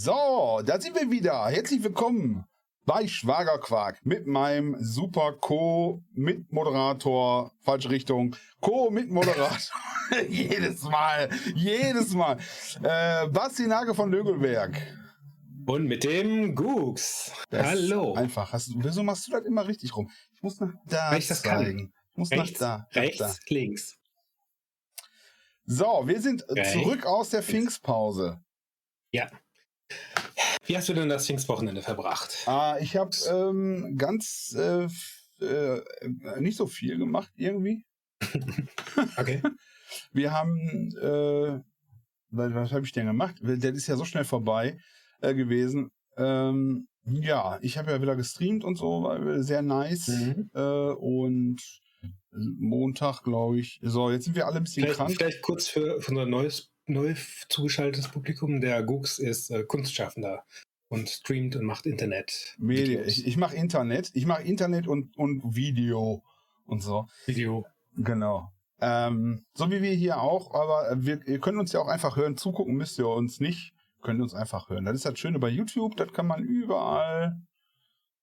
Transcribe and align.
So, 0.00 0.60
da 0.64 0.80
sind 0.80 0.94
wir 0.94 1.10
wieder. 1.10 1.48
Herzlich 1.48 1.82
willkommen 1.82 2.44
bei 2.86 3.08
Schwagerquark 3.08 3.98
mit 4.06 4.28
meinem 4.28 4.76
super 4.78 5.32
Co-Mitmoderator, 5.32 7.50
falsche 7.62 7.90
Richtung, 7.90 8.36
Co-Mitmoderator. 8.60 9.58
jedes 10.28 10.84
Mal, 10.84 11.28
jedes 11.56 12.14
Mal. 12.14 12.38
Äh, 12.80 13.26
Basti 13.26 13.66
Nage 13.66 13.92
von 13.92 14.12
Lögelberg. 14.12 14.80
Und 15.66 15.86
mit 15.86 16.04
dem. 16.04 16.54
Das 17.50 17.66
Hallo. 17.66 18.14
Einfach. 18.14 18.52
Hast, 18.52 18.70
wieso 18.76 19.02
machst 19.02 19.26
du 19.26 19.32
das 19.32 19.44
immer 19.46 19.66
richtig 19.66 19.96
rum? 19.96 20.08
Ich 20.30 20.40
muss 20.44 20.60
nach 20.60 20.74
da 20.86 21.10
Weil 21.10 21.18
ich 21.18 21.26
das 21.26 21.42
kann. 21.42 21.90
Ich 22.12 22.16
muss 22.16 22.30
Rechts, 22.30 22.60
nach 22.60 22.84
da. 22.92 23.00
rechts, 23.00 23.18
Da. 23.18 23.34
links. 23.48 23.96
So, 25.64 26.04
wir 26.06 26.22
sind 26.22 26.44
Rechts. 26.48 26.72
zurück 26.72 27.04
aus 27.04 27.30
der 27.30 27.42
Pfingstpause. 27.42 28.40
Ja. 29.10 29.26
Wie 30.66 30.76
hast 30.76 30.88
du 30.88 30.94
denn 30.94 31.08
das 31.08 31.26
Pfingstwochenende 31.26 31.82
verbracht? 31.82 32.36
Ah, 32.46 32.76
ich 32.80 32.96
habe 32.96 33.16
ähm, 33.30 33.96
ganz 33.96 34.54
äh, 34.56 34.86
äh, 35.40 35.80
nicht 36.40 36.56
so 36.56 36.66
viel 36.66 36.98
gemacht 36.98 37.32
irgendwie. 37.36 37.84
Okay. 39.16 39.42
Wir 40.12 40.32
haben, 40.32 40.90
äh, 41.00 41.60
was, 42.30 42.54
was 42.54 42.72
habe 42.72 42.84
ich 42.84 42.92
denn 42.92 43.06
gemacht? 43.06 43.36
Der 43.40 43.72
ist 43.72 43.86
ja 43.86 43.96
so 43.96 44.04
schnell 44.04 44.24
vorbei 44.24 44.78
äh, 45.20 45.34
gewesen. 45.34 45.90
Ähm, 46.16 46.88
ja, 47.04 47.58
ich 47.62 47.78
habe 47.78 47.90
ja 47.90 48.02
wieder 48.02 48.16
gestreamt 48.16 48.64
und 48.64 48.76
so, 48.76 49.04
war 49.04 49.42
sehr 49.42 49.62
nice. 49.62 50.08
Mhm. 50.08 50.50
Äh, 50.54 50.60
und 50.60 51.62
Montag, 52.32 53.22
glaube 53.22 53.58
ich. 53.60 53.80
So, 53.82 54.10
jetzt 54.10 54.24
sind 54.24 54.36
wir 54.36 54.46
alle 54.46 54.58
ein 54.58 54.64
bisschen 54.64 54.82
Vielleicht, 54.82 54.98
krank. 54.98 55.14
vielleicht 55.16 55.42
kurz 55.42 55.68
für, 55.68 56.00
für 56.00 56.10
unser 56.10 56.26
neues, 56.26 56.70
neu 56.88 57.14
zugeschaltetes 57.48 58.08
Publikum. 58.08 58.60
Der 58.60 58.82
Gooks 58.82 59.18
ist 59.18 59.50
äh, 59.50 59.64
Kunstschaffender 59.64 60.44
und 60.88 61.08
streamt 61.08 61.56
und 61.56 61.64
macht 61.64 61.86
Internet. 61.86 62.56
Medien. 62.58 63.04
Ich, 63.06 63.26
ich 63.26 63.36
mache 63.36 63.56
Internet. 63.56 64.10
Ich 64.14 64.26
mache 64.26 64.42
Internet 64.42 64.88
und, 64.88 65.16
und 65.16 65.54
Video 65.54 66.22
und 66.66 66.82
so. 66.82 67.06
Video. 67.26 67.66
Genau. 67.96 68.52
Ähm, 68.80 69.44
so 69.54 69.70
wie 69.70 69.82
wir 69.82 69.92
hier 69.92 70.20
auch, 70.20 70.54
aber 70.54 71.04
wir, 71.04 71.26
ihr 71.26 71.40
könnt 71.40 71.58
uns 71.58 71.72
ja 71.72 71.80
auch 71.80 71.88
einfach 71.88 72.16
hören. 72.16 72.36
Zugucken 72.36 72.74
müsst 72.74 72.98
ihr 72.98 73.08
uns 73.08 73.40
nicht. 73.40 73.72
Könnt 74.02 74.22
uns 74.22 74.34
einfach 74.34 74.68
hören. 74.68 74.84
Das 74.84 74.94
ist 74.94 75.04
das 75.04 75.18
Schöne 75.18 75.38
bei 75.38 75.48
YouTube. 75.48 75.96
Das 75.96 76.12
kann 76.12 76.26
man 76.26 76.44
überall 76.44 77.40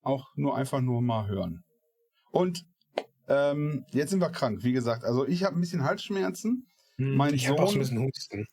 auch 0.02 0.28
nur 0.36 0.56
einfach 0.56 0.82
nur 0.82 1.02
mal 1.02 1.28
hören. 1.28 1.64
Und 2.32 2.66
ähm, 3.28 3.86
jetzt 3.92 4.12
sind 4.12 4.22
wir 4.22 4.30
krank, 4.30 4.64
wie 4.64 4.72
gesagt. 4.72 5.04
Also 5.04 5.28
ich 5.28 5.44
habe 5.44 5.58
ein 5.58 5.62
bisschen 5.62 5.84
Halsschmerzen. 5.84 6.68
Hm, 6.98 7.16
Mein 7.16 7.34
ich 7.34 7.48
habe 7.48 7.62
auch 7.62 7.68
Sohn- 7.68 7.76
ein 7.76 7.80
bisschen 7.80 8.00
Husten. 8.04 8.46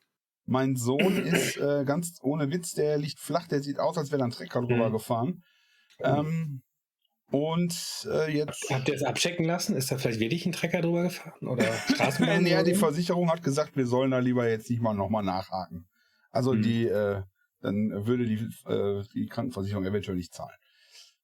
Mein 0.47 0.77
Sohn 0.77 1.17
ist 1.25 1.57
äh, 1.59 1.85
ganz 1.85 2.19
ohne 2.23 2.51
Witz, 2.51 2.73
der 2.75 2.98
liegt 2.98 3.19
flach. 3.21 3.47
Der 3.48 3.62
sieht 3.62 3.79
aus, 3.79 3.97
als 3.98 4.11
wäre 4.11 4.19
da 4.21 4.25
ein 4.27 4.31
Trecker 4.33 4.61
drüber 4.62 4.89
Mhm. 4.89 4.93
gefahren. 4.93 5.45
Ähm, 6.01 6.63
und 7.31 8.07
äh, 8.11 8.31
jetzt 8.37 8.69
Habt 8.70 8.89
ihr 8.89 8.95
es 8.95 9.03
abchecken 9.03 9.45
lassen? 9.47 9.75
Ist 9.77 9.91
da 9.91 9.97
vielleicht 9.98 10.20
wirklich 10.20 10.45
ein 10.45 10.53
Trecker 10.53 10.81
drüber 10.83 11.05
gefahren? 11.05 11.47
Oder 11.47 11.65
Straßenbahn? 11.95 12.45
ja, 12.47 12.63
die? 12.63 12.75
Versicherung 12.75 13.31
hat 13.31 13.43
gesagt, 13.43 13.77
wir 13.77 13.87
sollen 13.87 14.11
da 14.11 14.19
lieber 14.19 14.48
jetzt 14.48 14.69
nicht 14.69 14.83
mal 14.83 14.95
nochmal 14.95 15.23
nachhaken. 15.23 15.87
Also 16.31 16.53
Hm. 16.53 16.63
die, 16.63 16.87
äh, 16.89 17.23
dann 17.61 18.07
würde 18.07 18.27
die, 18.27 18.48
äh, 18.70 19.05
die 19.15 19.27
Krankenversicherung 19.27 19.85
eventuell 19.85 20.17
nicht 20.17 20.35
zahlen. 20.35 20.57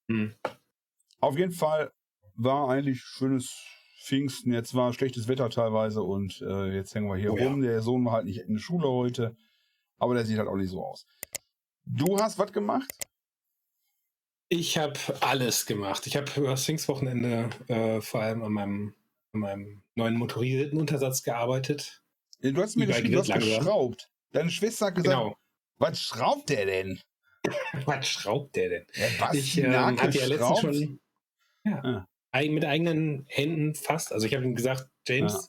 Hm. 0.09 0.35
Auf 1.21 1.37
jeden 1.37 1.53
Fall 1.53 1.91
war 2.37 2.71
eigentlich 2.71 3.01
schönes 3.03 3.61
Pfingsten. 4.01 4.53
Jetzt 4.53 4.75
war 4.75 4.93
schlechtes 4.93 5.29
Wetter 5.29 5.51
teilweise 5.51 6.03
und 6.03 6.41
äh, 6.43 6.75
jetzt 6.75 6.95
hängen 6.95 7.09
wir 7.09 7.17
hier 7.17 7.33
Oh 7.33 7.37
ja. 7.39 7.49
rum. 7.49 7.61
Der 7.63 7.83
Sohn 7.83 8.05
war 8.05 8.13
halt 8.13 8.25
nicht 8.27 8.39
in 8.41 8.55
der 8.55 8.61
Schule 8.61 8.89
heute, 8.89 9.37
aber 9.99 10.15
der 10.15 10.25
sieht 10.25 10.39
halt 10.39 10.49
auch 10.49 10.57
nicht 10.57 10.71
so 10.71 10.85
aus. 10.85 11.07
Du 11.85 12.19
hast 12.19 12.39
was 12.39 12.53
gemacht? 12.53 12.91
Ich 14.51 14.79
habe 14.79 14.99
alles 15.21 15.67
gemacht. 15.67 16.07
Ich 16.07 16.17
habe 16.17 16.27
über 16.37 16.51
das 16.51 16.65
Pfingstwochenende 16.65 17.51
äh, 17.69 18.01
vor 18.01 18.23
allem 18.23 18.43
an 18.43 18.53
meinem, 18.53 18.95
an 19.33 19.41
meinem 19.41 19.83
neuen 19.95 20.15
motorisierten 20.17 20.79
Untersatz 20.79 21.23
gearbeitet. 21.23 22.03
Du 22.41 22.57
hast 22.63 22.77
mir 22.77 22.87
geschrieben, 22.87 23.13
du 23.13 23.19
hast 23.19 23.33
geschraubt. 23.33 24.11
Deine 24.33 24.51
Schwester 24.51 24.87
hat 24.87 24.95
gesagt, 24.95 25.17
Genau. 25.23 25.37
was 25.79 26.01
schraubt 26.01 26.49
der 26.51 26.67
denn? 26.67 27.01
Was 27.87 28.07
schraubt 28.09 28.57
der 28.57 28.69
denn? 28.69 28.87
Ja, 28.95 29.07
Basti 29.21 29.39
Ich 29.39 29.59
ähm, 29.59 29.73
hatte 29.73 30.19
ja 30.19 30.27
letztens 30.27 30.61
schon 30.61 31.01
ja, 31.65 31.85
Ah. 31.85 32.09
Mit 32.49 32.65
eigenen 32.65 33.25
Händen 33.29 33.75
fast. 33.75 34.13
Also 34.13 34.27
ich 34.27 34.35
habe 34.35 34.45
ihm 34.45 34.55
gesagt, 34.55 34.89
James, 35.07 35.33
Ja. 35.33 35.41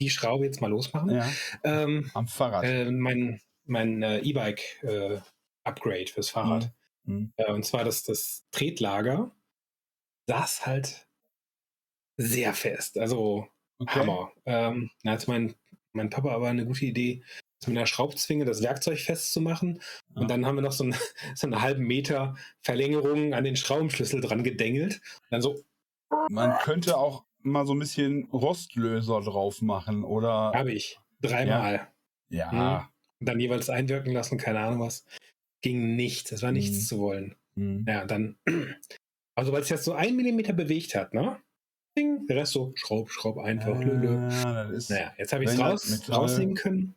die 0.00 0.10
Schraube 0.10 0.44
jetzt 0.44 0.60
mal 0.60 0.70
losmachen. 0.70 1.10
Ja, 1.10 1.30
Ähm, 1.64 2.10
am 2.14 2.26
Fahrrad. 2.26 2.64
äh, 2.64 2.90
mein 2.90 3.40
mein 3.64 4.02
äh, 4.02 4.18
E-Bike 4.18 4.82
äh, 4.82 5.20
Upgrade 5.64 6.06
fürs 6.08 6.30
Fahrrad. 6.30 6.72
Mhm. 7.04 7.32
Äh, 7.36 7.52
und 7.52 7.64
zwar 7.64 7.84
das, 7.84 8.02
das 8.02 8.44
Tretlager 8.50 9.30
saß 10.26 10.66
halt 10.66 11.06
sehr 12.16 12.54
fest. 12.54 12.98
Also 12.98 13.46
Okay. 13.78 13.98
Hammer. 14.00 14.30
Ähm, 14.46 14.90
da 15.02 15.12
hat 15.12 15.26
mein, 15.26 15.54
mein 15.92 16.08
Papa 16.08 16.30
aber 16.32 16.48
eine 16.48 16.64
gute 16.64 16.84
Idee, 16.86 17.24
mit 17.66 17.76
einer 17.76 17.86
Schraubzwinge 17.86 18.44
das 18.44 18.62
Werkzeug 18.62 18.98
festzumachen. 19.00 19.80
Ja. 20.14 20.20
Und 20.22 20.30
dann 20.30 20.46
haben 20.46 20.54
wir 20.56 20.62
noch 20.62 20.72
so, 20.72 20.84
ein, 20.84 20.94
so 21.34 21.46
einen 21.48 21.60
halben 21.62 21.84
Meter 21.84 22.36
Verlängerung 22.60 23.34
an 23.34 23.42
den 23.44 23.56
Schraubenschlüssel 23.56 24.20
dran 24.20 24.44
gedengelt. 24.44 25.00
Und 25.22 25.26
dann 25.30 25.42
so, 25.42 25.64
Man 26.30 26.58
könnte 26.58 26.96
auch 26.96 27.24
mal 27.42 27.66
so 27.66 27.74
ein 27.74 27.78
bisschen 27.78 28.28
Rostlöser 28.32 29.20
drauf 29.20 29.62
machen 29.62 30.04
oder 30.04 30.52
habe 30.54 30.72
ich. 30.72 30.98
Dreimal. 31.20 31.88
ja. 32.30 32.88
Und 33.20 33.26
dann 33.28 33.38
jeweils 33.38 33.70
einwirken 33.70 34.12
lassen, 34.12 34.36
keine 34.36 34.58
Ahnung 34.60 34.80
was. 34.80 35.04
Ging 35.62 35.94
nichts. 35.94 36.32
Es 36.32 36.42
war 36.42 36.50
nichts 36.50 36.76
Mhm. 36.78 36.80
zu 36.82 36.98
wollen. 36.98 37.36
Mhm. 37.54 37.84
Ja, 37.86 38.04
dann. 38.04 38.36
Aber 39.36 39.46
sobald 39.46 39.64
sich 39.64 39.76
das 39.76 39.84
so 39.84 39.92
ein 39.92 40.16
Millimeter 40.16 40.52
bewegt 40.52 40.94
hat, 40.96 41.14
ne? 41.14 41.40
Ding, 41.96 42.26
der 42.26 42.38
Rest 42.38 42.52
so, 42.52 42.72
Schraub, 42.74 43.10
Schraub, 43.10 43.38
einfach, 43.38 43.78
lö, 43.78 43.92
lö. 43.92 44.16
Ah, 44.44 44.62
ist 44.70 44.90
Naja, 44.90 45.12
jetzt 45.18 45.32
habe 45.32 45.44
ich 45.44 45.50
es 45.50 45.58
raus, 45.60 46.08
rausnehmen 46.10 46.54
können. 46.56 46.94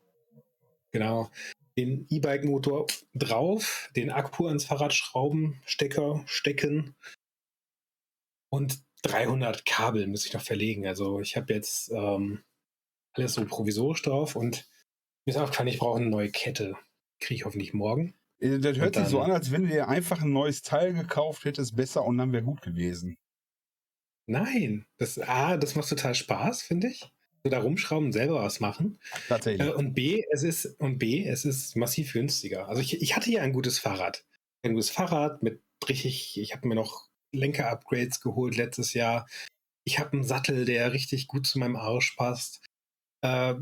Genau. 0.92 1.30
Den 1.78 2.08
E-Bike-Motor 2.10 2.88
drauf, 3.14 3.92
den 3.96 4.10
Akku 4.10 4.48
ans 4.48 4.66
Fahrrad 4.66 4.94
schrauben, 4.94 5.62
Stecker 5.66 6.24
stecken 6.26 6.96
und 8.50 8.80
300 9.06 9.66
Kabel 9.66 10.08
muss 10.08 10.26
ich 10.26 10.34
noch 10.34 10.42
verlegen. 10.42 10.88
Also 10.88 11.20
ich 11.20 11.36
habe 11.38 11.54
jetzt 11.54 11.92
ähm, 11.92 12.44
alles 13.14 13.34
so 13.34 13.46
provisorisch 13.46 14.02
drauf 14.02 14.36
und 14.36 14.68
mir 15.26 15.32
ist 15.32 15.38
aufgefallen, 15.38 15.70
ich 15.70 15.80
brauche 15.80 16.00
eine 16.00 16.10
neue 16.10 16.30
Kette. 16.32 16.76
Kriege 17.20 17.36
ich 17.36 17.46
hoffentlich 17.46 17.74
morgen. 17.74 18.16
Äh, 18.40 18.60
Das 18.60 18.78
hört 18.78 18.96
sich 18.96 19.08
so 19.08 19.22
an, 19.22 19.32
als 19.32 19.52
wenn 19.52 19.64
du 19.64 19.70
dir 19.70 19.88
einfach 19.88 20.22
ein 20.22 20.32
neues 20.32 20.62
Teil 20.62 20.94
gekauft 20.94 21.46
hättest, 21.46 21.76
besser 21.76 22.04
und 22.04 22.18
dann 22.18 22.34
wäre 22.34 22.44
gut 22.44 22.62
gewesen. 22.62 23.18
Nein, 24.28 24.86
das 24.98 25.20
A, 25.20 25.58
das 25.58 25.76
macht 25.76 25.90
total 25.90 26.16
Spaß, 26.16 26.64
finde 26.64 26.88
ich. 26.88 27.12
So 27.44 27.50
da 27.52 27.60
rumschrauben, 27.60 28.12
selber 28.12 28.42
was 28.42 28.60
machen. 28.60 29.00
Tatsächlich. 29.28 29.68
Äh, 29.68 29.74
und 29.74 29.94
B, 29.94 30.24
es 30.32 30.42
ist 30.42 30.66
und 30.80 30.98
B, 30.98 31.28
es 31.28 31.46
ist 31.46 31.76
massiv 31.76 32.14
günstiger. 32.14 32.68
Also 32.68 32.82
ich, 32.82 33.02
ich 33.02 33.16
hatte 33.16 33.30
ja 33.30 33.44
ein 33.44 33.54
gutes 33.54 33.78
Fahrrad. 33.78 34.26
Ein 34.64 34.74
gutes 34.74 34.90
Fahrrad 34.90 35.44
mit 35.44 35.62
richtig, 35.88 36.40
ich 36.40 36.56
habe 36.56 36.68
mir 36.68 36.74
noch 36.74 37.08
Lenker-Upgrades 37.38 38.22
geholt 38.22 38.58
letztes 38.58 38.94
Jahr. 38.94 39.28
Ich 39.86 40.00
habe 40.00 40.14
einen 40.14 40.24
Sattel, 40.24 40.66
der 40.66 40.94
richtig 40.94 41.28
gut 41.28 41.46
zu 41.46 41.60
meinem 41.60 41.76
Arsch 41.76 42.16
passt. 42.16 42.66
Äh, 43.22 43.56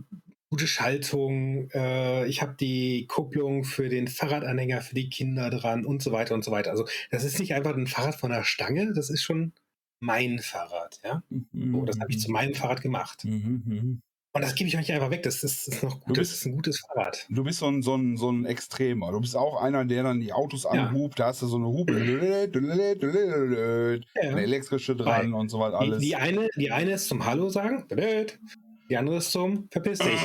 gute 0.49 0.67
Schaltung. 0.67 1.69
Äh, 1.71 2.27
ich 2.27 2.41
habe 2.41 2.55
die 2.59 3.07
Kupplung 3.07 3.63
für 3.63 3.89
den 3.89 4.07
Fahrradanhänger 4.07 4.81
für 4.81 4.95
die 4.95 5.09
Kinder 5.09 5.49
dran 5.49 5.85
und 5.85 6.03
so 6.03 6.11
weiter 6.11 6.35
und 6.35 6.43
so 6.43 6.51
weiter. 6.51 6.71
Also 6.71 6.87
das 7.09 7.23
ist 7.23 7.39
nicht 7.39 7.53
einfach 7.53 7.75
ein 7.75 7.87
Fahrrad 7.87 8.15
von 8.15 8.31
der 8.31 8.43
Stange, 8.43 8.93
das 8.93 9.09
ist 9.09 9.23
schon 9.23 9.53
mein 9.99 10.39
Fahrrad. 10.39 10.99
Ja? 11.03 11.23
Mhm. 11.29 11.73
So, 11.73 11.85
das 11.85 11.99
habe 11.99 12.11
ich 12.11 12.19
zu 12.19 12.31
meinem 12.31 12.53
Fahrrad 12.53 12.81
gemacht. 12.81 13.25
Mhm, 13.25 13.63
mhm. 13.65 14.01
Und 14.35 14.41
das 14.41 14.55
gebe 14.55 14.67
ich 14.67 14.75
euch 14.75 14.91
einfach 14.91 15.11
weg. 15.11 15.21
Das 15.21 15.43
ist, 15.43 15.67
das 15.67 15.75
ist 15.75 15.83
noch 15.83 15.99
gut. 16.01 16.17
Das 16.17 16.29
bist- 16.29 16.33
ist 16.33 16.45
ein 16.47 16.55
gutes 16.55 16.79
Fahrrad. 16.79 17.27
Du 17.29 17.43
bist 17.43 17.59
so 17.59 17.67
ein, 17.67 17.83
so, 17.83 17.93
ein, 17.95 18.17
so 18.17 18.31
ein 18.31 18.45
Extremer. 18.45 19.11
Du 19.11 19.21
bist 19.21 19.35
auch 19.37 19.61
einer, 19.61 19.85
der 19.85 20.01
dann 20.01 20.19
die 20.19 20.33
Autos 20.33 20.63
Ja. 20.63 20.71
anhubt. 20.71 21.19
Da 21.19 21.27
hast 21.27 21.43
du 21.43 21.47
so 21.47 21.57
eine 21.57 21.67
Hupe. 21.67 21.95
Eine 21.95 22.49
Ja. 24.21 24.37
elektrische 24.37 24.95
dran 24.95 25.35
und 25.35 25.49
so 25.49 25.59
weiter 25.59 25.77
Die, 25.79 25.85
alles. 25.85 25.99
die, 26.01 26.15
eine, 26.15 26.49
die 26.55 26.71
eine 26.71 26.93
ist 26.93 27.07
zum 27.07 27.23
Hallo 27.25 27.49
sagen. 27.49 27.85
Die 28.89 28.97
andere 28.97 29.17
ist 29.17 29.31
zum 29.31 29.67
Verpiss 29.71 29.99
dich. 29.99 30.09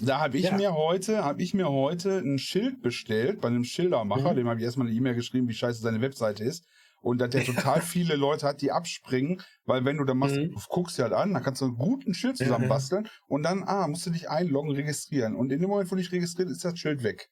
Da 0.00 0.20
habe 0.20 0.36
ich 0.36 0.44
Ja. 0.46 0.56
mir 0.56 0.74
heute, 0.74 1.24
habe 1.24 1.42
ich 1.42 1.54
mir 1.54 1.68
heute 1.70 2.18
ein 2.18 2.38
Schild 2.38 2.82
bestellt 2.82 3.40
bei 3.40 3.48
einem 3.48 3.64
Schildermacher. 3.64 4.32
Mhm. 4.32 4.36
Dem 4.36 4.48
habe 4.48 4.58
ich 4.60 4.64
erstmal 4.64 4.86
eine 4.88 4.96
E-Mail 4.96 5.14
geschrieben, 5.14 5.48
wie 5.48 5.54
scheiße 5.54 5.80
seine 5.80 6.00
Webseite 6.00 6.44
ist. 6.44 6.66
Und 7.02 7.18
dass 7.20 7.30
der 7.30 7.42
total 7.44 7.82
viele 7.82 8.16
Leute 8.16 8.46
hat, 8.46 8.62
die 8.62 8.72
abspringen, 8.72 9.42
weil 9.66 9.84
wenn 9.84 9.98
du 9.98 10.04
dann 10.04 10.18
machst, 10.18 10.40
Mhm. 10.40 10.48
du 10.48 10.60
guckst 10.70 10.98
dir 10.98 11.02
halt 11.04 11.12
an, 11.14 11.34
dann 11.34 11.42
kannst 11.42 11.60
du 11.60 11.66
einen 11.66 11.76
guten 11.76 12.14
Schild 12.14 12.38
Ja, 12.38 12.46
zusammen 12.46 12.66
ja. 12.66 12.68
basteln 12.68 13.08
und 13.28 13.42
dann, 13.44 13.64
ah, 13.64 13.88
musst 13.88 14.06
du 14.06 14.10
dich 14.10 14.30
einloggen, 14.30 14.72
registrieren. 14.72 15.34
Und 15.36 15.52
in 15.52 15.60
dem 15.60 15.68
Moment, 15.70 15.90
wo 15.92 15.96
dich 15.96 16.12
registriert, 16.12 16.50
ist 16.50 16.64
das 16.64 16.78
Schild 16.78 17.02
weg. 17.02 17.28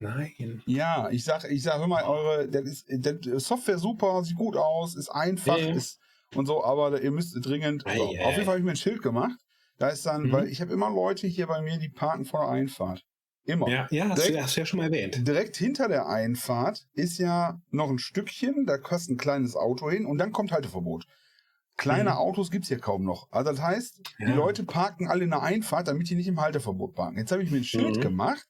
Nein. 0.00 0.62
Ja, 0.66 1.10
ich 1.10 1.24
sag, 1.24 1.44
ich 1.50 1.62
sag, 1.62 1.78
hör 1.78 1.86
mal, 1.86 2.04
eure, 2.04 2.48
das 2.48 2.62
ist, 2.64 2.86
das 2.88 3.44
Software 3.44 3.78
super, 3.78 4.22
sieht 4.24 4.36
gut 4.36 4.56
aus, 4.56 4.94
ist 4.94 5.08
einfach, 5.08 5.66
Ja, 5.66 5.70
ist 5.70 5.98
und 6.32 6.46
so, 6.46 6.64
aber 6.64 7.00
ihr 7.02 7.10
müsst 7.10 7.34
dringend. 7.44 7.86
So, 7.90 8.16
auf 8.20 8.36
jeden. 8.36 8.46
Fall 8.46 8.52
habe 8.54 8.58
ich 8.60 8.64
mir 8.64 8.70
ein 8.72 8.76
Schild 8.76 9.02
gemacht. 9.02 9.38
Da 9.78 9.88
ist 9.88 10.06
dann, 10.06 10.30
Mhm. 10.30 10.32
weil 10.32 10.48
ich 10.48 10.60
habe 10.60 10.72
immer 10.72 10.90
Leute 10.90 11.26
hier 11.26 11.46
bei 11.46 11.60
mir, 11.62 11.78
die 11.78 11.88
parken 11.88 12.24
vor 12.24 12.40
der 12.40 12.50
Einfahrt. 12.50 13.04
Immer. 13.50 13.68
Ja, 13.68 13.88
ja 13.90 14.08
hast, 14.08 14.18
Direkt- 14.18 14.36
du, 14.36 14.42
hast 14.42 14.56
du 14.56 14.60
ja 14.60 14.66
schon 14.66 14.78
mal 14.78 14.84
erwähnt. 14.86 15.26
Direkt 15.26 15.56
hinter 15.56 15.88
der 15.88 16.08
Einfahrt 16.08 16.86
ist 16.94 17.18
ja 17.18 17.60
noch 17.70 17.90
ein 17.90 17.98
Stückchen, 17.98 18.66
da 18.66 18.78
passt 18.78 19.10
ein 19.10 19.16
kleines 19.16 19.56
Auto 19.56 19.90
hin 19.90 20.06
und 20.06 20.18
dann 20.18 20.32
kommt 20.32 20.52
Halteverbot. 20.52 21.06
Kleine 21.76 22.10
Mhm. 22.10 22.16
Autos 22.16 22.50
gibt's 22.50 22.68
hier 22.68 22.78
kaum 22.78 23.04
noch. 23.04 23.28
Also 23.30 23.50
das 23.52 23.60
heißt, 23.62 24.00
die 24.20 24.24
Ja. 24.24 24.34
Leute 24.34 24.64
parken 24.64 25.08
alle 25.08 25.24
in 25.24 25.30
der 25.30 25.42
Einfahrt, 25.42 25.88
damit 25.88 26.10
die 26.10 26.14
nicht 26.14 26.28
im 26.28 26.40
Halteverbot 26.40 26.94
parken. 26.94 27.16
Jetzt 27.18 27.32
habe 27.32 27.42
ich 27.42 27.50
mir 27.50 27.56
ein 27.58 27.64
Schild 27.64 27.96
Mhm. 27.96 28.00
gemacht, 28.00 28.46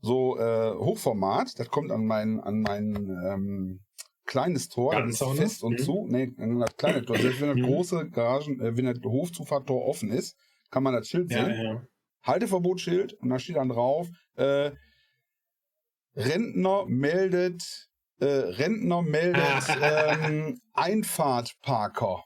so 0.00 0.38
äh, 0.38 0.72
Hochformat, 0.76 1.58
das 1.58 1.68
kommt 1.68 1.90
an 1.90 2.06
mein, 2.06 2.38
an 2.40 2.60
mein 2.62 2.94
ähm, 3.26 3.80
kleines 4.24 4.68
Tor, 4.68 4.94
das 5.02 5.20
ist 5.20 5.36
fest 5.36 5.62
und 5.64 5.80
mhm. 5.80 5.84
zu. 5.84 6.06
Nee, 6.08 6.32
an 6.38 6.60
das 6.60 6.76
kleine 6.76 7.04
Tor. 7.04 7.16
Selbst 7.18 7.40
wenn 7.40 7.48
das 7.48 7.58
Mhm. 7.58 7.62
große 7.64 8.10
Garagen, 8.10 8.60
äh, 8.60 8.76
wenn 8.76 8.84
das 8.86 8.98
Hofzufahrttor 9.04 9.84
offen 9.86 10.10
ist, 10.12 10.36
kann 10.70 10.84
man 10.84 10.94
das 10.94 11.08
Schild 11.08 11.30
Ja, 11.32 11.44
sehen. 11.46 11.64
ja. 11.64 11.82
Halteverbotsschild 12.22 13.14
und 13.14 13.30
da 13.30 13.38
steht 13.38 13.56
dann 13.56 13.68
drauf, 13.68 14.08
äh, 14.36 14.70
Rentner 16.16 16.86
meldet, 16.86 17.88
äh, 18.20 18.24
Rentner 18.26 19.02
meldet 19.02 19.44
ähm, 19.80 20.60
Einfahrtparker. 20.74 22.24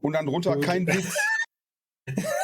Und 0.00 0.14
dann 0.14 0.26
drunter 0.26 0.54
Gut. 0.54 0.64
kein 0.64 0.86
Witz. 0.86 1.14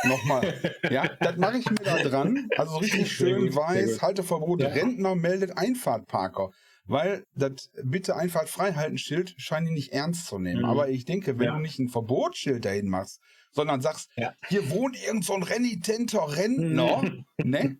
Nochmal. 0.04 0.54
Ja, 0.90 1.08
das 1.20 1.36
mache 1.38 1.58
ich 1.58 1.68
mir 1.68 1.76
da 1.76 1.96
dran. 1.98 2.46
Also 2.56 2.72
so 2.72 2.78
richtig 2.78 3.10
schön 3.10 3.46
gut, 3.46 3.56
weiß. 3.56 4.02
Halteverbot, 4.02 4.60
Ja. 4.60 4.68
Rentner 4.68 5.14
meldet 5.14 5.56
Einfahrtparker. 5.56 6.50
Weil 6.84 7.24
das 7.34 7.70
bitte 7.82 8.14
Einfahrt 8.14 8.48
frei 8.48 8.74
halten 8.74 8.98
Schild 8.98 9.34
scheinen 9.38 9.66
die 9.66 9.72
nicht 9.72 9.92
ernst 9.92 10.26
zu 10.26 10.38
nehmen. 10.38 10.60
Mhm. 10.60 10.66
Aber 10.66 10.88
ich 10.88 11.04
denke, 11.04 11.38
wenn 11.38 11.46
Ja. 11.46 11.54
du 11.54 11.60
nicht 11.60 11.78
ein 11.80 11.88
Verbotsschild 11.88 12.64
dahin 12.64 12.88
machst, 12.88 13.20
sondern 13.56 13.80
sagst, 13.80 14.10
Ja. 14.16 14.32
hier 14.48 14.70
wohnt 14.70 14.96
irgend 15.02 15.24
so 15.24 15.34
ein 15.34 15.42
renitenter 15.42 16.36
Rentner, 16.36 17.02
ne? 17.42 17.78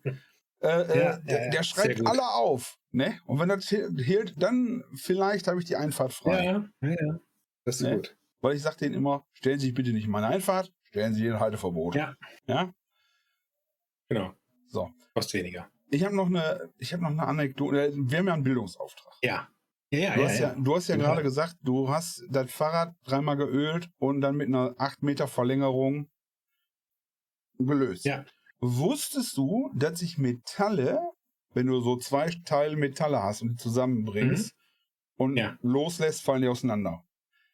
Äh, 0.59 0.67
äh, 0.67 0.99
Ja, 0.99 1.17
der, 1.19 1.49
der 1.51 1.63
schreibt 1.63 2.05
alle 2.05 2.27
auf, 2.33 2.77
ne? 2.91 3.19
Und 3.25 3.39
wenn 3.39 3.47
das 3.47 3.69
hielt, 3.69 4.33
dann 4.41 4.83
vielleicht 4.95 5.47
habe 5.47 5.59
ich 5.59 5.65
die 5.65 5.75
Einfahrt 5.77 6.11
frei. 6.13 6.43
Ja, 6.45 6.65
ja, 6.81 6.89
ja. 6.89 7.19
Das 7.63 7.75
ist 7.77 7.83
Ne? 7.83 7.95
gut. 7.97 8.17
Weil 8.41 8.55
ich 8.55 8.61
sage 8.63 8.77
denen 8.77 8.95
immer, 8.95 9.25
stellen 9.33 9.59
Sie 9.59 9.67
sich 9.67 9.75
bitte 9.75 9.91
nicht 9.93 10.05
in 10.05 10.11
meine 10.11 10.27
Einfahrt, 10.27 10.73
stellen 10.83 11.13
Sie 11.13 11.25
in 11.27 11.39
Halteverbot. 11.39 11.95
Ja. 11.95 12.15
Ja? 12.47 12.73
Genau. 14.09 14.33
So. 14.67 14.89
Kostet 15.13 15.41
weniger. 15.41 15.69
Ich 15.89 16.03
habe 16.03 16.15
noch 16.15 16.27
eine, 16.27 16.69
ich 16.77 16.91
habe 16.93 17.03
noch 17.03 17.09
eine 17.11 17.23
Anekdote. 17.27 17.87
äh, 17.87 17.91
Wir 17.95 18.17
haben 18.19 18.27
ja 18.27 18.33
einen 18.33 18.43
Bildungsauftrag. 18.43 19.13
Ja. 19.21 19.47
Ja, 19.89 20.15
Du 20.15 20.21
ja. 20.21 20.27
hast 20.27 20.39
ja, 20.39 20.55
du 20.55 20.75
hast 20.75 20.87
ja 20.89 20.97
gerade 20.97 21.23
gesagt, 21.23 21.55
du 21.61 21.87
hast 21.89 22.25
das 22.29 22.51
Fahrrad 22.51 22.93
dreimal 23.05 23.37
geölt 23.37 23.89
und 23.99 24.19
dann 24.21 24.35
mit 24.35 24.47
einer 24.47 24.75
8 24.77 25.01
Meter 25.01 25.27
Verlängerung 25.27 26.09
gelöst. 27.57 28.05
Ja. 28.05 28.25
Wusstest 28.59 29.37
du, 29.37 29.71
dass 29.75 29.99
sich 29.99 30.17
Metalle, 30.17 30.99
wenn 31.53 31.67
du 31.67 31.79
so 31.79 31.95
zwei 31.97 32.29
Teile 32.45 32.75
Metalle 32.75 33.21
hast 33.23 33.41
und 33.41 33.49
die 33.51 33.55
zusammenbringst 33.55 34.53
und 35.15 35.31
Mhm. 35.31 35.37
Ja. 35.37 35.57
loslässt, 35.61 36.21
fallen 36.23 36.41
die 36.41 36.47
auseinander. 36.49 37.03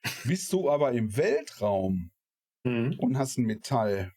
Bist 0.38 0.52
du 0.54 0.70
aber 0.70 0.92
im 0.94 1.16
Weltraum 1.16 2.12
Mhm. 2.66 2.96
und 3.00 3.18
hast 3.18 3.38
ein 3.38 3.46
Metall, 3.46 4.14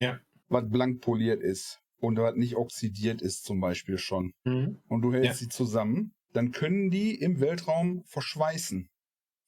Ja. 0.00 0.18
was 0.48 0.68
blank 0.68 1.00
poliert 1.00 1.42
ist 1.42 1.80
und 2.00 2.18
was 2.18 2.34
nicht 2.34 2.56
oxidiert 2.56 3.22
ist 3.22 3.44
zum 3.44 3.60
Beispiel 3.60 3.98
schon, 3.98 4.32
Mhm. 4.44 4.82
und 4.88 5.02
du 5.02 5.12
hältst 5.12 5.38
sie 5.38 5.48
zusammen, 5.48 6.14
dann 6.32 6.52
können 6.52 6.90
die 6.90 7.14
im 7.14 7.40
Weltraum 7.40 8.02
verschweißen. 8.06 8.88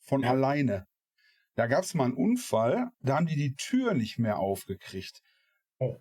Von 0.01 0.23
Ja. 0.23 0.31
alleine. 0.31 0.87
Da 1.55 1.67
gab 1.67 1.85
es 1.85 1.95
mal 1.95 2.07
einen 2.07 2.15
Unfall, 2.15 2.91
da 3.03 3.17
haben 3.17 3.27
die 3.27 3.37
die 3.37 3.57
Tür 3.57 3.95
nicht 3.95 4.19
mehr 4.19 4.39
aufgekriegt. 4.39 5.23
Oh. 5.81 5.97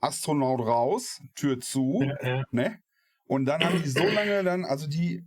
Astronaut 0.00 0.60
raus, 0.60 1.20
Tür 1.34 1.60
zu, 1.60 2.00
Ja, 2.02 2.16
ja. 2.26 2.44
ne? 2.50 2.78
Und 3.26 3.44
dann 3.46 3.62
haben 3.64 3.82
die 3.82 3.88
so 3.90 4.08
lange 4.08 4.42
dann, 4.44 4.64
also 4.64 4.86
die 4.86 5.24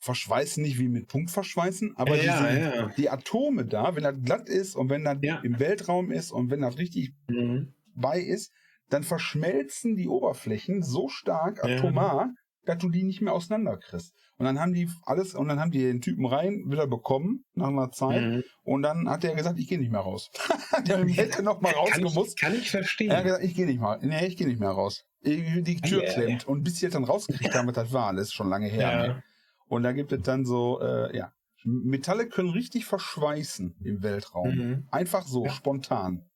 verschweißen 0.00 0.62
nicht 0.62 0.78
wie 0.78 0.88
mit 0.88 1.08
Punktverschweißen, 1.08 1.96
aber 1.96 2.16
ja, 2.16 2.22
diese, 2.50 2.92
die 2.96 3.08
Atome 3.10 3.64
da, 3.64 3.96
wenn 3.96 4.02
das 4.04 4.16
glatt 4.22 4.48
ist 4.48 4.74
und 4.76 4.90
wenn 4.90 5.04
das 5.04 5.18
im 5.22 5.58
Weltraum 5.58 6.10
ist 6.10 6.32
und 6.32 6.50
wenn 6.50 6.60
das 6.60 6.78
richtig 6.78 7.14
Mhm. 7.28 7.72
bei 7.94 8.20
ist, 8.20 8.52
dann 8.90 9.04
verschmelzen 9.04 9.96
die 9.96 10.08
Oberflächen 10.08 10.82
so 10.82 11.08
stark 11.08 11.64
atomar, 11.64 12.34
dass 12.64 12.78
du 12.78 12.88
die 12.88 13.04
nicht 13.04 13.20
mehr 13.20 13.32
auseinanderkriegst. 13.32 14.14
Und 14.38 14.46
dann 14.46 14.58
haben 14.58 14.72
die 14.72 14.88
alles, 15.04 15.34
und 15.34 15.48
dann 15.48 15.60
haben 15.60 15.70
die 15.70 15.80
den 15.80 16.00
Typen 16.00 16.26
rein 16.26 16.64
wieder 16.68 16.86
bekommen 16.86 17.44
nach 17.54 17.68
einer 17.68 17.90
Zeit. 17.90 18.22
Mhm. 18.22 18.42
Und 18.62 18.82
dann 18.82 19.08
hat 19.08 19.24
er 19.24 19.34
gesagt, 19.34 19.58
ich 19.58 19.68
gehe 19.68 19.78
nicht 19.78 19.92
mehr 19.92 20.00
raus. 20.00 20.30
der 20.86 21.06
hätte 21.06 21.42
noch 21.42 21.60
mal 21.60 21.72
rausgemusst. 21.72 22.38
kann 22.38 22.54
ich 22.54 22.70
verstehen. 22.70 23.10
Er 23.10 23.18
hat 23.18 23.24
gesagt, 23.24 23.44
ich 23.44 23.54
gehe 23.54 23.66
nicht 23.66 23.80
mal. 23.80 23.98
Nee, 24.02 24.26
ich 24.26 24.36
gehe 24.36 24.46
nicht 24.46 24.60
mehr 24.60 24.70
raus. 24.70 25.04
Die 25.24 25.62
die 25.62 25.80
Tür 25.80 26.02
Ja, 26.02 26.08
ja, 26.08 26.12
klemmt. 26.14 26.48
Und 26.48 26.64
bis 26.64 26.78
sie 26.78 26.88
dann 26.88 27.04
rausgekriegt 27.04 27.54
haben, 27.54 27.72
das 27.72 27.92
war, 27.92 28.08
alles 28.08 28.32
schon 28.32 28.48
lange 28.48 28.66
her. 28.66 28.80
ja. 28.80 29.06
Ne? 29.06 29.22
Und 29.68 29.84
da 29.84 29.92
gibt 29.92 30.12
es 30.12 30.22
dann 30.22 30.44
so, 30.44 30.80
äh, 30.80 31.16
ja. 31.16 31.32
Metalle 31.64 32.28
können 32.28 32.50
richtig 32.50 32.84
verschweißen 32.86 33.76
im 33.84 34.02
Weltraum. 34.02 34.54
Mhm. 34.54 34.88
Einfach 34.90 35.24
so, 35.24 35.44
Ja. 35.44 35.52
spontan. 35.52 36.28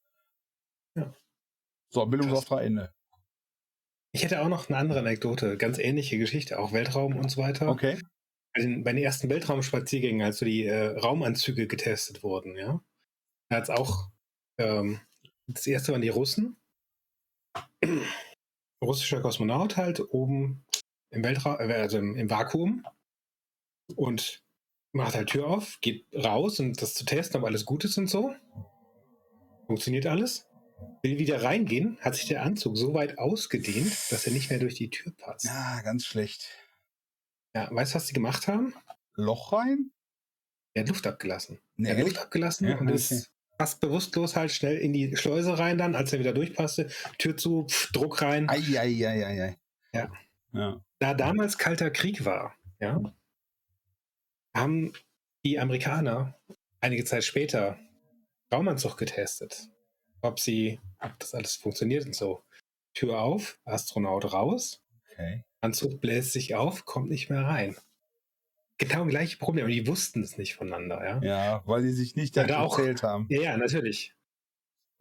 Ja. 0.94 1.12
So, 1.88 2.06
Bildungsauftrag 2.06 2.62
Ende. 2.62 2.92
Ich 4.16 4.24
hätte 4.24 4.40
auch 4.40 4.48
noch 4.48 4.70
eine 4.70 4.78
andere 4.78 5.00
Anekdote, 5.00 5.58
ganz 5.58 5.76
ähnliche 5.76 6.16
Geschichte, 6.16 6.58
auch 6.58 6.72
Weltraum 6.72 7.18
und 7.18 7.30
so 7.30 7.42
weiter. 7.42 7.68
Okay. 7.68 8.00
Bei 8.54 8.62
den, 8.62 8.82
bei 8.82 8.94
den 8.94 9.04
ersten 9.04 9.28
Weltraumspaziergängen, 9.28 10.22
als 10.22 10.38
so 10.38 10.46
die 10.46 10.64
äh, 10.64 10.98
Raumanzüge 10.98 11.66
getestet 11.66 12.22
wurden, 12.22 12.56
ja, 12.56 12.80
da 13.50 13.56
hat 13.58 13.64
es 13.64 13.68
auch, 13.68 14.08
ähm, 14.58 15.00
das 15.48 15.66
erste 15.66 15.92
waren 15.92 16.00
die 16.00 16.08
Russen. 16.08 16.56
Russischer 18.82 19.20
Kosmonaut 19.20 19.76
halt 19.76 20.00
oben 20.00 20.64
im 21.10 21.22
Weltraum, 21.22 21.60
äh, 21.60 21.74
also 21.74 21.98
im, 21.98 22.16
im 22.16 22.30
Vakuum 22.30 22.86
und 23.96 24.42
macht 24.92 25.14
halt 25.14 25.28
Tür 25.28 25.46
auf, 25.46 25.78
geht 25.82 26.06
raus 26.14 26.58
und 26.58 26.80
das 26.80 26.94
zu 26.94 27.04
testen, 27.04 27.42
ob 27.42 27.46
alles 27.46 27.66
gut 27.66 27.84
ist 27.84 27.98
und 27.98 28.08
so. 28.08 28.34
Funktioniert 29.66 30.06
alles. 30.06 30.48
Will 31.02 31.18
wieder 31.18 31.42
reingehen, 31.42 31.98
hat 32.00 32.14
sich 32.14 32.26
der 32.26 32.42
Anzug 32.42 32.76
so 32.76 32.94
weit 32.94 33.18
ausgedehnt, 33.18 33.92
dass 34.10 34.26
er 34.26 34.32
nicht 34.32 34.50
mehr 34.50 34.58
durch 34.58 34.74
die 34.74 34.90
Tür 34.90 35.12
passt. 35.16 35.44
Ja, 35.44 35.80
ganz 35.82 36.04
schlecht. 36.04 36.48
Ja, 37.54 37.68
weißt 37.70 37.92
du, 37.92 37.96
was 37.96 38.06
die 38.06 38.12
gemacht 38.12 38.48
haben? 38.48 38.74
Loch 39.14 39.52
rein? 39.52 39.92
Er 40.74 40.82
hat 40.82 40.88
Luft 40.88 41.06
abgelassen. 41.06 41.58
Nee, 41.76 41.88
er 41.88 41.96
hat 41.96 42.02
Luft 42.02 42.18
abgelassen 42.18 42.68
Ja, 42.68 42.78
und 42.78 42.88
okay. 42.88 42.96
ist 42.96 43.30
fast 43.58 43.80
bewusstlos 43.80 44.36
halt 44.36 44.52
schnell 44.52 44.76
in 44.76 44.92
die 44.92 45.16
Schleuse 45.16 45.58
rein 45.58 45.78
dann, 45.78 45.94
als 45.94 46.12
er 46.12 46.18
wieder 46.18 46.34
durchpasste. 46.34 46.90
Tür 47.18 47.36
zu, 47.36 47.66
pf, 47.66 47.92
Druck 47.92 48.20
rein. 48.20 48.50
Ei, 48.50 48.60
ei, 48.78 49.06
ei, 49.06 49.24
ei, 49.24 49.42
ei. 49.42 49.56
Ja. 49.94 50.12
Ja. 50.52 50.84
Da 50.98 51.14
damals 51.14 51.58
Kalter 51.58 51.90
Krieg 51.90 52.24
war, 52.24 52.54
ja, 52.80 53.00
haben 54.54 54.92
die 55.44 55.58
Amerikaner 55.58 56.38
einige 56.80 57.04
Zeit 57.04 57.24
später 57.24 57.78
Raumanzug 58.52 58.96
getestet. 58.96 59.68
Ob 60.26 60.40
sie, 60.40 60.80
ob 60.98 61.18
das 61.18 61.34
alles 61.34 61.56
funktioniert 61.56 62.06
und 62.06 62.14
so. 62.14 62.42
Tür 62.94 63.20
auf, 63.20 63.58
Astronaut 63.64 64.32
raus, 64.32 64.86
Okay. 65.16 65.44
Anzug 65.62 66.00
bläst 66.00 66.32
sich 66.32 66.54
auf, 66.54 66.84
kommt 66.84 67.08
nicht 67.08 67.30
mehr 67.30 67.42
rein. 67.42 67.76
Genau 68.78 69.06
gleiche 69.06 69.38
Problem, 69.38 69.64
aber 69.64 69.72
die 69.72 69.86
wussten 69.86 70.22
es 70.22 70.36
nicht 70.36 70.54
voneinander, 70.54 71.02
ja. 71.02 71.20
Ja, 71.22 71.62
weil 71.66 71.82
die 71.82 71.92
sich 71.92 72.14
nicht 72.14 72.36
dazu 72.36 72.48
da 72.48 72.60
auch. 72.60 72.78
erzählt 72.78 73.02
haben. 73.02 73.26
Ja, 73.30 73.40
ja, 73.40 73.56
natürlich. 73.56 74.14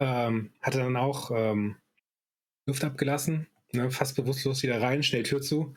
Ähm, 0.00 0.54
hatte 0.62 0.78
dann 0.78 0.96
auch 0.96 1.30
ähm, 1.30 1.76
Luft 2.66 2.84
abgelassen, 2.84 3.48
ne, 3.72 3.90
fast 3.90 4.16
bewusstlos 4.16 4.62
wieder 4.62 4.80
rein, 4.80 5.02
schnell 5.02 5.24
Tür 5.24 5.42
zu, 5.42 5.74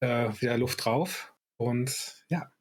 äh, 0.00 0.28
wieder 0.40 0.58
Luft 0.58 0.84
drauf 0.84 1.34
und 1.56 2.26
ja, 2.28 2.52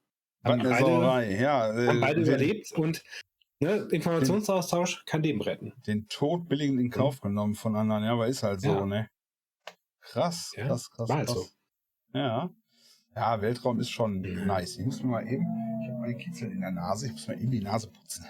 haben 0.43 0.63
beide. 0.63 1.33
Ja, 1.41 1.77
äh, 1.77 1.87
haben 1.87 1.99
beide 1.99 2.21
überlebt 2.21 2.71
und 2.71 3.03
ne, 3.63 3.87
Informationsaustausch 3.91 5.05
kann 5.05 5.23
Leben 5.23 5.41
retten. 5.41 5.73
den 5.87 6.07
Tod 6.07 6.47
billigend 6.47 6.79
in 6.79 6.89
Kauf 6.89 7.19
genommen 7.21 7.55
von 7.55 7.75
anderen. 7.75 8.03
Ja, 8.03 8.13
aber 8.13 8.27
ist 8.27 8.43
halt 8.43 8.61
so, 8.61 8.67
Ja. 8.69 8.85
ne? 8.85 9.09
Krass, 10.01 10.51
Ja, 10.55 10.67
krass, 10.67 10.89
krass. 10.91 11.09
halt 11.09 11.27
krass. 11.27 11.35
so. 11.37 11.49
Ja. 12.17 12.49
Ja, 13.15 13.41
Weltraum 13.41 13.79
ist 13.79 13.89
schon 13.91 14.19
Mhm. 14.21 14.45
nice. 14.47 14.77
Ich 14.77 14.85
muss 14.85 15.01
mir 15.01 15.09
mal 15.09 15.27
eben, 15.27 15.45
ich 15.83 15.89
habe 15.89 15.99
meinen 15.99 16.17
Kitzel 16.17 16.51
in 16.51 16.61
der 16.61 16.71
Nase, 16.71 17.05
ich 17.07 17.11
muss 17.13 17.27
mal 17.27 17.39
eben 17.39 17.51
die 17.51 17.61
Nase 17.61 17.87
putzen. 17.87 18.25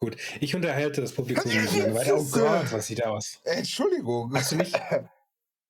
Gut, 0.00 0.16
ich 0.40 0.54
unterhalte 0.56 1.00
das 1.00 1.12
Publikum 1.12 1.44
nicht 1.48 1.76
lange 1.76 1.94
weiter. 1.94 2.16
Oh 2.18 2.24
Gott, 2.32 2.72
was 2.72 2.86
sieht 2.88 2.98
da 2.98 3.10
aus? 3.10 3.40
Entschuldigung. 3.44 4.34
Hast 4.34 4.50
du 4.50 4.56
nicht, 4.56 4.74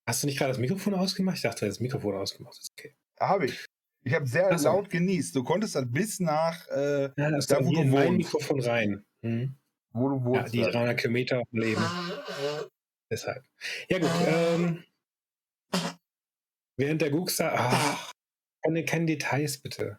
hast 0.06 0.22
du 0.22 0.26
nicht 0.26 0.38
gerade 0.38 0.52
das 0.52 0.58
Mikrofon 0.58 0.94
ausgemacht? 0.94 1.36
Ich 1.36 1.42
dachte, 1.42 1.66
das 1.66 1.80
Mikrofon 1.80 2.14
ausgemacht. 2.16 2.54
Ist 2.58 2.72
okay. 2.72 2.94
Habe 3.20 3.46
ich. 3.46 3.66
Ich 4.04 4.14
habe 4.14 4.26
sehr 4.26 4.50
Ach 4.50 4.58
so. 4.58 4.68
laut 4.68 4.90
genießt. 4.90 5.34
Du 5.36 5.44
konntest 5.44 5.74
das 5.76 5.84
bis 5.90 6.18
nach, 6.20 6.66
äh, 6.68 7.10
Ja, 7.16 7.30
das 7.30 7.46
Da, 7.46 7.64
wo 7.64 7.70
du 7.70 7.90
wohnst. 7.90 8.10
Mikrofon 8.12 8.60
rein. 8.60 9.04
Mhm. 9.22 9.56
wo 9.92 10.08
du 10.08 10.16
Ja, 10.16 10.24
wohnst. 10.24 10.54
die 10.54 10.62
300 10.62 10.98
Kilometer 10.98 11.42
leben. 11.52 11.82
Deshalb. 13.10 13.44
Ja 13.88 13.98
gut. 13.98 14.10
Ähm, 14.26 14.84
während 16.76 17.02
der 17.02 17.10
Guxer... 17.10 17.52
Ah, 17.54 18.10
keine, 18.64 18.84
keine 18.84 19.06
Details 19.06 19.58
bitte. 19.58 19.98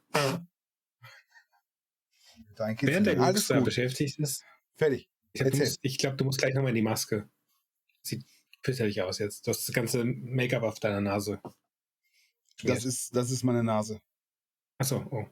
Während 2.57 3.07
der 3.07 3.15
Guxer 3.15 3.61
beschäftigt 3.61 4.19
ist... 4.19 4.43
Fertig. 4.77 5.09
Ich 5.33 5.41
glaube, 5.41 5.57
du, 5.57 5.89
glaub, 5.97 6.17
du 6.17 6.25
musst 6.25 6.39
gleich 6.39 6.53
nochmal 6.53 6.69
in 6.69 6.75
die 6.75 6.81
Maske. 6.81 7.29
Sieht 8.03 8.25
fürchterlich 8.63 9.01
aus 9.01 9.19
jetzt. 9.19 9.45
Du 9.47 9.51
hast 9.51 9.67
das 9.67 9.73
ganze 9.73 10.03
Make-up 10.05 10.63
auf 10.63 10.79
deiner 10.79 11.01
Nase. 11.01 11.39
Das 12.61 12.85
ist, 12.85 13.15
das 13.15 13.31
ist 13.31 13.43
meine 13.43 13.63
Nase. 13.63 13.99
Achso, 14.77 15.05
oh. 15.11 15.25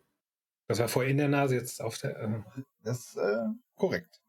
Das 0.67 0.79
war 0.79 0.87
vorher 0.87 1.11
in 1.11 1.17
der 1.17 1.27
Nase, 1.27 1.55
jetzt 1.55 1.81
auf 1.81 1.97
der. 1.97 2.17
Äh. 2.17 2.41
Das 2.83 2.99
ist 2.99 3.17
äh, 3.17 3.47
korrekt. 3.75 4.21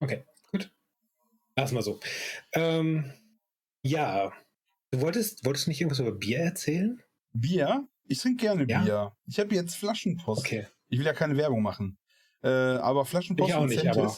Okay, 0.00 0.24
gut. 0.50 0.72
Lass 1.56 1.72
mal 1.72 1.82
so. 1.82 2.00
Ähm, 2.52 3.12
ja. 3.82 4.32
Du 4.90 5.00
wolltest, 5.00 5.44
wolltest 5.44 5.68
nicht 5.68 5.80
irgendwas 5.80 6.00
über 6.00 6.12
Bier 6.12 6.38
erzählen? 6.38 7.02
Bier? 7.32 7.86
Ich 8.04 8.18
trinke 8.18 8.46
gerne 8.46 8.66
ja? 8.68 8.82
Bier. 8.82 9.16
Ich 9.26 9.38
habe 9.38 9.54
jetzt 9.54 9.76
Flaschenpost. 9.76 10.40
Okay. 10.40 10.66
Ich 10.88 10.98
will 10.98 11.06
ja 11.06 11.12
keine 11.12 11.36
Werbung 11.36 11.62
machen. 11.62 11.98
Äh, 12.42 12.48
aber 12.48 13.04
Flaschenpost 13.04 13.50
ich 13.50 13.54
auch 13.54 13.66
nicht, 13.66 13.86
aber 13.86 14.16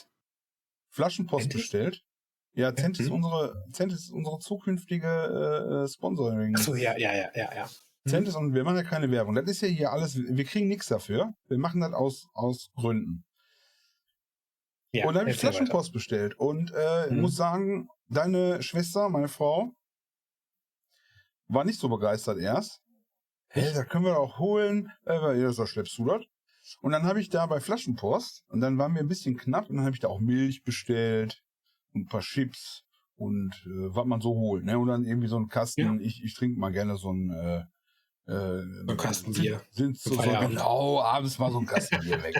Flaschenpost 0.91 1.45
Zentis? 1.45 1.61
bestellt. 1.61 2.05
Ja, 2.53 2.75
Zentis, 2.75 3.07
mhm. 3.09 3.15
unsere, 3.15 3.65
Zentis 3.73 4.05
ist 4.05 4.11
unsere 4.13 4.39
zukünftige 4.39 5.85
äh, 5.85 5.89
Sponsoring. 5.89 6.57
Achso, 6.57 6.75
ja, 6.75 6.97
ja, 6.97 7.15
ja, 7.15 7.31
ja, 7.35 7.55
ja. 7.55 7.71
Zentis 8.07 8.35
mhm. 8.35 8.41
und 8.41 8.55
wir 8.55 8.65
machen 8.65 8.77
ja 8.77 8.83
keine 8.83 9.11
Werbung. 9.11 9.35
Das 9.35 9.45
ist 9.47 9.61
ja 9.61 9.69
hier 9.69 9.93
alles, 9.93 10.17
wir 10.17 10.45
kriegen 10.45 10.69
nichts 10.69 10.87
dafür. 10.87 11.35
Wir 11.49 11.59
machen 11.59 11.81
das 11.81 11.93
aus, 11.93 12.29
aus 12.33 12.71
Gründen. 12.75 13.25
Ja, 14.93 15.07
und 15.07 15.15
dann 15.15 15.23
habe 15.23 15.31
ich 15.31 15.39
Flaschenpost 15.39 15.93
bestellt. 15.93 16.35
Und 16.39 16.73
äh, 16.75 17.11
mhm. 17.11 17.21
muss 17.21 17.37
sagen, 17.37 17.89
deine 18.09 18.63
Schwester, 18.63 19.09
meine 19.09 19.29
Frau, 19.29 19.73
war 21.49 21.65
nicht 21.65 21.79
so 21.79 21.89
begeistert 21.89 22.39
erst. 22.39 22.81
Hey, 23.49 23.73
da 23.75 23.85
können 23.85 24.05
wir 24.05 24.19
auch 24.19 24.39
holen. 24.39 24.93
Äh, 25.07 25.41
ja, 25.41 25.53
so 25.53 25.67
schleppst 25.67 25.99
du 25.99 26.07
das. 26.07 26.23
Und 26.81 26.93
dann 26.93 27.05
habe 27.05 27.21
ich 27.21 27.29
da 27.29 27.47
bei 27.47 27.61
Flaschenpost, 27.61 28.45
und 28.49 28.61
dann 28.61 28.79
waren 28.79 28.95
wir 28.95 29.01
ein 29.01 29.09
bisschen 29.09 29.37
knapp, 29.37 29.71
und 29.71 29.77
dann 29.77 29.85
habe 29.85 29.95
ich 29.95 30.01
da 30.01 30.09
auch 30.09 30.21
Milch 30.21 30.63
bestellt 30.63 31.43
und 31.93 32.03
ein 32.03 32.07
paar 32.07 32.21
Chips 32.21 32.85
und 33.17 33.55
äh, 33.67 33.95
was 33.95 34.07
man 34.07 34.21
so 34.21 34.31
holt. 34.31 34.65
Ne? 34.65 34.79
Und 34.79 34.89
dann 34.89 35.05
irgendwie 35.05 35.29
so 35.29 35.39
ein 35.39 35.49
Kasten, 35.49 36.01
ja. 36.01 36.07
ich, 36.07 36.23
ich 36.23 36.35
trinke 36.35 36.59
mal 36.59 36.71
gerne 36.71 36.97
so 36.97 37.13
ein 37.13 37.31
äh, 37.31 37.65
äh, 38.27 38.33
so 38.33 38.91
ein 38.91 38.97
Kastenbier. 38.97 39.61
Sind, 39.71 39.99
sind 39.99 40.15
so, 40.15 40.23
so 40.23 40.31
genau, 40.39 41.01
abends 41.01 41.39
mal 41.39 41.51
so 41.51 41.59
ein 41.59 41.67
Kastenbier 41.67 42.23
weg. 42.23 42.37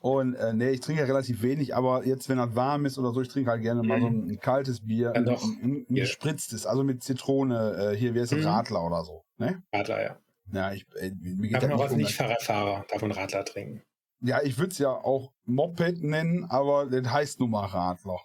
Und 0.00 0.34
äh, 0.34 0.52
nee, 0.54 0.70
ich 0.70 0.80
trinke 0.80 1.02
ja 1.02 1.06
relativ 1.06 1.42
wenig, 1.42 1.74
aber 1.74 2.06
jetzt, 2.06 2.28
wenn 2.28 2.38
das 2.38 2.54
warm 2.54 2.86
ist 2.86 2.98
oder 2.98 3.12
so, 3.12 3.20
ich 3.20 3.28
trinke 3.28 3.50
halt 3.50 3.62
gerne 3.62 3.82
mal 3.82 4.00
so 4.00 4.06
ein, 4.06 4.30
ein 4.30 4.40
kaltes 4.40 4.86
Bier, 4.86 5.12
ein, 5.14 5.28
ein, 5.28 5.36
ein, 5.62 5.86
ein 5.88 5.94
gespritztes, 5.94 6.64
also 6.64 6.82
mit 6.84 7.02
Zitrone, 7.02 7.92
äh, 7.92 7.96
hier, 7.96 8.14
heißt 8.14 8.32
das, 8.32 8.40
mhm. 8.40 8.46
Radler 8.46 8.84
oder 8.84 9.04
so. 9.04 9.24
Ne? 9.36 9.62
Radler, 9.72 10.02
ja. 10.02 10.16
Ja, 10.52 10.72
ich, 10.72 10.86
äh, 10.96 11.12
mir 11.20 11.50
Darf 11.50 11.68
man 11.68 11.72
auch 11.72 11.90
nicht 11.90 12.14
Fahrradfahrer, 12.14 12.84
darf 12.88 13.02
man 13.02 13.12
Radler 13.12 13.44
trinken. 13.44 13.82
Ja, 14.22 14.42
ich 14.42 14.58
würde 14.58 14.72
es 14.72 14.78
ja 14.78 14.90
auch 14.90 15.32
Moped 15.44 16.02
nennen, 16.02 16.44
aber 16.44 16.86
das 16.86 17.10
heißt 17.10 17.40
nun 17.40 17.50
mal 17.50 17.66
Radler. 17.66 18.20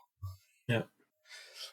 Ja. 0.67 0.85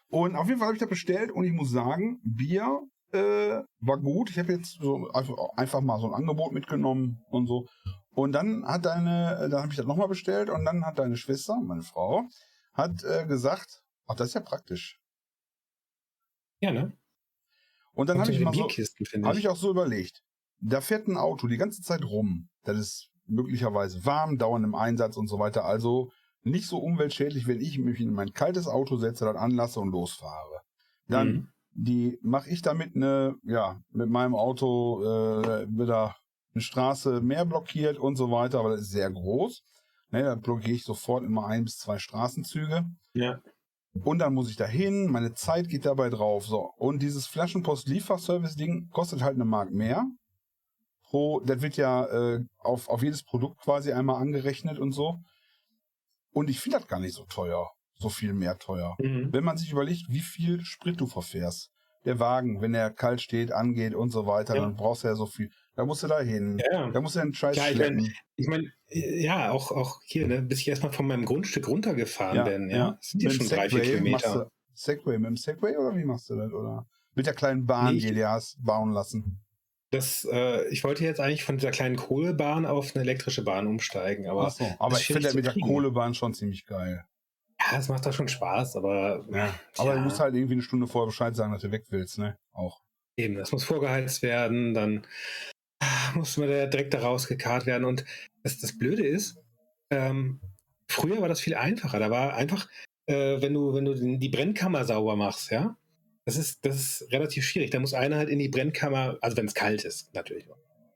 Und 0.08 0.36
auf 0.36 0.46
jeden 0.46 0.58
Fall 0.58 0.66
habe 0.66 0.76
ich 0.76 0.80
das 0.80 0.88
bestellt 0.88 1.30
und 1.30 1.44
ich 1.44 1.52
muss 1.52 1.70
sagen, 1.70 2.20
Bier 2.22 2.82
äh, 3.12 3.62
war 3.80 3.98
gut. 3.98 4.30
Ich 4.30 4.38
habe 4.38 4.52
jetzt 4.52 4.78
so 4.80 5.08
einfach, 5.10 5.36
einfach 5.56 5.80
mal 5.80 6.00
so 6.00 6.06
ein 6.08 6.14
Angebot 6.14 6.52
mitgenommen 6.52 7.22
und 7.30 7.46
so. 7.46 7.66
Und 8.10 8.32
dann 8.32 8.64
hat 8.66 8.84
deine, 8.84 9.48
dann 9.50 9.62
habe 9.62 9.72
ich 9.72 9.76
das 9.76 9.86
nochmal 9.86 10.08
bestellt 10.08 10.50
und 10.50 10.64
dann 10.64 10.84
hat 10.84 10.98
deine 10.98 11.16
Schwester, 11.16 11.58
meine 11.60 11.82
Frau, 11.82 12.24
hat 12.74 13.02
äh, 13.04 13.26
gesagt, 13.26 13.82
ach, 14.06 14.14
das 14.14 14.28
ist 14.28 14.34
ja 14.34 14.40
praktisch. 14.40 14.98
Ja, 16.60 16.72
ne? 16.72 16.96
Und 17.94 18.08
dann 18.08 18.20
habe 18.20 18.30
ich 18.30 18.40
mal 18.40 18.54
so, 18.54 18.68
habe 18.68 19.38
ich 19.38 19.48
auch 19.48 19.56
so 19.56 19.70
überlegt, 19.70 20.22
da 20.60 20.80
fährt 20.80 21.08
ein 21.08 21.16
Auto 21.16 21.46
die 21.46 21.58
ganze 21.58 21.82
Zeit 21.82 22.04
rum. 22.04 22.48
Das 22.62 22.78
ist 22.78 23.10
möglicherweise 23.26 24.04
warm, 24.04 24.38
dauernd 24.38 24.64
im 24.64 24.74
Einsatz 24.74 25.16
und 25.16 25.28
so 25.28 25.38
weiter. 25.38 25.64
Also 25.64 26.10
nicht 26.42 26.66
so 26.66 26.78
umweltschädlich, 26.78 27.46
wenn 27.46 27.60
ich 27.60 27.78
mich 27.78 28.00
in 28.00 28.12
mein 28.12 28.32
kaltes 28.32 28.66
Auto 28.66 28.96
setze, 28.96 29.24
das 29.24 29.36
anlasse 29.36 29.80
und 29.80 29.90
losfahre. 29.90 30.62
Dann 31.08 31.28
mhm. 31.28 31.51
Die 31.74 32.18
mache 32.22 32.50
ich 32.50 32.62
damit 32.62 32.94
eine, 32.94 33.36
ja, 33.44 33.80
mit 33.90 34.08
meinem 34.08 34.34
Auto 34.34 35.02
äh, 35.02 35.66
wieder 35.68 36.16
eine 36.54 36.62
Straße 36.62 37.20
mehr 37.20 37.44
blockiert 37.44 37.98
und 37.98 38.16
so 38.16 38.30
weiter, 38.30 38.60
aber 38.60 38.70
das 38.70 38.82
ist 38.82 38.90
sehr 38.90 39.10
groß. 39.10 39.62
Ne, 40.10 40.22
da 40.24 40.34
blockiere 40.34 40.76
ich 40.76 40.84
sofort 40.84 41.24
immer 41.24 41.46
ein 41.46 41.64
bis 41.64 41.78
zwei 41.78 41.98
Straßenzüge. 41.98 42.84
Ja. 43.14 43.40
Und 43.94 44.18
dann 44.18 44.34
muss 44.34 44.50
ich 44.50 44.56
da 44.56 44.66
hin, 44.66 45.10
meine 45.10 45.34
Zeit 45.34 45.68
geht 45.68 45.86
dabei 45.86 46.10
drauf. 46.10 46.46
So. 46.46 46.72
Und 46.76 47.02
dieses 47.02 47.26
Flaschenpost-Lieferservice-Ding 47.26 48.90
kostet 48.90 49.22
halt 49.22 49.34
eine 49.34 49.44
Mark 49.44 49.70
mehr. 49.70 50.06
Pro, 51.04 51.40
das 51.40 51.60
wird 51.60 51.76
ja 51.76 52.06
äh, 52.06 52.40
auf, 52.58 52.88
auf 52.88 53.02
jedes 53.02 53.22
Produkt 53.22 53.60
quasi 53.60 53.92
einmal 53.92 54.20
angerechnet 54.20 54.78
und 54.78 54.92
so. 54.92 55.18
Und 56.30 56.48
ich 56.48 56.60
finde 56.60 56.78
das 56.78 56.88
gar 56.88 57.00
nicht 57.00 57.14
so 57.14 57.24
teuer. 57.24 57.70
So 57.98 58.08
viel 58.08 58.32
mehr 58.32 58.58
teuer. 58.58 58.96
Mhm. 59.00 59.32
Wenn 59.32 59.44
man 59.44 59.56
sich 59.56 59.70
überlegt, 59.70 60.06
wie 60.08 60.20
viel 60.20 60.60
Sprit 60.62 61.00
du 61.00 61.06
verfährst. 61.06 61.70
Der 62.04 62.18
Wagen, 62.18 62.60
wenn 62.60 62.74
er 62.74 62.90
kalt 62.90 63.20
steht, 63.20 63.52
angeht 63.52 63.94
und 63.94 64.10
so 64.10 64.26
weiter, 64.26 64.56
ja. 64.56 64.62
dann 64.62 64.74
brauchst 64.74 65.04
du 65.04 65.08
ja 65.08 65.14
so 65.14 65.26
viel. 65.26 65.50
Da 65.76 65.84
musst 65.84 66.02
du 66.02 66.08
da 66.08 66.20
hin. 66.20 66.60
Ja. 66.72 66.90
Da 66.90 67.00
musst 67.00 67.14
du 67.14 67.20
einen 67.20 67.32
Scheiß 67.32 67.56
ja, 67.56 67.68
ich 67.68 67.78
meine, 67.78 68.12
ich 68.34 68.48
mein, 68.48 68.72
ja, 68.88 69.52
auch, 69.52 69.70
auch 69.70 70.00
hier, 70.04 70.26
ne, 70.26 70.42
bis 70.42 70.60
ich 70.60 70.68
erstmal 70.68 70.92
von 70.92 71.06
meinem 71.06 71.24
Grundstück 71.24 71.68
runtergefahren 71.68 72.36
ja, 72.36 72.42
bin. 72.42 72.70
Ja, 72.70 72.76
ja. 72.76 72.90
Das 72.90 73.10
sind 73.10 73.22
ja 73.22 73.30
schon 73.30 73.48
drei, 73.48 73.68
vier 73.68 73.82
Kilometer. 73.82 74.50
Segway, 74.74 75.18
mit 75.18 75.28
dem 75.28 75.36
Segway 75.36 75.76
oder 75.76 75.96
wie 75.96 76.04
machst 76.04 76.28
du 76.30 76.36
das? 76.36 76.52
Oder 76.52 76.86
mit 77.14 77.26
der 77.26 77.34
kleinen 77.34 77.66
Bahn, 77.66 77.94
nee, 77.94 78.00
die 78.00 78.14
du 78.14 78.28
hast 78.28 78.62
bauen 78.64 78.92
lassen? 78.92 79.40
Das, 79.90 80.26
äh, 80.30 80.66
ich 80.68 80.84
wollte 80.84 81.04
jetzt 81.04 81.20
eigentlich 81.20 81.44
von 81.44 81.58
dieser 81.58 81.70
kleinen 81.70 81.96
Kohlebahn 81.96 82.64
auf 82.64 82.94
eine 82.94 83.04
elektrische 83.04 83.44
Bahn 83.44 83.66
umsteigen, 83.66 84.26
aber. 84.26 84.50
So, 84.50 84.66
aber 84.78 84.98
ich 84.98 85.06
finde 85.06 85.32
mit 85.34 85.44
der 85.44 85.54
Kohlebahn 85.54 86.14
schon 86.14 86.32
ziemlich 86.32 86.64
geil. 86.66 87.04
Ja, 87.70 87.78
es 87.78 87.88
macht 87.88 88.04
da 88.06 88.12
schon 88.12 88.28
Spaß, 88.28 88.76
aber. 88.76 89.24
Ja, 89.30 89.54
aber 89.78 89.90
ja. 89.90 89.96
du 89.96 90.00
musst 90.02 90.20
halt 90.20 90.34
irgendwie 90.34 90.54
eine 90.54 90.62
Stunde 90.62 90.86
vorher 90.86 91.06
Bescheid 91.06 91.36
sagen, 91.36 91.52
dass 91.52 91.62
du 91.62 91.70
weg 91.70 91.84
willst, 91.90 92.18
ne? 92.18 92.38
Auch. 92.52 92.82
Eben, 93.16 93.36
das 93.36 93.52
muss 93.52 93.64
vorgeheizt 93.64 94.22
werden, 94.22 94.74
dann 94.74 95.06
muss 96.14 96.36
man 96.36 96.48
da 96.48 96.66
direkt 96.66 96.94
da 96.94 97.00
rausgekarrt 97.00 97.66
werden. 97.66 97.84
Und 97.84 98.04
das, 98.42 98.58
das 98.58 98.76
Blöde 98.76 99.06
ist, 99.06 99.38
ähm, 99.90 100.40
früher 100.88 101.20
war 101.20 101.28
das 101.28 101.40
viel 101.40 101.54
einfacher. 101.54 101.98
Da 101.98 102.10
war 102.10 102.34
einfach, 102.34 102.68
äh, 103.06 103.40
wenn 103.40 103.54
du, 103.54 103.74
wenn 103.74 103.84
du 103.84 103.94
die 103.94 104.28
Brennkammer 104.28 104.84
sauber 104.84 105.16
machst, 105.16 105.50
ja, 105.50 105.76
das 106.24 106.36
ist, 106.36 106.64
das 106.64 106.76
ist 106.76 107.12
relativ 107.12 107.44
schwierig. 107.44 107.70
Da 107.70 107.80
muss 107.80 107.94
einer 107.94 108.16
halt 108.16 108.28
in 108.28 108.38
die 108.38 108.48
Brennkammer, 108.48 109.18
also 109.20 109.36
wenn 109.36 109.46
es 109.46 109.54
kalt 109.54 109.84
ist, 109.84 110.14
natürlich, 110.14 110.46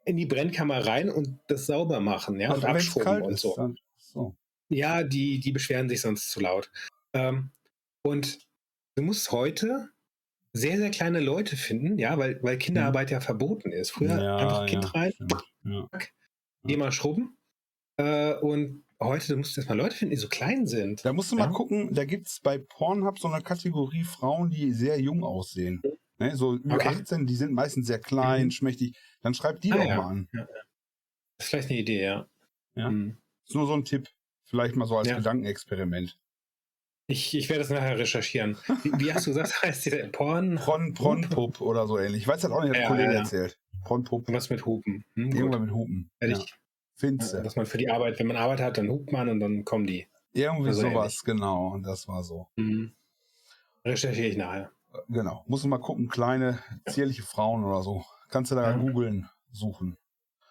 in 0.05 0.17
die 0.17 0.27
Brennkammer 0.27 0.87
rein 0.87 1.11
und 1.11 1.39
das 1.49 1.67
sauber 1.67 2.01
machen, 2.01 2.41
ja, 2.41 2.51
Ach, 2.51 2.57
und 2.57 2.65
abschrubben 2.65 3.23
und 3.23 3.39
so. 3.39 3.75
so. 3.99 4.37
Ja, 4.69 5.03
die, 5.03 5.41
die 5.41 5.53
beschweren 5.53 5.89
sich 5.89 6.01
sonst 6.01 6.31
zu 6.31 6.41
laut. 6.41 6.71
Ähm, 7.13 7.51
und 8.03 8.39
du 8.95 9.03
musst 9.03 9.31
heute 9.33 9.91
sehr, 10.53 10.79
sehr 10.79 10.91
kleine 10.91 11.21
Leute 11.21 11.57
finden, 11.57 11.99
ja, 11.99 12.19
weil, 12.19 12.43
weil 12.43 12.59
Kinderarbeit 12.59 13.11
ja 13.11 13.21
verboten 13.21 13.73
ist. 13.73 13.91
Früher 13.91 14.21
ja, 14.21 14.37
einfach 14.37 14.67
Kind 14.67 14.85
ja, 14.85 14.91
rein, 14.91 15.13
ja. 15.65 15.89
geh 16.65 16.77
mal 16.77 16.93
schrubben. 16.93 17.37
Äh, 17.99 18.35
und 18.35 18.85
heute 19.01 19.37
musst 19.37 19.57
du 19.57 19.61
erstmal 19.61 19.79
Leute 19.79 19.97
finden, 19.97 20.15
die 20.15 20.21
so 20.21 20.29
klein 20.29 20.67
sind. 20.67 21.05
Da 21.05 21.13
musst 21.13 21.31
du 21.31 21.37
mal 21.37 21.51
gucken, 21.53 21.93
da 21.93 22.05
gibt 22.05 22.29
es 22.29 22.41
bei 22.41 22.59
Pornhub 22.59 23.19
so 23.19 23.29
eine 23.29 23.43
Kategorie 23.43 24.05
Frauen, 24.05 24.51
die 24.51 24.73
sehr 24.73 25.01
jung 25.01 25.25
aussehen. 25.25 25.83
Ne, 26.19 26.35
so 26.35 26.55
über 26.55 26.77
okay. 26.77 26.89
18, 26.89 27.27
die 27.27 27.37
sind 27.37 27.53
meistens 27.53 27.87
sehr 27.87 27.99
klein, 27.99 28.47
mhm. 28.47 28.51
schmächtig. 28.51 28.97
Dann 29.21 29.35
schreib 29.35 29.61
die 29.61 29.73
ah, 29.73 29.77
doch 29.77 29.85
mal 29.85 30.01
an. 30.01 30.29
Das 30.33 30.47
ist 31.41 31.51
vielleicht 31.51 31.71
eine 31.71 31.79
Idee, 31.79 32.03
ja. 32.03 32.27
Ja. 32.75 32.91
Mhm. 32.91 33.19
Ist 33.47 33.55
nur 33.55 33.67
so 33.67 33.75
ein 33.75 33.85
Tipp. 33.85 34.09
Vielleicht 34.47 34.77
mal 34.77 34.87
so 34.87 34.97
als 34.97 35.09
Gedankenexperiment. 35.09 36.19
Ich, 37.09 37.37
ich 37.37 37.49
werde 37.49 37.63
das 37.63 37.71
nachher 37.71 37.99
recherchieren. 37.99 38.57
Wie, 38.83 38.93
wie 38.99 39.13
hast 39.13 39.27
du 39.27 39.31
gesagt, 39.31 39.63
heißt 39.63 39.87
die 39.87 39.91
Porn? 40.11 40.57
Pron, 40.57 40.95
Pronpup 40.95 41.61
oder 41.61 41.87
so 41.87 41.99
ähnlich. 41.99 42.23
Ich 42.23 42.29
weiß 42.29 42.41
das 42.41 42.51
auch 42.51 42.63
nicht, 42.63 42.71
hat 42.71 42.81
ja, 42.81 42.89
Kollege 42.89 43.13
ja. 43.13 43.19
erzählt. 43.21 43.59
Pronpup. 43.85 44.25
Was 44.33 44.51
mit 44.51 44.67
Hupen. 44.67 45.05
Hm, 45.15 45.31
Irgendwann 45.31 45.63
mit 45.63 45.71
Hupen. 45.71 46.11
Ja. 46.21 46.39
Findest 46.97 47.35
du. 47.35 47.43
Dass 47.43 47.55
man 47.55 47.67
für 47.67 47.79
die 47.79 47.91
Arbeit, 47.91 48.19
wenn 48.19 48.27
man 48.27 48.37
Arbeit 48.37 48.61
hat, 48.61 48.79
dann 48.79 48.89
hupt 48.89 49.13
man 49.13 49.29
und 49.29 49.39
dann 49.39 49.65
kommen 49.65 49.87
die. 49.87 50.07
Irgendwie 50.33 50.69
also 50.69 50.83
sowas, 50.83 51.23
ähnlich. 51.23 51.25
genau. 51.25 51.69
Und 51.69 51.85
das 51.85 52.09
war 52.09 52.25
so. 52.25 52.49
Mhm. 52.57 52.93
Recherchiere 53.85 54.27
ich 54.27 54.37
nachher. 54.37 54.73
Genau. 55.09 55.45
Muss 55.47 55.65
mal 55.65 55.79
gucken, 55.79 56.09
kleine, 56.09 56.59
zierliche 56.89 57.23
Frauen 57.23 57.65
oder 57.65 57.83
so. 57.83 58.05
Kannst 58.29 58.51
du 58.51 58.57
da 58.57 58.71
ja. 58.71 58.77
googeln, 58.77 59.29
suchen. 59.53 59.97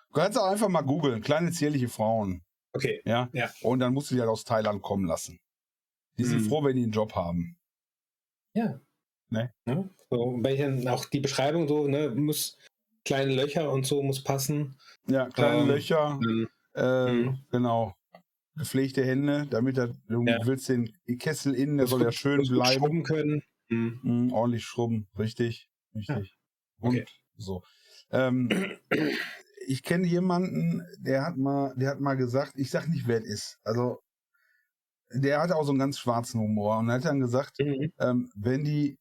Du 0.10 0.22
kannst 0.22 0.40
auch 0.40 0.50
einfach 0.50 0.70
mal 0.70 0.82
googeln, 0.82 1.22
kleine, 1.22 1.52
zierliche 1.52 1.90
Frauen. 1.90 2.45
Okay. 2.76 3.02
Ja? 3.06 3.30
ja. 3.32 3.50
Und 3.62 3.80
dann 3.80 3.94
musst 3.94 4.12
du 4.12 4.16
die 4.16 4.22
halt 4.22 4.30
aus 4.30 4.44
Thailand 4.44 4.82
kommen 4.82 5.06
lassen. 5.06 5.40
Die 6.18 6.26
sind 6.26 6.40
hm. 6.40 6.50
froh, 6.50 6.64
wenn 6.64 6.76
die 6.76 6.84
einen 6.84 6.92
Job 6.92 7.16
haben. 7.16 7.58
Ja. 8.54 8.80
Ne? 9.30 9.54
Ja, 9.66 9.90
so, 10.10 10.40
welchen, 10.42 10.88
auch 10.88 11.06
die 11.06 11.20
Beschreibung 11.20 11.68
so, 11.68 11.88
ne, 11.88 12.10
muss 12.10 12.58
kleine 13.06 13.34
Löcher 13.34 13.72
und 13.72 13.86
so 13.86 14.02
muss 14.04 14.24
passen. 14.24 14.78
Ja, 15.08 15.30
kleine 15.30 15.62
ähm, 15.62 15.68
Löcher, 15.68 16.20
ähm, 16.76 17.40
genau. 17.52 17.96
Gepflegte 18.58 19.04
Hände, 19.04 19.48
damit 19.50 19.78
er, 19.78 19.88
du 20.08 20.24
ja. 20.24 20.38
willst 20.46 20.70
den 20.70 20.94
Kessel 21.20 21.54
innen, 21.56 21.78
der 21.78 21.88
soll 21.88 22.02
ja 22.02 22.12
schön 22.12 22.42
bleiben. 22.42 22.80
Schrubben 22.80 23.04
können. 23.04 23.44
Mhm. 23.70 24.00
Mhm, 24.04 24.34
ordentlich 24.34 24.66
schrubben, 24.66 25.08
richtig, 25.18 25.70
richtig. 25.94 26.38
Ja. 26.82 26.88
Okay. 26.88 27.00
Und 27.00 27.10
so. 27.38 27.64
Ähm, 28.12 28.50
ich 29.68 29.84
kenne 29.84 30.08
jemanden, 30.08 30.84
der 31.00 31.26
hat 31.26 31.38
mal, 31.38 31.74
der 31.76 31.90
hat 31.92 32.00
mal 32.00 32.16
gesagt, 32.16 32.54
ich 32.56 32.70
sag 32.70 32.88
nicht, 32.88 33.08
wer 33.08 33.20
es 33.20 33.26
ist. 33.26 33.60
Also 33.64 34.02
der 35.12 35.42
hatte 35.42 35.56
auch 35.56 35.64
so 35.64 35.72
einen 35.72 35.80
ganz 35.80 36.00
schwarzen 36.00 36.40
Humor 36.40 36.80
und 36.80 36.92
hat 36.92 37.06
dann 37.06 37.20
gesagt, 37.20 37.60
mhm. 37.60 37.92
ähm, 38.00 38.32
wenn 38.36 38.64
die 38.64 38.98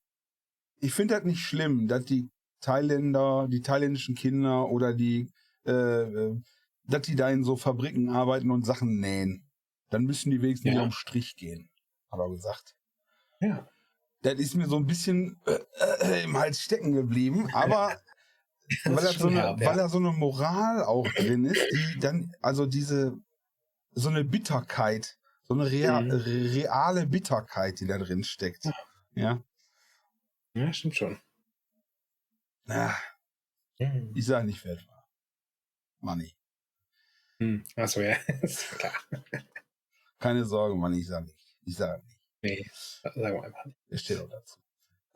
ich 0.85 0.93
finde 0.93 1.15
das 1.15 1.25
nicht 1.25 1.41
schlimm, 1.41 1.89
dass 1.89 2.05
die 2.05 2.31
Thailänder, 2.61 3.49
die 3.49 3.63
thailändischen 3.63 4.15
Kinder 4.15 4.69
oder 4.69 4.93
die, 4.93 5.33
äh, 5.67 5.73
äh, 5.73 6.37
dass 6.87 7.03
die 7.03 7.17
da 7.17 7.31
in 7.31 7.43
so 7.43 7.57
Fabriken 7.57 8.11
arbeiten 8.11 8.51
und 8.51 8.67
Sachen 8.67 9.01
nähen. 9.01 9.51
Dann 9.89 10.05
müssen 10.05 10.31
die 10.31 10.43
wenigstens 10.43 10.67
Ja. 10.67 10.73
nicht 10.73 10.83
am 10.83 10.93
Strich 10.93 11.37
gehen, 11.37 11.71
hat 12.11 12.21
er 12.21 12.31
gesagt. 12.31 12.77
Ja. 13.41 13.67
Das 14.21 14.35
ist 14.35 14.55
mir 14.55 14.67
so 14.67 14.77
ein 14.77 14.87
bisschen 14.87 15.41
äh, 15.47 15.59
äh, 16.01 16.25
im 16.25 16.37
Hals 16.37 16.61
stecken 16.61 16.93
geblieben, 16.93 17.49
aber 17.55 17.97
weil, 18.85 19.13
so 19.17 19.29
eine, 19.29 19.41
herb, 19.43 19.61
ja. 19.61 19.67
weil 19.69 19.77
da 19.77 19.89
so 19.89 19.99
eine 19.99 20.13
Moral 20.13 20.83
auch 20.85 21.07
drin 21.13 21.45
ist, 21.45 21.61
die 21.73 21.99
dann, 22.01 22.33
also 22.41 22.67
diese, 22.67 23.17
so 23.93 24.09
eine 24.09 24.25
Bitterkeit, 24.25 25.17
so 25.45 25.55
eine 25.55 25.71
rea 25.71 26.01
Mhm. 26.01 26.11
reale 26.11 27.07
Bitterkeit, 27.07 27.81
die 27.81 27.87
da 27.87 27.99
drin 27.99 28.25
steckt. 28.25 28.69
Ja. 29.15 29.43
Ja, 30.55 30.73
stimmt 30.73 30.97
schon. 30.97 31.19
ja. 32.67 32.97
Hm. 33.79 34.13
Ich 34.15 34.27
sage 34.27 34.47
nicht, 34.47 34.65
wer 34.65 34.77
war. 34.77 35.09
Money. 36.01 36.33
Hm. 37.41 37.65
Achso, 37.77 38.01
ja, 38.01 38.15
ist 38.43 38.69
klar. 38.79 38.93
Keine 40.21 40.45
Sorge, 40.45 40.77
Manni, 40.77 41.01
ich 41.01 41.09
sage 41.09 41.27
nicht. 41.27 41.57
Ich 41.65 41.77
sage 41.77 42.03
nicht. 42.05 42.19
Nee, 42.43 42.71
sagen 43.03 43.21
wir 43.35 43.43
einfach 43.43 43.65
nicht. 43.65 43.79
Ich 43.89 44.01
stehe 44.03 44.23
auch 44.23 44.29
dazu. 44.31 44.59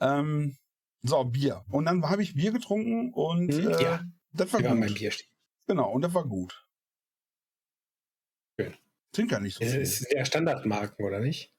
Ähm, 0.00 0.56
so, 1.02 1.24
Bier. 1.24 1.64
Und 1.70 1.86
dann 1.86 2.04
habe 2.08 2.22
ich 2.22 2.34
Bier 2.34 2.52
getrunken 2.52 3.12
und 3.12 3.52
Hm, 3.52 3.68
äh, 3.70 3.82
ja. 3.82 4.04
das 4.32 4.52
war 4.52 4.60
beim 4.62 4.80
gut. 4.82 4.94
Bier 4.94 5.10
stehen. 5.10 5.28
Genau, 5.66 5.90
und 5.90 6.02
das 6.02 6.14
war 6.14 6.24
gut. 6.24 6.66
Schön. 8.58 8.74
Trink 9.12 9.32
ja 9.32 9.40
nicht 9.40 9.54
so 9.56 9.64
Es 9.64 9.72
viel. 9.72 9.80
ist 9.80 10.12
ja 10.12 10.24
Standardmarken, 10.24 11.04
oder 11.04 11.20
nicht? 11.20 11.52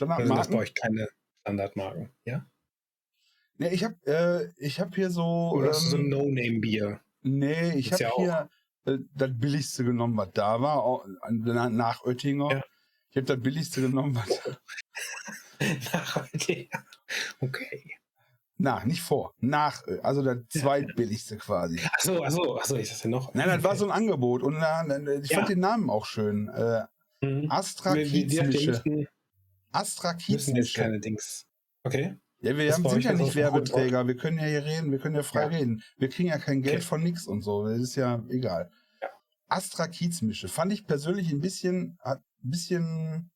Oder 0.00 0.16
sind 0.26 0.36
das 0.36 0.48
bei 0.48 0.54
Standardmarken. 0.54 0.56
euch 0.58 0.74
keine 0.74 1.08
Standardmarken? 1.42 2.10
Ja? 2.24 2.46
Nee, 3.58 3.68
ich 3.68 3.84
habe 3.84 3.94
äh, 4.06 4.52
ich 4.64 4.80
hab 4.80 4.94
hier 4.94 5.10
so. 5.10 5.52
Oder 5.54 5.70
ist 5.70 5.78
es 5.84 5.90
so 5.90 5.96
ein 5.96 6.04
ähm, 6.04 6.10
No-Name-Bier? 6.10 7.00
nee, 7.22 7.74
ich 7.78 7.92
habe 7.92 8.02
ja 8.02 8.10
hier 8.16 8.50
äh, 8.92 8.98
das 9.14 9.30
billigste 9.32 9.84
genommen, 9.84 10.16
was 10.16 10.30
da 10.32 10.60
war, 10.60 10.82
auch, 10.82 11.06
nach 11.30 12.04
Oettinger. 12.04 12.50
Ja. 12.50 12.64
Ich 13.10 13.16
habe 13.16 13.26
das 13.26 13.40
billigste 13.40 13.80
genommen, 13.80 14.16
was. 14.16 14.40
Nach 15.92 16.16
heute. 16.16 16.68
Okay. 17.40 17.94
Na, 18.64 18.82
nicht 18.86 19.02
vor. 19.02 19.34
Nach, 19.40 19.86
äh, 19.86 19.98
also 20.02 20.22
das 20.22 20.38
zweitbilligste 20.48 21.36
quasi. 21.36 21.78
Achso, 21.92 22.22
achso, 22.24 22.56
achso, 22.56 22.76
ist 22.76 22.92
das 22.92 23.00
denn 23.02 23.10
noch? 23.10 23.34
Nein, 23.34 23.48
das 23.48 23.62
war 23.62 23.76
so 23.76 23.84
ein 23.84 23.90
Angebot 23.90 24.42
und 24.42 24.54
äh, 24.56 25.20
ich 25.20 25.34
fand 25.34 25.48
Ja. 25.48 25.54
den 25.54 25.60
Namen 25.60 25.90
auch 25.90 26.06
schön. 26.06 26.48
Äh, 26.48 26.82
Mhm. 27.20 27.46
Astra 27.50 27.94
Kiezmische. 27.94 28.82
Astra 29.72 30.14
Kiezmische. 30.14 30.80
keine 30.80 31.00
Dings. 31.00 31.46
Okay. 31.82 32.16
Ja, 32.40 32.56
wir 32.56 32.72
haben, 32.72 32.86
sind 32.88 33.04
ja 33.04 33.12
nicht 33.14 33.34
Werbeträger. 33.34 34.06
Wir 34.06 34.16
können 34.16 34.38
ja 34.38 34.44
hier 34.44 34.64
reden, 34.64 34.90
wir 34.92 34.98
können 34.98 35.14
ja 35.14 35.22
frei 35.22 35.42
Ja. 35.42 35.48
reden. 35.48 35.82
Wir 35.96 36.08
kriegen 36.10 36.28
ja 36.28 36.38
kein 36.38 36.60
Geld 36.62 36.76
Okay. 36.76 36.84
von 36.84 37.02
nix 37.02 37.26
und 37.26 37.40
so. 37.42 37.66
Das 37.66 37.78
ist 37.80 37.94
ja 37.96 38.22
egal. 38.28 38.70
Ja. 39.00 39.08
Astra 39.48 39.86
Kiezmische 39.88 40.48
fand 40.48 40.72
ich 40.72 40.86
persönlich 40.86 41.30
ein 41.32 41.40
bisschen, 41.40 41.96
ein 42.02 42.18
bisschen. 42.42 43.30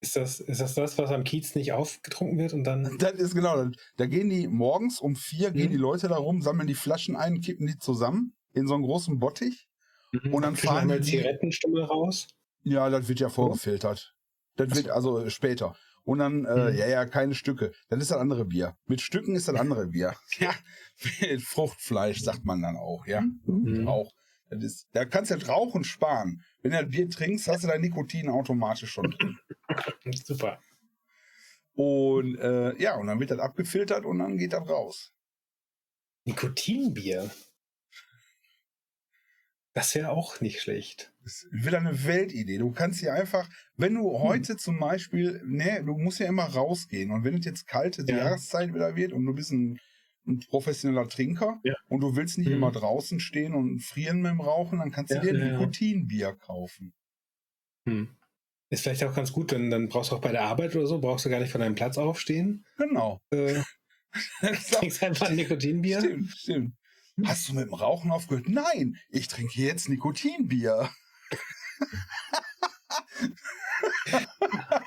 Ist 0.00 0.14
das, 0.16 0.38
ist 0.40 0.60
das 0.60 0.74
das, 0.74 0.96
was 0.96 1.10
am 1.10 1.24
Kiez 1.24 1.54
nicht 1.56 1.72
aufgetrunken 1.72 2.38
wird 2.38 2.52
und 2.52 2.62
dann. 2.64 2.96
Das 2.98 3.14
ist 3.14 3.34
genau. 3.34 3.68
Da 3.96 4.06
gehen 4.06 4.30
die 4.30 4.46
morgens 4.46 5.00
um 5.00 5.16
vier, 5.16 5.50
gehen 5.50 5.66
Mhm. 5.68 5.72
die 5.72 5.76
Leute 5.76 6.06
da 6.08 6.16
rum, 6.16 6.40
sammeln 6.40 6.68
die 6.68 6.74
Flaschen 6.74 7.16
ein, 7.16 7.40
kippen 7.40 7.66
die 7.66 7.78
zusammen 7.78 8.34
in 8.52 8.66
so 8.68 8.74
einen 8.74 8.84
großen 8.84 9.18
Bottich. 9.18 9.66
Und 10.30 10.42
dann 10.42 10.56
fahren 10.56 10.82
einmal 10.82 11.00
die- 11.00 11.10
Zigarettenstummel 11.10 11.82
raus. 11.84 12.28
Ja, 12.62 12.88
das 12.90 13.08
wird 13.08 13.20
ja 13.20 13.28
vorgefiltert. 13.28 14.14
Das 14.56 14.74
wird 14.74 14.88
also 14.88 15.18
äh, 15.20 15.30
später. 15.30 15.74
Und 16.04 16.18
dann, 16.20 16.44
äh, 16.46 16.70
Mhm. 16.72 16.78
ja, 16.78 16.86
ja, 16.88 17.04
keine 17.04 17.34
Stücke. 17.34 17.72
Das 17.88 18.00
ist 18.00 18.10
das 18.10 18.18
andere 18.18 18.44
Bier. 18.46 18.74
Mit 18.86 19.00
Stücken 19.00 19.34
ist 19.34 19.48
das 19.48 19.56
andere 19.56 19.88
Bier. 19.88 20.14
Ja, 20.38 20.54
mit 21.20 21.42
Fruchtfleisch 21.42 22.20
sagt 22.22 22.44
man 22.44 22.62
dann 22.62 22.76
auch, 22.76 23.04
ja. 23.06 23.22
Mhm. 23.46 23.86
Auch. 23.88 24.12
Das 24.48 24.62
ist, 24.64 24.86
da 24.92 25.04
kannst 25.04 25.30
du 25.30 25.36
das 25.36 25.48
Rauchen 25.48 25.84
sparen. 25.84 26.40
Wenn 26.62 26.70
du 26.72 26.80
das 26.82 26.88
Bier 26.90 27.10
trinkst, 27.10 27.48
hast 27.48 27.64
du 27.64 27.68
dein 27.68 27.82
Nikotin 27.82 28.30
automatisch 28.30 28.90
schon 28.92 29.10
drin. 29.10 29.36
Super. 30.24 30.60
Und 31.74 32.36
äh, 32.38 32.76
ja, 32.82 32.96
und 32.96 33.06
dann 33.06 33.20
wird 33.20 33.30
das 33.30 33.38
abgefiltert 33.38 34.04
und 34.04 34.18
dann 34.18 34.36
geht 34.36 34.52
das 34.52 34.68
raus. 34.68 35.12
Nikotinbier. 36.24 37.30
Das 39.74 39.94
wäre 39.94 40.10
auch 40.10 40.40
nicht 40.40 40.60
schlecht. 40.60 41.12
Das 41.22 41.44
ist 41.44 41.48
wieder 41.52 41.78
eine 41.78 42.04
Weltidee. 42.04 42.58
Du 42.58 42.72
kannst 42.72 42.98
hier 43.00 43.14
einfach, 43.14 43.48
wenn 43.76 43.94
Hm. 43.94 44.02
du 44.02 44.18
heute 44.18 44.56
zum 44.56 44.80
Beispiel, 44.80 45.40
ne, 45.44 45.84
du 45.84 45.96
musst 45.96 46.18
ja 46.18 46.26
immer 46.26 46.44
rausgehen. 46.46 47.10
Und 47.12 47.22
wenn 47.24 47.38
es 47.38 47.44
jetzt 47.44 47.66
kalte 47.68 48.04
Ja. 48.08 48.16
Jahreszeit 48.18 48.74
wieder 48.74 48.96
wird 48.96 49.12
und 49.12 49.24
du 49.24 49.34
bist 49.34 49.52
ein, 49.52 49.78
ein 50.26 50.40
professioneller 50.40 51.08
Trinker 51.08 51.60
Ja. 51.62 51.74
und 51.88 52.00
du 52.00 52.16
willst 52.16 52.38
nicht 52.38 52.48
Mhm. 52.48 52.54
immer 52.56 52.72
draußen 52.72 53.20
stehen 53.20 53.54
und 53.54 53.78
frieren 53.80 54.20
mit 54.20 54.32
dem 54.32 54.40
Rauchen, 54.40 54.80
dann 54.80 54.90
kannst 54.90 55.12
du 55.12 55.16
Ja, 55.16 55.22
dir 55.22 55.30
ein. 55.34 55.52
Nikotinbier 55.52 56.34
kaufen. 56.34 56.92
Hm. 57.86 58.08
Ist 58.70 58.82
vielleicht 58.82 59.04
auch 59.04 59.14
ganz 59.14 59.32
gut, 59.32 59.52
denn 59.52 59.70
dann 59.70 59.88
brauchst 59.88 60.10
du 60.10 60.16
auch 60.16 60.20
bei 60.20 60.32
der 60.32 60.42
Arbeit 60.42 60.76
oder 60.76 60.86
so, 60.86 61.00
brauchst 61.00 61.24
du 61.24 61.30
gar 61.30 61.40
nicht 61.40 61.52
von 61.52 61.60
deinem 61.60 61.74
Platz 61.74 61.96
aufstehen. 61.96 62.66
Genau. 62.76 63.20
Äh, 63.30 63.62
trinkst 64.70 65.02
einfach 65.02 65.28
ein 65.28 65.36
Nikotinbier. 65.36 66.00
Stimmt, 66.00 66.30
stimmt. 66.32 66.74
Hast 67.24 67.48
du 67.48 67.54
mit 67.54 67.66
dem 67.66 67.74
Rauchen 67.74 68.10
aufgehört? 68.10 68.48
Nein, 68.48 68.96
ich 69.08 69.28
trinke 69.28 69.60
jetzt 69.60 69.88
Nikotinbier. 69.88 70.90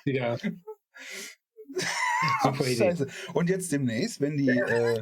Ja. 0.05 0.37
Super 2.43 2.65
Idee. 2.65 2.75
Scheiße. 2.75 3.07
Und 3.33 3.49
jetzt 3.49 3.71
demnächst, 3.71 4.21
wenn 4.21 4.37
die, 4.37 4.49
äh, 4.49 5.01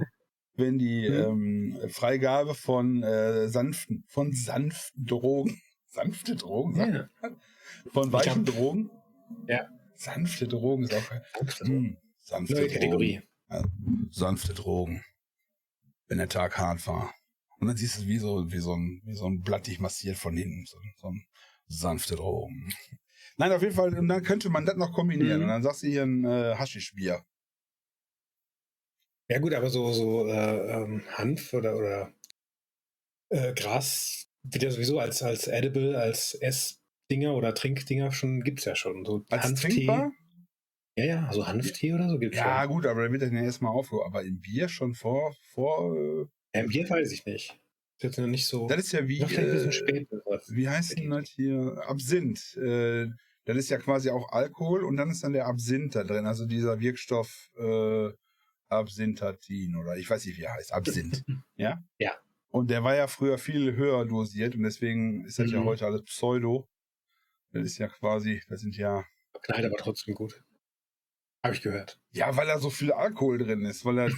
wenn 0.55 0.77
die 0.77 1.07
Hm. 1.07 1.77
ähm, 1.81 1.89
Freigabe 1.89 2.55
von 2.55 3.03
äh, 3.03 3.47
sanften, 3.47 4.03
von 4.07 4.33
sanften 4.33 5.05
Drogen, 5.05 5.61
sanfte 5.87 6.35
Drogen, 6.35 6.79
Ja. 6.79 7.09
Von 7.91 8.11
weichen 8.11 8.45
hab- 8.45 8.45
Drogen, 8.45 8.89
Ja. 9.47 9.67
sanfte 9.95 10.47
Drogen 10.47 10.83
ist 10.83 10.93
auch 10.93 11.11
hm, 11.61 11.97
sanfte 12.19 12.53
Neue 12.53 12.63
Drogen. 12.63 12.73
Kategorie. 12.73 13.21
Ja, 13.49 13.63
sanfte 14.11 14.53
Drogen. 14.53 15.03
Wenn 16.07 16.17
der 16.17 16.29
Tag 16.29 16.57
hart 16.57 16.85
war. 16.87 17.13
Und 17.59 17.67
dann 17.67 17.77
siehst 17.77 17.99
du 18.01 18.07
wie 18.07 18.17
so, 18.19 18.51
wie 18.51 18.59
so 18.59 18.75
ein, 18.75 19.01
wie 19.05 19.15
so 19.15 19.25
ein 19.27 19.41
Blatt 19.41 19.67
dich 19.67 19.79
massiert 19.79 20.17
von 20.17 20.35
hinten. 20.35 20.65
So, 20.65 20.77
so 20.97 21.07
ein 21.07 21.25
sanfte 21.67 22.15
Drogen. 22.15 22.73
Nein, 23.37 23.51
auf 23.51 23.61
jeden 23.61 23.75
Fall, 23.75 23.97
und 23.97 24.07
dann 24.07 24.23
könnte 24.23 24.49
man 24.49 24.65
das 24.65 24.75
noch 24.75 24.91
kombinieren. 24.93 25.37
Mhm. 25.37 25.43
Und 25.43 25.49
dann 25.49 25.63
sagst 25.63 25.83
du 25.83 25.87
hier 25.87 26.03
ein 26.03 26.23
äh, 26.25 26.55
Haschischbier. 26.55 27.23
Ja 29.29 29.39
gut, 29.39 29.53
aber 29.53 29.69
so, 29.69 29.91
so 29.93 30.25
äh, 30.25 30.71
ähm, 30.71 31.03
Hanf 31.11 31.53
oder, 31.53 31.75
oder 31.75 32.11
äh, 33.29 33.53
Gras 33.53 34.27
wird 34.43 34.63
ja 34.63 34.71
sowieso 34.71 34.99
als, 34.99 35.21
als 35.21 35.47
Edible, 35.47 35.95
als 35.99 36.33
Essdinger 37.09 37.33
oder 37.33 37.55
Trinkdinger 37.55 38.11
schon, 38.11 38.41
gibt's 38.41 38.65
ja 38.65 38.75
schon. 38.75 39.03
So 39.03 39.25
Als 39.29 39.43
Hanftee. 39.45 39.73
trinkbar? 39.73 40.11
Ja, 40.95 41.05
ja, 41.05 41.25
also 41.27 41.47
Hanftee 41.47 41.93
oder 41.93 42.07
so 42.07 42.19
gibt's 42.19 42.37
Ja, 42.37 42.63
schon. 42.63 42.71
gut, 42.75 42.85
aber 42.85 43.01
dann 43.03 43.11
wird 43.11 43.23
das 43.23 43.31
ja 43.31 43.41
erstmal 43.41 43.71
aufgehoben. 43.71 44.05
Aber 44.05 44.23
im 44.23 44.39
Bier 44.39 44.69
schon 44.69 44.93
vor, 44.93 45.33
vor, 45.53 45.95
äh, 45.95 46.25
Ja, 46.53 46.61
Im 46.63 46.67
Bier 46.69 46.87
weiß 46.87 47.11
ich 47.11 47.25
nicht. 47.25 47.59
Ist 47.97 48.03
jetzt 48.03 48.19
noch 48.19 48.27
nicht 48.27 48.45
so. 48.45 48.67
das 48.67 48.77
ist 48.85 48.91
ja 48.91 49.07
wie, 49.07 49.17
Ja, 49.17 49.27
vielleicht 49.27 49.47
ein 49.47 49.51
bisschen 49.53 49.69
äh, 49.69 50.05
spät. 50.05 50.09
wie 50.49 50.69
heißt 50.69 50.97
denn 50.99 51.09
das 51.09 51.29
hier? 51.29 51.81
Absinth. 51.87 52.55
Äh, 52.57 53.07
das 53.45 53.57
ist 53.57 53.69
ja 53.69 53.79
quasi 53.79 54.11
auch 54.11 54.31
Alkohol 54.31 54.83
und 54.83 54.95
dann 54.97 55.09
ist 55.09 55.23
dann 55.23 55.33
der 55.33 55.47
Absinth 55.47 55.95
da 55.95 56.03
drin, 56.03 56.27
also 56.27 56.45
dieser 56.45 56.79
Wirkstoff 56.79 57.49
äh, 57.57 58.09
Absinthatin 58.67 59.75
oder 59.77 59.97
ich 59.97 60.07
weiß 60.07 60.25
nicht, 60.27 60.37
wie 60.37 60.43
er 60.43 60.53
heißt. 60.53 60.73
Absinth. 60.73 61.23
ja? 61.55 61.83
Ja. 61.97 62.11
Und 62.51 62.69
der 62.69 62.83
war 62.83 62.95
ja 62.95 63.07
früher 63.07 63.39
viel 63.39 63.75
höher 63.75 64.05
dosiert 64.05 64.53
und 64.55 64.61
deswegen 64.63 65.25
ist 65.25 65.39
das 65.39 65.51
ja 65.51 65.59
Mhm. 65.59 65.65
heute 65.65 65.85
alles 65.87 66.03
Pseudo. 66.03 66.67
Das 67.51 67.65
ist 67.65 67.77
ja 67.77 67.87
quasi, 67.87 68.41
das 68.47 68.61
sind 68.61 68.77
ja, 68.77 69.03
Knallt 69.41 69.65
aber 69.65 69.77
trotzdem 69.77 70.15
gut. 70.15 70.43
Habe 71.43 71.55
ich 71.55 71.61
gehört. 71.61 71.99
ja, 72.11 72.35
weil 72.35 72.47
da 72.47 72.59
so 72.59 72.69
viel 72.69 72.91
Alkohol 72.91 73.37
drin 73.37 73.65
ist, 73.65 73.85
weil 73.85 73.97
er, 73.97 74.11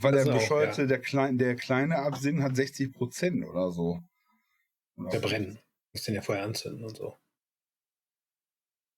weil 0.00 0.12
der 0.12 0.32
bescheuerte, 0.32 0.82
ja. 0.82 0.86
der, 0.86 1.00
klein, 1.00 1.38
der 1.38 1.56
kleine 1.56 1.98
Absinth 1.98 2.40
hat 2.40 2.56
60 2.56 2.92
Prozent 2.92 3.44
oder 3.44 3.70
so. 3.72 4.00
Oder 4.96 5.10
Der 5.10 5.18
brennen. 5.20 5.58
Muss 5.92 6.04
den 6.04 6.14
ja 6.14 6.22
vorher 6.22 6.44
anzünden 6.44 6.84
und 6.84 6.96
so. 6.96 7.16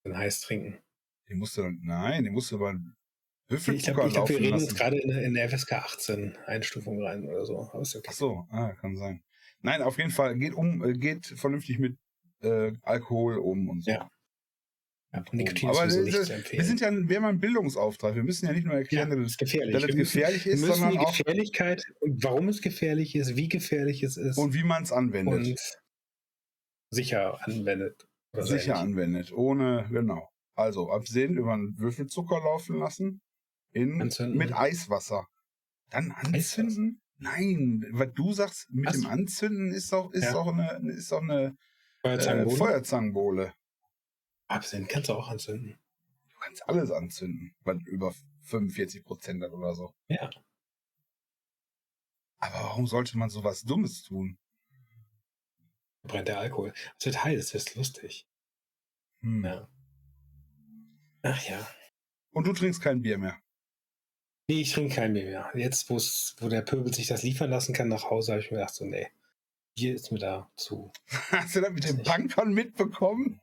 Dann 0.05 0.17
heiß 0.17 0.43
trinken. 0.43 0.79
Den 1.29 1.39
musst 1.39 1.57
du 1.57 1.63
dann, 1.63 1.81
nein, 1.83 2.25
den 2.25 2.33
musst 2.33 2.51
du 2.51 2.57
über 2.57 2.69
einen 2.69 2.97
Ich 3.49 3.53
Würfelzucker 3.53 3.95
glaube, 3.95 4.11
glaub, 4.11 4.29
wir 4.29 4.39
reden 4.39 4.59
jetzt 4.59 4.77
gerade 4.77 4.99
in, 4.99 5.11
in 5.11 5.35
der 5.35 5.49
FSK 5.49 5.73
18 5.73 6.37
Einstufung 6.47 7.03
rein 7.03 7.27
oder 7.29 7.45
so. 7.45 7.61
Aber 7.61 7.81
okay. 7.81 8.03
Ach 8.07 8.13
so, 8.13 8.47
ah, 8.51 8.73
kann 8.75 8.97
sein. 8.97 9.25
Nein, 9.63 9.83
auf 9.83 9.99
jeden 9.99 10.11
Fall 10.11 10.37
geht 10.39 10.55
um, 10.55 10.85
äh, 10.85 10.93
geht 10.93 11.27
vernünftig 11.27 11.79
mit 11.79 11.99
äh, 12.43 12.73
Alkohol 12.83 13.39
um 13.39 13.69
und 13.69 13.85
so. 13.85 13.91
Ja. 13.91 14.11
Ja, 15.13 15.25
Nikotin 15.33 15.69
Aber 15.69 15.89
sowieso 15.89 16.19
das 16.19 16.53
wir 16.53 16.65
sind 16.65 16.81
ja, 16.81 16.91
wir 16.91 17.17
haben 17.17 17.25
einen 17.25 17.41
Bildungsauftrag. 17.41 18.15
Wir 18.17 18.25
müssen 18.25 18.47
ja 18.47 18.53
nicht 18.53 18.65
nur 18.65 18.75
ja, 18.75 18.81
erklären, 18.81 19.09
das 19.11 19.19
dass, 19.19 19.27
ist 19.31 19.39
gefährlich. 19.39 19.73
dass 19.73 19.85
es 19.85 19.95
gefährlich 19.97 20.47
ist, 20.47 20.61
sondern 20.63 20.91
die 20.93 20.99
auch 20.99 21.17
Gefährlichkeit 21.17 21.83
und 22.01 22.23
warum 22.25 22.49
es 22.49 22.61
gefährlich 22.61 23.15
ist, 23.15 23.37
wie 23.37 23.49
gefährlich 23.49 24.03
es 24.03 24.17
ist 24.17 24.37
und 24.37 24.53
wie 24.53 24.65
man 24.65 24.83
es 24.83 24.93
anwendet. 24.93 25.35
und 25.35 25.59
sicher 26.91 27.39
anwendet. 27.47 28.05
So 28.33 28.43
sicher 28.43 28.77
anwendet. 28.77 29.33
Ohne, 29.33 29.87
genau. 29.91 30.29
Also 30.55 30.91
Absinth 30.91 31.39
über 31.39 31.55
einen 31.55 31.79
Würfelzucker 31.79 32.39
laufen 32.41 32.79
lassen. 32.79 33.21
in, 33.71 34.01
Anzünden. 34.03 34.37
mit 34.37 34.53
Eiswasser. 34.55 35.27
Dann 35.91 36.11
anzünden? 36.13 37.01
Nein, 37.19 37.85
was 37.93 38.09
du 38.15 38.33
sagst 38.33 38.67
mit 38.71 38.87
Was? 38.87 38.97
dem 39.01 39.07
Anzünden 39.07 39.73
ist 39.73 39.93
doch, 39.93 40.13
ist 40.13 40.25
Ja. 40.25 40.33
doch 40.33 40.49
eine, 40.53 40.93
ist 40.93 41.13
doch 41.13 41.23
eine 41.23 41.57
äh, 42.07 42.17
Feuerzangenbowle. 42.17 42.57
Feuerzangenbowle. 42.57 43.55
Absinn 44.49 44.87
kannst 44.87 45.09
du 45.09 45.15
auch 45.15 45.29
anzünden. 45.29 45.79
Du 46.29 46.39
kannst 46.41 46.69
alles 46.69 46.91
anzünden, 46.91 47.55
was 47.63 47.79
über 47.87 48.15
45 48.43 49.05
Prozent 49.05 49.43
hat 49.43 49.53
oder 49.53 49.75
so. 49.75 49.93
Ja. 50.09 50.31
Aber 52.39 52.55
warum 52.55 52.87
sollte 52.87 53.19
man 53.19 53.31
sowas 53.31 53.63
Dummes 53.63 54.03
tun? 54.03 54.39
Brennt 56.03 56.29
der 56.29 56.39
Alkohol. 56.39 56.73
Es 56.99 57.07
wird 57.07 57.25
heiß, 57.25 57.39
es 57.39 57.55
wird 57.55 57.75
lustig. 57.75 58.29
Hm. 59.21 59.45
Ja. 59.45 59.69
Ach 61.23 61.43
ja. 61.49 61.67
Und 62.31 62.47
du 62.47 62.53
trinkst 62.53 62.81
kein 62.81 63.03
Bier 63.03 63.19
mehr. 63.19 63.37
Nee, 64.49 64.61
ich 64.61 64.73
trinke 64.73 64.95
kein 64.95 65.15
Bier 65.15 65.25
mehr. 65.25 65.51
Jetzt, 65.55 65.91
wo 65.91 66.49
der 66.49 66.63
Pöbel 66.63 66.95
sich 66.95 67.09
das 67.09 67.25
liefern 67.25 67.51
lassen 67.51 67.75
kann 67.75 67.89
nach 67.89 68.05
Hause, 68.11 68.33
habe 68.33 68.43
ich 68.43 68.51
mir 68.51 68.59
gedacht, 68.59 68.75
so, 68.75 68.85
nee, 68.85 69.09
Bier 69.77 69.95
ist 69.95 70.11
mir 70.11 70.19
da 70.19 70.49
zu. 70.57 70.91
Hast 71.31 71.55
du 71.55 71.61
das 71.61 71.71
mit 71.71 71.85
den. 71.85 72.03
Punkern 72.03 72.55
mitbekommen? 72.55 73.41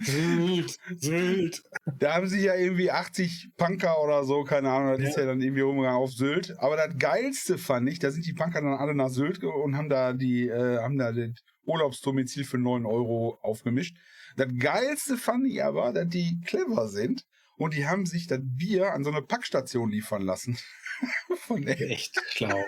Sylt, 0.00 0.78
Sylt. 0.98 1.62
Da 1.98 2.14
haben 2.14 2.26
sich 2.26 2.42
ja 2.44 2.54
irgendwie 2.54 2.90
80 2.90 3.50
Punker 3.58 4.02
oder 4.02 4.24
so, 4.24 4.42
keine 4.44 4.70
Ahnung, 4.70 4.92
das 4.92 5.02
Ja. 5.02 5.08
ist 5.10 5.16
ja 5.18 5.26
dann 5.26 5.40
irgendwie 5.42 5.60
rumgegangen 5.60 5.98
auf 6.00 6.12
Sylt. 6.12 6.54
Aber 6.60 6.76
das 6.76 6.96
Geilste 6.98 7.58
fand 7.58 7.90
ich, 7.90 7.98
da 7.98 8.10
sind 8.10 8.24
die 8.26 8.32
Punker 8.32 8.62
dann 8.62 8.72
alle 8.74 8.94
nach 8.94 9.10
Sylt 9.10 9.44
und 9.44 9.76
haben 9.76 9.90
da 9.90 10.14
die, 10.14 10.48
äh, 10.48 10.78
haben 10.78 10.96
da 10.96 11.12
das 11.12 11.30
Urlaubsdomizil 11.66 12.44
für 12.44 12.58
9 12.58 12.86
Euro 12.86 13.38
aufgemischt. 13.42 13.96
Das 14.36 14.48
Geilste 14.58 15.18
fand 15.18 15.46
ich 15.46 15.62
aber, 15.62 15.92
dass 15.92 16.08
die 16.08 16.40
clever 16.46 16.88
sind 16.88 17.26
und 17.58 17.74
die 17.74 17.86
haben 17.86 18.06
sich 18.06 18.28
das 18.28 18.40
Bier 18.42 18.92
an 18.94 19.04
so 19.04 19.10
eine 19.10 19.20
Packstation 19.20 19.90
liefern 19.90 20.22
lassen. 20.22 20.56
Von 21.46 21.66
Echt 21.66 22.18
schlau. 22.30 22.62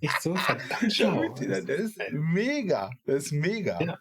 Echt 0.00 0.22
so 0.22 0.34
verdammt 0.34 0.92
schlau. 0.92 1.28
das 1.34 1.64
ist 1.68 1.98
mega. 2.12 2.90
Das 3.04 3.24
ist 3.26 3.32
mega. 3.32 3.80
Ja. 3.80 3.98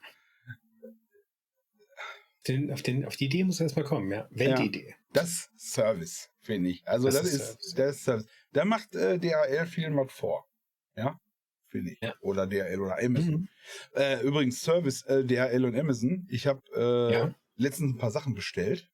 Den, 2.48 2.72
auf, 2.72 2.82
den, 2.82 3.06
auf 3.06 3.16
die 3.18 3.26
Idee 3.26 3.44
muss 3.44 3.60
er 3.60 3.66
erstmal 3.66 3.86
kommen, 3.86 4.12
ja. 4.12 4.28
Weltidee. 4.32 4.96
Das 5.14 5.30
ist 5.56 5.74
Service, 5.74 6.30
finde 6.42 6.70
ich. 6.70 6.88
Also 6.88 7.08
das, 7.08 7.16
Das 7.22 7.26
ist 7.34 7.38
Service. 7.42 7.74
das 7.76 7.96
ist 7.98 8.04
Service. 8.06 8.26
Da 8.54 8.66
macht 8.66 8.96
äh, 8.96 9.20
DHL 9.20 9.66
viel 9.68 9.96
was 9.96 10.12
vor. 10.12 10.48
Ja, 10.96 11.20
finde 11.68 11.92
ich. 11.92 12.00
Ja. 12.02 12.14
Oder 12.22 12.48
DHL 12.48 12.80
oder 12.80 12.98
Amazon. 13.04 13.32
Mhm. 13.42 13.50
Äh, 13.94 14.22
übrigens, 14.24 14.62
Service 14.62 15.04
äh, 15.04 15.24
DHL 15.26 15.66
und 15.66 15.78
Amazon. 15.78 16.26
Ich 16.30 16.48
habe 16.48 16.62
äh, 16.76 17.14
Ja. 17.14 17.36
letztens 17.58 17.94
ein 17.94 17.98
paar 17.98 18.12
Sachen 18.12 18.34
bestellt. 18.36 18.90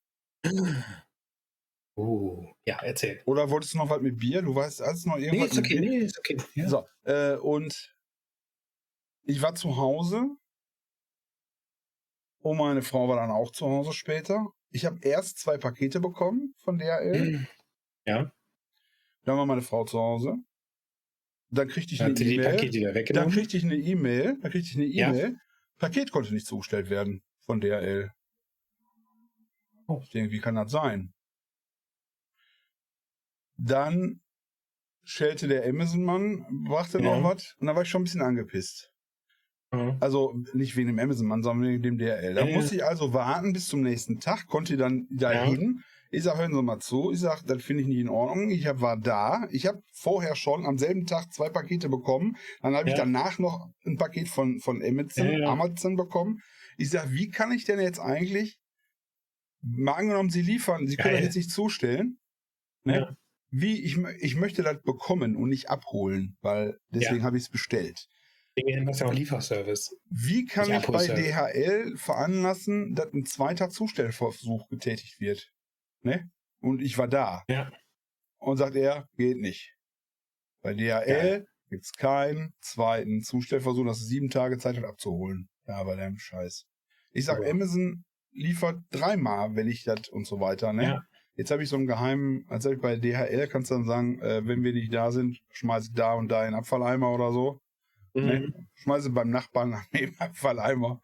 Uh, 1.98 2.46
ja, 2.66 2.78
erzähl. 2.84 3.22
Oder 3.26 3.50
wolltest 3.50 3.74
du 3.74 3.78
noch 3.78 3.90
was 3.90 4.02
mit 4.02 4.18
Bier? 4.18 4.42
Du 4.42 4.54
weißt, 4.54 4.82
hast 4.82 5.06
noch 5.06 5.18
Nee, 5.18 5.26
irgendwas 5.26 5.52
ist 5.52 5.60
okay, 5.60 5.80
nee, 5.80 5.98
ist 5.98 6.20
okay. 6.20 6.38
Ja. 6.54 6.68
So, 6.68 6.86
äh, 7.04 7.36
und 7.38 7.96
ich 9.24 9.42
war 9.42 9.56
zu 9.56 9.78
Hause. 9.78 10.28
Und 12.40 12.58
meine 12.58 12.82
Frau 12.82 13.08
war 13.08 13.16
dann 13.16 13.32
auch 13.32 13.52
zu 13.52 13.66
Hause 13.66 13.94
später. 13.94 14.46
Ich 14.72 14.86
habe 14.86 15.00
erst 15.02 15.40
zwei 15.40 15.58
Pakete 15.58 16.00
bekommen 16.00 16.54
von 16.58 16.78
DHL. 16.78 17.32
Mhm. 17.32 17.48
Ja, 18.06 18.32
Dann 19.24 19.38
war 19.38 19.46
meine 19.46 19.64
Frau 19.64 19.84
zu 19.84 19.98
Hause. 19.98 20.36
Dann 21.50 21.68
kriegte 21.70 21.94
ich 21.94 22.00
dann 22.00 22.16
eine 22.16 22.20
E-Mail. 22.24 23.06
Dann 23.14 23.32
kriegte 23.32 23.58
ich 23.58 23.64
eine 23.64 23.78
E-Mail. 23.78 24.38
Dann 24.42 24.52
kriegte 24.52 24.70
ich 24.70 24.76
eine. 24.76 24.86
E-Mail. 24.86 25.38
Paket 25.78 26.12
konnte 26.12 26.34
nicht 26.34 26.46
zugestellt 26.46 26.90
werden 26.90 27.24
von 27.40 27.62
DHL. 27.62 28.12
Oh. 29.88 30.02
Ich 30.04 30.12
denke, 30.12 30.32
wie 30.32 30.40
kann 30.40 30.56
das 30.56 30.72
sein? 30.72 31.15
Dann 33.58 34.22
schellte 35.04 35.48
der 35.48 35.66
Amazon-Mann, 35.68 36.46
brachte 36.68 37.00
noch 37.02 37.18
Ja. 37.18 37.24
was 37.24 37.56
und 37.60 37.68
da 37.68 37.76
war 37.76 37.84
ich 37.84 37.90
schon 37.90 38.02
ein 38.02 38.06
bisschen 38.06 38.22
angepisst. 38.22 38.92
Mhm. 39.72 39.98
Also 40.00 40.34
nicht 40.54 40.76
wegen 40.76 40.88
dem 40.88 41.00
Amazon-Mann, 41.00 41.44
sondern 41.44 41.70
wegen 41.70 41.84
dem 41.84 41.98
DHL. 41.98 42.34
Da 42.34 42.42
Ja, 42.42 42.48
ja. 42.48 42.56
musste 42.56 42.76
ich 42.76 42.84
also 42.86 43.14
warten 43.14 43.54
bis 43.54 43.68
zum 43.68 43.82
nächsten 43.82 44.20
Tag, 44.20 44.48
konnte 44.48 44.78
dann 44.78 45.08
dahin. 45.12 45.82
Ich 46.12 46.24
sag, 46.24 46.38
hören 46.38 46.54
Sie 46.54 46.62
mal 46.64 46.80
zu. 46.80 47.12
Ich 47.12 47.20
sag, 47.20 47.44
das 47.46 47.62
finde 47.64 47.82
ich 47.82 47.88
nicht 47.90 47.98
in 48.00 48.10
Ordnung. 48.10 48.50
Ich 48.50 48.68
hab, 48.68 48.80
war 48.80 48.96
da. 48.98 49.48
Ich 49.52 49.66
habe 49.66 49.82
vorher 49.92 50.36
schon 50.36 50.66
am 50.66 50.78
selben 50.78 51.06
Tag 51.06 51.34
zwei 51.34 51.50
Pakete 51.50 51.90
bekommen. 51.90 52.38
Dann 52.62 52.76
habe 52.76 52.88
ich 52.90 52.94
Ja. 52.96 53.00
danach 53.04 53.38
noch 53.38 53.70
ein 53.86 53.98
Paket 53.98 54.30
von, 54.30 54.60
von 54.60 54.82
Amazon, 54.84 55.26
Ja, 55.28 55.40
ja. 55.40 55.48
Amazon 55.50 55.96
bekommen. 55.98 56.40
Ich 56.78 56.90
sag, 56.90 57.12
wie 57.12 57.30
kann 57.30 57.52
ich 57.52 57.66
denn 57.66 57.80
jetzt 57.82 58.00
eigentlich, 58.00 58.60
mal 59.62 59.94
angenommen, 59.94 60.30
Sie 60.30 60.42
liefern, 60.42 60.88
Sie 60.88 60.96
können 60.96 61.16
das 61.16 61.24
jetzt 61.24 61.36
nicht 61.36 61.52
zustellen. 61.52 62.18
Ne? 62.84 63.18
Ja. 63.56 63.62
Wie, 63.62 63.82
ich, 63.84 63.98
ich 64.20 64.36
möchte 64.36 64.64
das 64.64 64.82
bekommen 64.82 65.36
und 65.36 65.50
nicht 65.50 65.70
abholen, 65.70 66.38
weil 66.42 66.78
deswegen 66.90 67.24
habe 67.24 67.38
ich 67.38 67.44
es 67.44 67.50
bestellt. 67.50 68.08
Deswegen 68.58 68.88
hast 68.88 69.02
ja 69.02 69.08
auch 69.08 69.14
Lieferservice. 69.14 69.96
Wie 70.10 70.46
kann 70.46 70.72
ich 70.72 70.86
bei. 70.86 71.08
DHL 71.08 71.98
veranlassen, 71.98 72.96
dass 72.96 73.12
ein 73.14 73.26
zweiter 73.26 73.70
Zustellversuch 73.70 74.70
getätigt 74.70 75.20
wird? 75.20 75.50
Ne? 76.02 76.30
Und 76.62 76.82
ich 76.82 76.98
war 76.98 77.08
da. 77.08 77.44
Ja. 77.50 77.72
Und 78.38 78.58
sagt 78.58 78.76
er, 78.76 79.08
geht 79.18 79.38
nicht. 79.38 79.74
Bei 80.62 80.74
DHL 80.74 81.06
Geil. 81.06 81.48
gibt's 81.70 81.92
keinen 81.94 82.54
zweiten 82.62 83.22
Zustellversuch, 83.22 83.86
dass 83.86 84.00
es 84.02 84.08
sieben 84.08 84.30
Tage 84.30 84.58
Zeit 84.58 84.78
hat 84.78 84.86
abzuholen. 84.86 85.50
Ja, 85.68 85.84
bei 85.84 85.96
dem 85.96 86.18
Scheiß. 86.18 86.66
Ich 87.12 87.26
sag, 87.26 87.38
Aber- 87.38 87.50
Amazon 87.50 88.06
liefert 88.32 88.80
dreimal, 88.92 89.56
wenn 89.56 89.68
ich 89.68 89.84
das 89.84 90.10
und 90.10 90.26
so 90.28 90.40
weiter, 90.40 90.74
ne? 90.74 90.84
Ja. 90.84 91.02
Jetzt 91.36 91.52
habe 91.52 91.64
ich 91.64 91.70
so 91.70 91.76
einen 91.76 91.88
geheimen, 91.88 92.46
als 92.48 92.66
ich 92.66 92.80
bei 92.80 92.96
DHL 92.96 93.48
kannst 93.48 93.70
du 93.70 93.76
dann 93.76 93.86
sagen, 93.86 94.20
äh, 94.22 94.46
wenn 94.48 94.64
wir 94.64 94.72
nicht 94.74 94.94
da 94.94 95.12
sind, 95.12 95.40
schmeiß 95.52 95.88
ich 95.88 95.94
da 95.94 96.14
und 96.14 96.30
da 96.30 96.48
in 96.48 96.54
Abfalleimer 96.54 97.12
oder 97.12 97.32
so. 97.34 97.60
Mhm. 98.14 98.26
Ne? 98.26 98.68
Schmeiße 98.76 99.10
beim 99.10 99.30
Nachbarn 99.30 99.82
neben 99.92 100.18
Abfalleimer. 100.20 101.02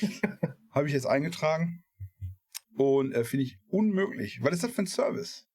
Habe 0.70 0.86
ich 0.86 0.92
jetzt 0.92 1.06
eingetragen. 1.06 1.82
Und 2.76 3.12
äh, 3.14 3.24
finde 3.24 3.44
ich 3.44 3.58
unmöglich. 3.68 4.38
Was 4.42 4.54
ist 4.54 4.62
das 4.64 4.70
für 4.70 4.82
ein 4.82 4.86
Service? 4.86 5.46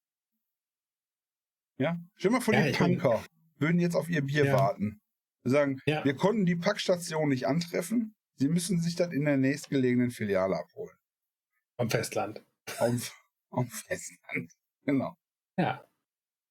Ja? 1.78 1.96
Stell 2.16 2.30
mal 2.32 2.40
vor, 2.40 2.52
Ja, 2.54 2.66
die 2.66 2.72
Punker 2.72 3.24
würden 3.58 3.78
jetzt 3.78 3.94
auf 3.94 4.08
ihr 4.10 4.22
Bier 4.22 4.46
Ja. 4.46 4.52
warten. 4.54 5.00
Wir 5.44 5.52
sagen, 5.52 5.78
Ja. 5.86 6.04
wir 6.04 6.14
konnten 6.14 6.46
die 6.46 6.56
Packstation 6.56 7.28
nicht 7.28 7.46
antreffen. 7.46 8.14
Sie 8.36 8.48
müssen 8.48 8.80
sich 8.80 8.96
das 8.96 9.12
in 9.12 9.24
der 9.24 9.36
nächstgelegenen 9.36 10.10
Filiale 10.10 10.56
abholen. 10.56 10.96
Am 11.78 11.88
Festland. 11.90 12.44
Auf, 12.78 13.12
auf 13.52 13.68
Festland. 13.70 14.52
Genau. 14.84 15.16
Ja. 15.56 15.84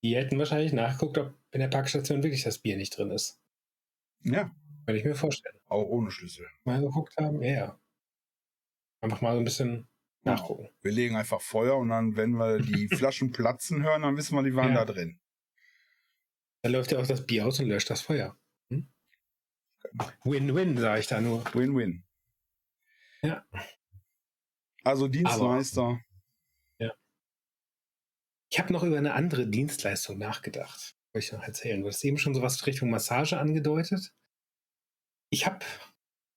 Die 0.03 0.15
hätten 0.15 0.37
wahrscheinlich 0.39 0.73
nachgeguckt, 0.73 1.17
ob 1.17 1.37
in 1.51 1.59
der 1.59 1.67
Packstation 1.67 2.23
wirklich 2.23 2.43
das 2.43 2.59
Bier 2.59 2.77
nicht 2.77 2.97
drin 2.97 3.11
ist. 3.11 3.39
Ja, 4.23 4.51
Könnte 4.85 4.99
ich 4.99 5.05
mir 5.05 5.15
vorstellen. 5.15 5.59
auch 5.67 5.85
ohne 5.87 6.09
Schlüssel. 6.11 6.47
Mal 6.63 6.81
geguckt 6.81 7.15
haben, 7.17 7.41
ja. 7.43 7.79
Einfach 9.01 9.21
mal 9.21 9.33
so 9.33 9.39
ein 9.39 9.43
bisschen 9.45 9.87
Genau. 10.23 10.35
nachgucken. 10.35 10.69
Wir 10.81 10.91
legen 10.91 11.15
einfach 11.15 11.41
Feuer 11.41 11.77
und 11.77 11.89
dann, 11.89 12.15
wenn 12.15 12.31
wir 12.33 12.59
die 12.59 12.87
Flaschen 12.95 13.31
platzen 13.31 13.83
hören, 13.83 14.03
dann 14.03 14.17
wissen 14.17 14.35
wir, 14.35 14.43
die 14.43 14.55
waren 14.55 14.73
Ja. 14.73 14.85
da 14.85 14.93
drin. 14.93 15.19
Dann 16.63 16.71
läuft 16.73 16.91
ja 16.91 16.99
auch 16.99 17.07
das 17.07 17.25
Bier 17.25 17.47
aus 17.47 17.59
und 17.59 17.67
löscht 17.67 17.89
das 17.89 18.01
Feuer. 18.01 18.37
Hm? 18.69 18.91
Win-win, 20.23 20.77
sage 20.77 20.99
ich 20.99 21.07
da 21.07 21.19
nur. 21.21 21.43
Win-win. 21.55 22.03
Ja. 23.23 23.45
Also 24.83 25.07
Dienstleister. 25.07 25.99
Ich 28.51 28.59
habe 28.59 28.73
noch 28.73 28.83
über 28.83 28.97
eine 28.97 29.13
andere 29.13 29.47
Dienstleistung 29.47 30.17
nachgedacht. 30.17 30.97
Wollte 31.13 31.25
ich 31.25 31.31
noch 31.31 31.43
erzählen. 31.43 31.81
Du 31.81 31.87
hast 31.87 32.03
eben 32.03 32.17
schon 32.17 32.33
sowas 32.33 32.67
Richtung 32.67 32.89
Massage 32.89 33.39
angedeutet. 33.39 34.13
Ich 35.29 35.45
habe 35.45 35.59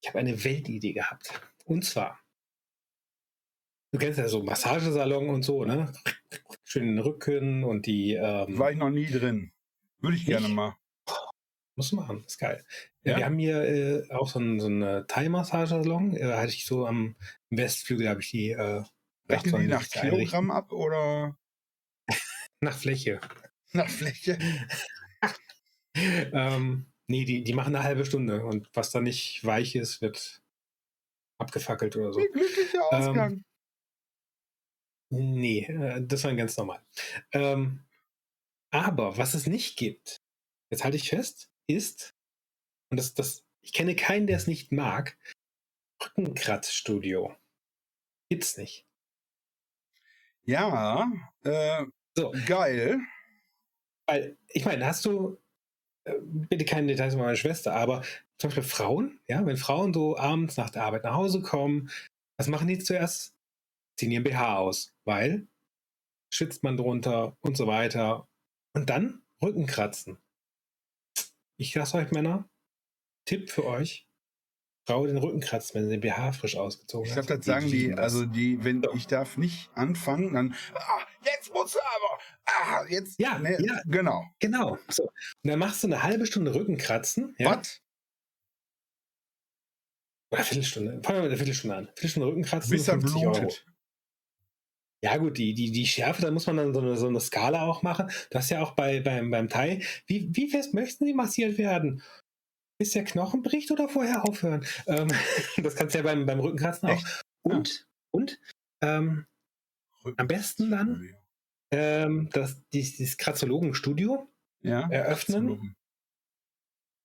ich 0.00 0.08
hab 0.08 0.14
eine 0.14 0.44
Weltidee 0.44 0.92
gehabt. 0.92 1.32
Und 1.64 1.84
zwar, 1.84 2.20
du 3.90 3.98
kennst 3.98 4.18
ja 4.20 4.28
so 4.28 4.44
Massagesalon 4.44 5.28
und 5.28 5.42
so, 5.42 5.64
ne? 5.64 5.92
Schön 6.62 6.86
den 6.86 6.98
Rücken 7.00 7.64
und 7.64 7.86
die. 7.86 8.14
Ähm, 8.14 8.58
War 8.58 8.70
ich 8.70 8.78
noch 8.78 8.90
nie 8.90 9.06
drin. 9.06 9.52
Würde 9.98 10.16
ich 10.16 10.24
gerne 10.24 10.46
Nicht? 10.46 10.54
mal. 10.54 10.76
Muss 11.74 11.90
machen, 11.90 12.22
ist 12.24 12.38
geil. 12.38 12.64
Ja? 13.02 13.16
Wir 13.16 13.24
haben 13.24 13.38
hier 13.38 13.62
äh, 13.64 14.10
auch 14.12 14.28
so 14.28 14.38
einen 14.38 14.60
so 14.60 14.66
einen 14.66 15.04
Thai-Massagesalon. 15.08 16.16
Äh, 16.16 16.34
hatte 16.34 16.52
ich 16.52 16.64
so 16.64 16.86
am 16.86 17.16
Westflügel, 17.50 18.08
habe 18.08 18.20
ich 18.20 18.30
die 18.30 18.50
äh, 18.50 18.84
Rechnen 19.28 19.62
die 19.62 19.66
nach. 19.66 19.88
Kilogramm 19.88 20.52
ab 20.52 20.70
oder 20.70 21.36
Nach 22.64 22.78
Fläche. 22.78 23.20
nach 23.72 23.90
Fläche? 23.90 24.38
ähm, 25.94 26.86
nee, 27.06 27.26
die, 27.26 27.44
die 27.44 27.52
machen 27.52 27.74
eine 27.74 27.84
halbe 27.84 28.06
Stunde 28.06 28.42
und 28.44 28.70
was 28.72 28.90
da 28.90 29.02
nicht 29.02 29.44
weich 29.44 29.74
ist, 29.74 30.00
wird 30.00 30.42
abgefackelt 31.38 31.94
oder 31.96 32.14
so. 32.14 32.20
Wie 32.20 32.32
glücklicher 32.32 32.80
Ähm, 32.90 33.08
Ausgang. 33.08 33.44
Nee, 35.10 35.66
äh, 35.66 36.06
das 36.06 36.24
war 36.24 36.34
ganz 36.34 36.56
normal. 36.56 36.82
Ähm, 37.32 37.84
aber 38.70 39.18
was 39.18 39.34
es 39.34 39.46
nicht 39.46 39.76
gibt, 39.76 40.22
jetzt 40.70 40.84
halte 40.84 40.96
ich 40.96 41.10
fest, 41.10 41.50
ist, 41.66 42.16
und 42.88 42.96
das, 42.96 43.12
das, 43.12 43.44
ich 43.60 43.74
kenne 43.74 43.94
keinen, 43.94 44.26
der 44.26 44.38
es 44.38 44.46
nicht 44.46 44.72
mag, 44.72 45.18
Rückenkratzstudio. 46.02 47.36
Gibt's 48.30 48.56
nicht. 48.56 48.86
Ja, 50.44 51.10
äh, 51.44 51.84
So. 52.16 52.32
geil. 52.46 53.00
Weil, 54.06 54.36
ich 54.48 54.64
meine, 54.64 54.86
hast 54.86 55.04
du, 55.04 55.38
äh, 56.04 56.14
bitte 56.22 56.64
keine 56.64 56.88
Details 56.88 57.14
über 57.14 57.24
meine 57.24 57.36
Schwester, 57.36 57.74
aber 57.74 58.02
zum 58.38 58.48
Beispiel 58.48 58.62
Frauen, 58.64 59.20
ja, 59.28 59.44
wenn 59.46 59.56
Frauen 59.56 59.94
so 59.94 60.16
abends 60.16 60.56
nach 60.56 60.70
der 60.70 60.84
Arbeit 60.84 61.04
nach 61.04 61.14
Hause 61.14 61.40
kommen, 61.40 61.90
was 62.38 62.48
machen 62.48 62.68
die 62.68 62.78
zuerst? 62.78 63.34
Ziehen 63.98 64.10
ihren 64.10 64.24
BH 64.24 64.58
aus, 64.58 64.94
weil 65.04 65.46
schwitzt 66.32 66.64
man 66.64 66.76
drunter 66.76 67.36
und 67.40 67.56
so 67.56 67.66
weiter. 67.66 68.28
Und 68.74 68.90
dann 68.90 69.22
Rückenkratzen. 69.40 70.18
Ich 71.56 71.72
sag's 71.72 71.94
euch, 71.94 72.10
Männer, 72.10 72.48
Tipp 73.24 73.50
für 73.50 73.64
euch. 73.64 74.03
Frau 74.86 75.06
den 75.06 75.16
Rücken 75.16 75.40
kratzen, 75.40 75.74
wenn 75.76 75.84
sie 75.84 75.92
den 75.92 76.00
BH 76.00 76.32
frisch 76.32 76.56
ausgezogen 76.56 77.06
Ich 77.06 77.16
hat. 77.16 77.26
glaube, 77.26 77.38
das 77.38 77.46
sagen 77.46 77.68
die, 77.70 77.94
also 77.94 78.26
die, 78.26 78.62
wenn 78.64 78.82
So. 78.82 78.92
ich 78.94 79.06
darf 79.06 79.36
nicht 79.38 79.70
anfangen, 79.74 80.34
dann, 80.34 80.54
ah, 80.74 81.00
jetzt 81.24 81.52
musst 81.54 81.74
du 81.74 81.78
aber, 81.80 82.20
ah, 82.44 82.84
jetzt, 82.88 83.18
Ja, 83.18 83.38
ne, 83.38 83.56
ja. 83.64 83.80
genau. 83.86 84.24
Genau. 84.40 84.78
So. 84.88 85.04
Und 85.04 85.10
dann 85.50 85.58
machst 85.58 85.82
du 85.82 85.86
eine 85.88 86.02
halbe 86.02 86.26
Stunde 86.26 86.54
Rückenkratzen. 86.54 87.34
Ja? 87.38 87.56
Was? 87.58 87.80
Oder 90.30 90.40
eine 90.40 90.44
Viertelstunde. 90.44 91.00
Fangen 91.02 91.18
wir 91.18 91.22
mit 91.22 91.30
der 91.30 91.38
Viertelstunde 91.38 91.76
an. 91.76 91.84
Viertelstunde 91.94 92.28
Rückenkratzen. 92.28 92.70
Bis 92.70 92.88
er 92.88 93.00
50 93.00 93.22
Euro. 93.26 93.32
blutet. 93.40 93.66
Ja, 95.02 95.16
gut, 95.18 95.36
die, 95.36 95.52
die, 95.54 95.70
die 95.70 95.86
Schärfe, 95.86 96.22
da 96.22 96.30
muss 96.30 96.46
man 96.46 96.56
dann 96.56 96.72
so 96.72 96.80
eine, 96.80 96.96
so 96.96 97.06
eine 97.08 97.20
Skala 97.20 97.66
auch 97.66 97.82
machen. 97.82 98.10
Das 98.30 98.44
ist 98.44 98.50
ja 98.50 98.62
auch 98.62 98.72
bei, 98.72 99.00
beim, 99.00 99.30
beim 99.30 99.48
Thai. 99.50 99.82
Wie, 100.06 100.28
wie 100.34 100.48
fest 100.48 100.72
möchten 100.72 101.04
Sie 101.04 101.12
massiert 101.14 101.58
werden? 101.58 102.02
Bis 102.84 102.92
der 102.92 103.04
Knochen 103.04 103.40
bricht 103.40 103.70
oder 103.70 103.88
vorher 103.88 104.28
aufhören? 104.28 104.62
Ähm, 104.86 105.08
das 105.62 105.74
kannst 105.74 105.94
du 105.94 106.00
ja 106.00 106.04
beim, 106.04 106.26
beim 106.26 106.38
Rückenkratzen 106.38 106.90
auch. 106.90 106.92
Echt? 106.92 107.24
Und, 107.40 107.88
und, 108.10 108.38
ähm, 108.82 109.24
Am 110.18 110.28
besten 110.28 110.70
dann? 110.70 111.08
ähm, 111.70 112.28
das, 112.34 112.60
dieses, 112.74 113.16
Kratzologenstudio 113.16 114.28
Ja. 114.60 114.86
eröffnen 114.90 115.76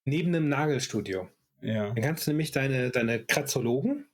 neben 0.03 0.35
einem 0.35 0.49
Nagelstudio. 0.49 1.29
Ja. 1.61 1.93
Dann 1.93 2.03
kannst 2.03 2.27
du 2.27 2.31
nämlich 2.31 2.51
deine, 2.51 2.89
deine 2.89 3.23
Kratzologen 3.23 4.05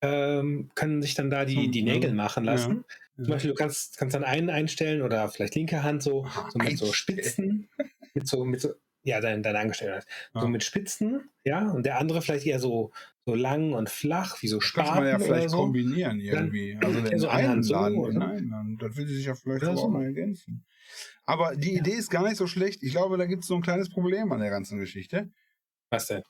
ähm, 0.00 0.68
können 0.74 1.00
sich 1.00 1.14
dann 1.14 1.30
da 1.30 1.44
die, 1.44 1.70
die 1.70 1.82
Nägel 1.82 2.10
ja. 2.10 2.16
machen 2.16 2.42
lassen. 2.42 2.84
Ja. 3.18 3.24
Zum 3.24 3.34
Beispiel, 3.34 3.50
du 3.52 3.56
kannst, 3.56 3.98
kannst 3.98 4.16
dann 4.16 4.24
einen 4.24 4.50
einstellen 4.50 5.02
oder 5.02 5.28
vielleicht 5.28 5.54
linke 5.54 5.84
Hand 5.84 6.02
so, 6.02 6.26
so 6.50 6.58
mit 6.58 6.76
so. 6.76 6.92
Spitzen, 6.92 7.68
mit 8.14 8.26
so, 8.26 8.44
mit 8.44 8.60
so, 8.60 8.74
ja, 9.04 9.20
dein, 9.20 9.42
dein 9.42 9.56
Angestellter. 9.56 10.04
So 10.32 10.40
Ja. 10.40 10.46
mit 10.48 10.62
Spitzen, 10.64 11.30
ja, 11.44 11.68
und 11.70 11.84
der 11.86 11.98
andere 11.98 12.22
vielleicht 12.22 12.46
eher 12.46 12.60
so, 12.60 12.92
so 13.26 13.34
lang 13.34 13.72
und 13.72 13.88
flach, 13.90 14.40
wie 14.42 14.48
so 14.48 14.58
Das 14.58 14.72
könnte 14.72 14.90
man 14.92 15.04
ja 15.04 15.10
Spaten 15.10 15.24
vielleicht 15.26 15.50
so. 15.50 15.56
kombinieren 15.58 16.20
irgendwie. 16.20 16.78
Also 16.82 17.00
den 17.00 17.18
so 17.18 17.28
einen 17.28 17.62
so, 17.62 17.74
laden 17.74 18.02
den 18.02 18.22
einen. 18.22 18.78
Das 18.78 18.96
will 18.96 19.06
sich 19.06 19.26
ja 19.26 19.34
vielleicht 19.34 19.62
Ja, 19.62 19.76
so. 19.76 19.88
mal 19.88 20.04
ergänzen. 20.04 20.64
Aber 21.24 21.54
die 21.56 21.74
Ja. 21.74 21.80
Idee 21.80 21.92
ist 21.92 22.10
gar 22.10 22.24
nicht 22.24 22.36
so 22.36 22.46
schlecht. 22.46 22.82
Ich 22.82 22.90
glaube, 22.92 23.16
da 23.16 23.26
gibt 23.26 23.42
es 23.42 23.48
so 23.48 23.54
ein 23.54 23.62
kleines 23.62 23.88
Problem 23.90 24.30
an 24.32 24.40
der 24.40 24.50
ganzen 24.50 24.78
Geschichte. 24.78 25.30
Was 25.90 26.06
denn? 26.06 26.22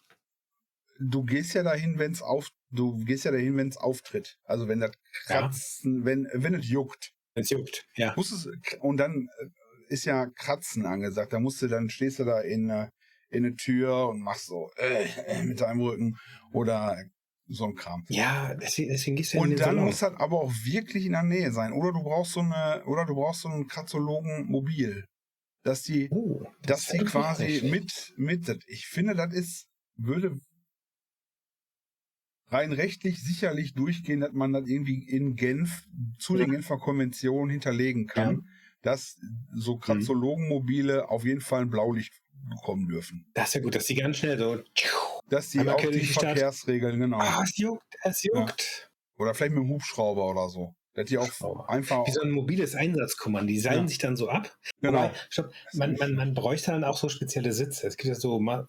Du 1.00 1.24
gehst 1.24 1.54
ja 1.54 1.62
dahin, 1.62 1.98
wenn 1.98 2.12
es 2.12 2.22
auf, 2.22 2.50
du 2.70 2.96
gehst 3.04 3.24
ja 3.24 3.30
dahin, 3.32 3.56
wenn 3.56 3.68
es 3.68 3.76
auftritt. 3.76 4.38
Also 4.44 4.68
wenn 4.68 4.80
das. 4.80 4.92
Kratzen, 5.24 6.04
wenn, 6.04 6.28
wenn 6.32 6.54
es 6.54 6.68
juckt. 6.68 7.12
Wenn 7.34 7.42
es 7.42 7.50
juckt, 7.50 7.86
ja. 7.96 8.12
Muss 8.16 8.30
es, 8.30 8.46
und 8.80 8.98
dann 8.98 9.28
äh, 9.40 9.46
ist 9.92 10.04
ja 10.06 10.26
Kratzen 10.26 10.86
angesagt. 10.86 11.32
Da 11.32 11.38
musst 11.40 11.62
du, 11.62 11.68
dann 11.68 11.88
stehst 11.90 12.18
du 12.18 12.24
da 12.24 12.40
in, 12.40 12.70
äh, 12.70 12.88
in 13.30 13.44
eine 13.44 13.54
Tür 13.54 14.08
und 14.08 14.20
machst 14.20 14.46
so 14.46 14.70
äh, 14.76 15.04
äh, 15.26 15.42
mit 15.44 15.60
deinem 15.60 15.80
Rücken 15.80 16.16
oder 16.52 16.96
so 17.46 17.66
ein 17.66 17.74
Kram. 17.74 18.04
Ja, 18.08 18.54
deswegen, 18.54 18.90
deswegen 18.90 19.16
gehst 19.16 19.32
du 19.32 19.36
ja 19.38 19.42
Und 19.42 19.50
den 19.50 19.58
dann 19.58 19.68
Salon. 19.76 19.84
muss 19.84 19.98
das 20.00 20.14
aber 20.14 20.40
auch 20.40 20.52
wirklich 20.64 21.06
in 21.06 21.12
der 21.12 21.22
Nähe 21.22 21.52
sein. 21.52 21.72
Oder 21.72 21.92
du 21.92 22.02
brauchst 22.02 22.32
so 22.32 22.40
eine, 22.40 22.82
oder 22.86 23.04
du 23.04 23.14
brauchst 23.14 23.42
so 23.42 23.48
einen 23.48 23.66
Kratzologen 23.68 24.46
mobil. 24.46 25.04
Dass 25.64 25.82
die, 25.82 26.08
Oh, 26.10 26.42
dass 26.62 26.80
ist 26.84 26.92
die 26.94 27.04
quasi 27.04 27.68
mit, 27.70 28.14
mit, 28.16 28.48
das- 28.48 28.58
ich 28.66 28.86
finde, 28.86 29.14
das 29.14 29.32
ist, 29.32 29.66
würde 29.96 30.36
rein 32.48 32.72
rechtlich 32.72 33.22
sicherlich 33.22 33.72
durchgehen, 33.74 34.20
dass 34.20 34.32
man 34.32 34.52
das 34.52 34.66
irgendwie 34.66 35.08
in 35.08 35.36
Genf 35.36 35.84
zu 36.18 36.36
den 36.36 36.48
Ja. 36.48 36.54
Genfer 36.56 36.78
Konventionen 36.78 37.50
hinterlegen 37.50 38.06
kann, 38.06 38.48
dass 38.82 39.16
so 39.54 39.76
Mhm. 39.76 39.80
Kratzologenmobile 39.80 41.08
auf 41.08 41.24
jeden 41.24 41.40
Fall 41.40 41.62
ein 41.62 41.70
Blaulicht 41.70 42.14
bekommen 42.50 42.88
dürfen. 42.88 43.26
Das 43.34 43.48
ist 43.48 43.54
ja 43.54 43.60
gut, 43.60 43.74
dass 43.74 43.86
die 43.86 43.94
ganz 43.94 44.16
schnell 44.16 44.38
so. 44.38 44.58
Dass 45.28 45.50
die 45.50 45.60
auch 45.68 45.80
die 45.80 45.90
die. 46.00 46.06
Verkehrsregeln, 46.06 46.98
genau. 46.98 47.18
Ah, 47.18 47.42
es 47.44 47.56
juckt, 47.56 47.84
es 48.02 48.22
juckt. 48.24 48.90
Oder 49.18 49.34
vielleicht 49.34 49.52
mit 49.54 49.62
dem 49.62 49.70
Hubschrauber 49.70 50.28
oder 50.30 50.48
so. 50.48 50.74
Dass 50.94 51.06
die 51.06 51.16
auch 51.16 51.68
einfach. 51.68 52.06
Wie 52.06 52.10
so 52.10 52.20
ein 52.20 52.30
mobiles 52.32 52.74
Einsatzkommando. 52.74 53.46
Die 53.46 53.58
seilen 53.60 53.82
Ja. 53.82 53.88
sich 53.88 53.98
dann 53.98 54.16
so 54.16 54.28
ab. 54.28 54.54
Genau. 54.82 55.04
Wobei, 55.04 55.12
stopp, 55.30 55.52
man, 55.72 55.94
man, 55.94 56.14
man 56.14 56.34
bräuchte 56.34 56.72
dann 56.72 56.84
auch 56.84 56.98
so 56.98 57.08
spezielle 57.08 57.52
Sitze. 57.52 57.86
Es 57.86 57.96
gibt 57.96 58.08
ja 58.08 58.14
so 58.14 58.40
Ma 58.40 58.66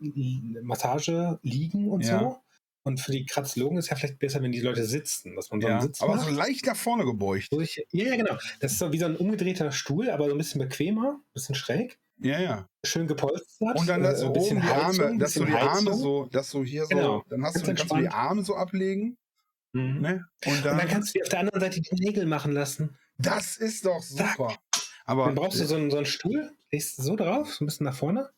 Massage, 0.61 1.39
Liegen 1.41 1.89
und 1.89 2.05
Ja. 2.05 2.19
so. 2.19 2.37
Und 2.85 2.99
für 2.99 3.11
die 3.13 3.25
Kratzlogen 3.25 3.77
ist 3.77 3.89
ja 3.89 3.95
vielleicht 3.95 4.19
besser, 4.19 4.41
wenn 4.41 4.51
die 4.51 4.59
Leute 4.59 4.83
sitzen, 4.85 5.35
dass 5.35 5.49
man 5.51 5.61
so 5.61 5.67
einen 5.67 5.77
Ja, 5.77 5.81
Sitz 5.81 6.01
aber 6.01 6.15
macht. 6.15 6.27
so 6.27 6.33
leicht 6.35 6.65
nach 6.65 6.75
vorne 6.75 7.05
gebeugt. 7.05 7.47
So 7.49 7.61
ich, 7.61 7.85
ja, 7.91 8.05
ja, 8.09 8.15
genau. 8.17 8.37
Das 8.59 8.73
ist 8.73 8.79
so 8.79 8.91
wie 8.91 8.99
so 8.99 9.05
ein 9.05 9.15
umgedrehter 9.15 9.71
Stuhl, 9.71 10.09
aber 10.09 10.25
so 10.25 10.31
ein 10.31 10.37
bisschen 10.37 10.59
bequemer, 10.59 11.13
ein 11.19 11.33
bisschen 11.33 11.55
schräg, 11.55 11.97
Ja, 12.19 12.39
ja. 12.41 12.67
schön 12.85 13.07
gepolstert. 13.07 13.77
Und 13.79 13.87
dann 13.87 14.01
äh, 14.01 14.07
dass 14.09 14.19
so 14.19 14.25
ein 14.25 14.31
oben 14.31 14.39
bisschen 14.39 14.61
die 14.61 14.67
Heizung, 14.67 15.05
Arme, 15.05 15.17
dass 15.17 15.33
du 15.33 15.45
die 15.45 15.53
Arme 15.53 15.71
Heizung. 15.91 15.93
so, 15.97 16.25
dass 16.25 16.51
du 16.51 16.63
hier 16.65 16.83
so, 16.83 16.89
Genau. 16.89 17.23
dann 17.29 17.43
hast 17.45 17.55
du, 17.55 17.59
Ganz 17.59 17.67
dann 17.67 17.75
kannst 17.77 17.91
du 17.93 17.97
die. 18.01 18.07
Arme 18.09 18.43
so 18.43 18.55
ablegen, 18.55 19.17
Mhm. 19.71 20.01
ne? 20.01 20.25
Und 20.45 20.51
Und 20.57 20.65
dann, 20.65 20.77
dann 20.77 20.87
kannst 20.89 21.09
du 21.15 21.19
dir 21.19 21.23
auf 21.23 21.29
der 21.29 21.39
anderen 21.39 21.59
Seite 21.61 21.79
die 21.81 21.95
Nägel 21.95 22.25
machen 22.25 22.51
lassen. 22.51 22.97
das 23.17 23.55
ist 23.57 23.85
doch 23.85 24.01
Zack. 24.01 24.35
super. 24.37 24.55
Aber 25.05 25.25
Dann 25.25 25.35
brauchst 25.35 25.59
du 25.59 25.65
so 25.65 25.75
einen, 25.75 25.89
so 25.89 25.97
einen 25.97 26.05
Stuhl, 26.05 26.51
legst 26.71 26.97
du 26.97 27.03
so 27.03 27.15
drauf, 27.15 27.53
so 27.53 27.63
ein 27.63 27.67
bisschen 27.67 27.85
nach 27.85 27.95
vorne. 27.95 28.29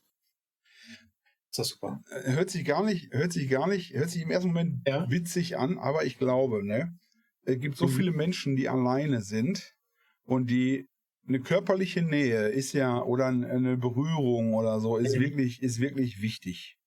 Ist 1.55 1.59
das 1.59 1.69
super. 1.69 2.03
äh, 2.09 2.33
hört 2.33 2.49
sich 2.49 2.65
gar 2.65 2.83
nicht, 2.83 3.13
hört 3.13 3.33
sich 3.33 3.49
gar 3.49 3.67
nicht, 3.67 3.93
hört 3.93 4.09
sich 4.09 4.21
im 4.23 4.31
ersten 4.31 4.49
Moment 4.49 4.85
Ja. 4.85 5.07
witzig 5.07 5.57
an, 5.57 5.77
aber 5.77 6.05
ich 6.05 6.17
glaube, 6.17 6.65
ne? 6.65 6.97
Es 7.43 7.59
gibt 7.59 7.77
so 7.77 7.87
Mhm. 7.87 7.87
viele 7.87 8.11
Menschen, 8.11 8.55
die 8.55 8.69
alleine 8.69 9.21
sind 9.21 9.73
und 10.23 10.49
die 10.49 10.87
eine 11.27 11.39
körperliche 11.41 12.01
Nähe 12.03 12.47
ist 12.49 12.73
ja 12.73 13.01
oder 13.01 13.27
ein- 13.27 13.45
eine 13.45 13.77
Berührung 13.77 14.53
oder 14.53 14.79
so 14.79 14.97
ist 14.97 15.17
Mhm. 15.17 15.19
wirklich 15.19 15.61
ist 15.63 15.79
wirklich 15.79 16.21
wichtig. 16.21 16.77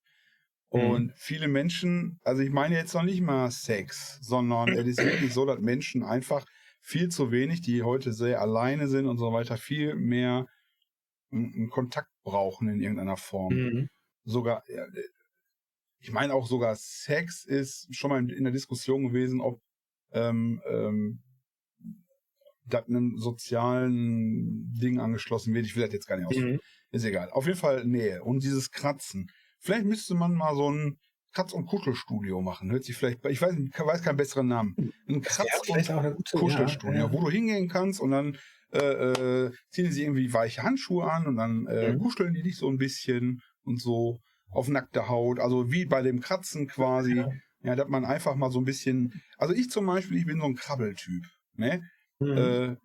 Mhm. 0.74 1.08
Und 1.08 1.12
viele 1.16 1.48
Menschen, 1.48 2.20
also 2.24 2.42
ich 2.42 2.50
meine 2.50 2.76
jetzt 2.76 2.94
noch 2.94 3.02
nicht 3.04 3.22
mal 3.22 3.50
Sex, 3.50 4.18
sondern 4.22 4.74
es 4.74 4.86
ist 4.86 5.04
wirklich 5.04 5.32
so, 5.32 5.46
dass 5.46 5.60
Menschen 5.60 6.02
einfach 6.04 6.46
viel 6.82 7.08
zu 7.08 7.30
wenig, 7.32 7.62
die 7.62 7.82
heute 7.82 8.12
sehr 8.12 8.40
alleine 8.42 8.88
sind 8.88 9.06
und 9.06 9.18
so 9.18 9.32
weiter, 9.32 9.56
viel 9.56 9.94
mehr 9.96 10.46
einen 11.32 11.54
einen 11.54 11.70
Kontakt 11.70 12.10
brauchen 12.24 12.68
in 12.68 12.80
irgendeiner 12.82 13.16
Form. 13.16 13.64
Mhm. 14.28 14.32
Sogar, 14.32 14.62
ja, 14.68 14.84
ich 16.00 16.12
meine 16.12 16.34
auch 16.34 16.46
sogar 16.46 16.76
Sex 16.76 17.44
ist 17.44 17.88
schon 17.94 18.10
mal 18.10 18.30
in, 18.30 18.44
der 18.44 18.52
Diskussion 18.52 19.08
gewesen, 19.08 19.40
ob 19.40 19.60
ähm, 20.12 20.60
ähm, 20.70 21.22
das 22.66 22.86
einem 22.86 23.18
sozialen 23.18 24.70
Ding 24.74 25.00
angeschlossen 25.00 25.54
wird. 25.54 25.66
Ich 25.66 25.74
will 25.74 25.84
das 25.84 25.92
jetzt 25.92 26.06
gar 26.06 26.18
nicht 26.18 26.26
aus. 26.26 26.36
Mhm. 26.36 26.60
Ist 26.90 27.04
egal. 27.04 27.30
Auf 27.30 27.46
jeden 27.46 27.58
Fall 27.58 27.84
Nähe. 27.84 28.22
Und 28.22 28.42
dieses 28.42 28.70
Kratzen. 28.70 29.30
Vielleicht 29.58 29.86
müsste 29.86 30.14
man 30.14 30.34
mal 30.34 30.54
so 30.54 30.70
ein 30.70 30.98
Kratz- 31.32 31.52
und 31.52 31.66
Kuschelstudio 31.66 32.40
machen. 32.40 32.70
Hört 32.70 32.84
sich 32.84 32.96
vielleicht, 32.96 33.24
ich 33.26 33.40
weiß, 33.40 33.54
ich 33.56 33.78
weiß 33.78 34.02
keinen 34.02 34.16
besseren 34.16 34.48
Namen. 34.48 34.74
Ein 35.08 35.14
Ja, 35.14 35.20
Kratz- 35.20 35.68
und 35.70 36.32
Kuschelstudio, 36.32 36.98
ja, 36.98 37.12
wo 37.12 37.20
du 37.20 37.30
hingehen 37.30 37.68
kannst 37.68 38.00
und 38.00 38.10
dann 38.10 38.38
äh, 38.72 38.78
äh, 39.46 39.52
ziehen 39.70 39.90
sie 39.90 40.02
irgendwie 40.02 40.32
weiche 40.32 40.62
Handschuhe 40.62 41.10
an 41.10 41.26
und 41.26 41.36
dann 41.36 41.66
äh, 41.66 41.92
Mhm. 41.92 42.00
kuscheln 42.00 42.34
die 42.34 42.42
dich 42.42 42.56
so 42.56 42.68
ein 42.68 42.76
bisschen 42.76 43.40
und 43.68 43.80
so 43.80 44.18
auf 44.50 44.68
nackte 44.68 45.08
Haut. 45.08 45.38
Also 45.40 45.70
wie 45.70 45.84
bei 45.84 46.02
dem 46.02 46.20
Kratzen 46.20 46.66
quasi. 46.66 47.16
Ja. 47.16 47.28
Ja, 47.62 47.74
dass 47.74 47.88
man 47.88 48.04
einfach 48.04 48.36
mal 48.36 48.50
so 48.52 48.60
ein 48.60 48.64
bisschen. 48.64 49.12
Also 49.36 49.52
ich 49.52 49.68
zum 49.68 49.84
Beispiel, 49.86 50.16
ich 50.18 50.26
bin 50.26 50.38
so 50.40 50.46
ein 50.46 50.54
Krabbeltyp. 50.54 51.24
Ne? 51.54 51.82
Mhm. 52.20 52.36
Äh, 52.38 52.76